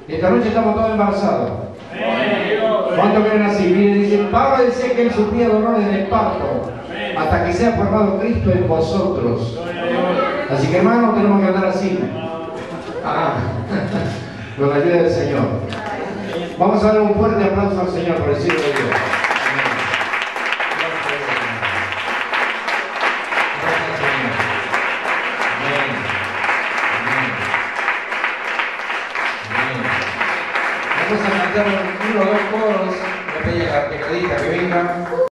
Esta 0.07 0.29
noche 0.29 0.47
estamos 0.47 0.75
todos 0.75 0.91
embarazados. 0.91 1.51
¿Cuántos 2.95 3.23
quieren 3.23 3.43
así? 3.43 3.63
Miren, 3.67 4.03
dice, 4.03 4.17
Pablo 4.31 4.65
decía 4.65 4.93
que 4.95 5.01
él 5.01 5.11
sufría 5.11 5.49
dolores 5.49 5.85
de 5.91 5.97
parto 6.03 6.71
hasta 7.17 7.45
que 7.45 7.53
sea 7.53 7.73
formado 7.73 8.19
Cristo 8.19 8.51
en 8.51 8.67
vosotros. 8.67 9.59
Así 10.49 10.67
que 10.67 10.77
hermano, 10.77 11.13
tenemos 11.13 11.41
que 11.41 11.47
andar 11.47 11.65
así. 11.65 11.99
Ah, 13.03 13.33
con 14.57 14.69
la 14.69 14.75
ayuda 14.75 14.95
del 14.95 15.11
Señor. 15.11 15.45
Vamos 16.57 16.83
a 16.83 16.87
dar 16.87 17.01
un 17.01 17.15
fuerte 17.15 17.43
aplauso 17.43 17.81
al 17.81 17.89
Señor 17.89 18.15
por 18.15 18.29
el 18.29 18.37
cielo 18.37 18.59
de 18.59 18.67
Dios. 18.67 19.14